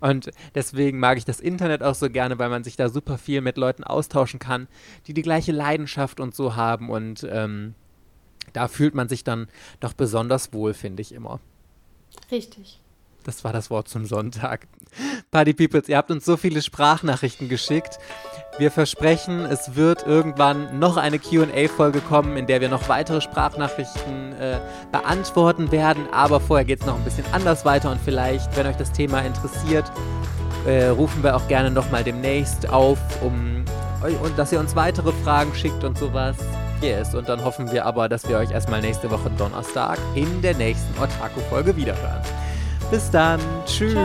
Und 0.00 0.30
deswegen 0.54 0.98
mag 0.98 1.18
ich 1.18 1.24
das 1.24 1.40
Internet 1.40 1.82
auch 1.82 1.94
so 1.94 2.10
gerne, 2.10 2.38
weil 2.38 2.48
man 2.48 2.64
sich 2.64 2.76
da 2.76 2.88
super 2.88 3.18
viel 3.18 3.40
mit 3.40 3.56
Leuten 3.56 3.84
austauschen 3.84 4.40
kann, 4.40 4.66
die 5.06 5.14
die 5.14 5.22
gleiche 5.22 5.52
Leidenschaft 5.52 6.18
und 6.18 6.34
so 6.34 6.56
haben. 6.56 6.90
Und 6.90 7.24
ähm, 7.30 7.74
da 8.52 8.68
fühlt 8.68 8.94
man 8.94 9.08
sich 9.08 9.24
dann 9.24 9.48
doch 9.80 9.92
besonders 9.92 10.52
wohl, 10.52 10.74
finde 10.74 11.02
ich 11.02 11.12
immer. 11.12 11.40
Richtig. 12.30 12.81
Das 13.24 13.44
war 13.44 13.52
das 13.52 13.70
Wort 13.70 13.88
zum 13.88 14.06
Sonntag. 14.06 14.66
Party 15.30 15.54
Peoples, 15.54 15.88
ihr 15.88 15.96
habt 15.96 16.10
uns 16.10 16.24
so 16.24 16.36
viele 16.36 16.60
Sprachnachrichten 16.60 17.48
geschickt. 17.48 17.98
Wir 18.58 18.70
versprechen, 18.70 19.46
es 19.46 19.76
wird 19.76 20.06
irgendwann 20.06 20.78
noch 20.78 20.98
eine 20.98 21.18
QA-Folge 21.18 22.00
kommen, 22.00 22.36
in 22.36 22.46
der 22.46 22.60
wir 22.60 22.68
noch 22.68 22.88
weitere 22.88 23.22
Sprachnachrichten 23.22 24.32
äh, 24.34 24.60
beantworten 24.90 25.72
werden. 25.72 26.06
Aber 26.12 26.38
vorher 26.38 26.66
geht 26.66 26.80
es 26.80 26.86
noch 26.86 26.96
ein 26.96 27.04
bisschen 27.04 27.24
anders 27.32 27.64
weiter 27.64 27.90
und 27.90 28.00
vielleicht, 28.04 28.54
wenn 28.56 28.66
euch 28.66 28.76
das 28.76 28.92
Thema 28.92 29.20
interessiert, 29.20 29.90
äh, 30.66 30.88
rufen 30.88 31.22
wir 31.22 31.34
auch 31.34 31.48
gerne 31.48 31.70
nochmal 31.70 32.04
demnächst 32.04 32.68
auf, 32.68 32.98
um 33.22 33.64
und 34.22 34.36
dass 34.36 34.52
ihr 34.52 34.58
uns 34.58 34.74
weitere 34.74 35.12
Fragen 35.24 35.54
schickt 35.54 35.84
und 35.84 35.96
sowas. 35.96 36.36
Yes, 36.80 37.14
und 37.14 37.28
dann 37.28 37.44
hoffen 37.44 37.70
wir 37.70 37.86
aber, 37.86 38.08
dass 38.08 38.28
wir 38.28 38.36
euch 38.38 38.50
erstmal 38.50 38.80
nächste 38.80 39.08
Woche 39.10 39.30
Donnerstag 39.38 39.98
in 40.16 40.42
der 40.42 40.56
nächsten 40.56 41.00
Otaku-Folge 41.00 41.76
wiederhören. 41.76 42.22
Bis 42.92 43.10
dann. 43.10 43.40
Tschüss. 43.64 43.96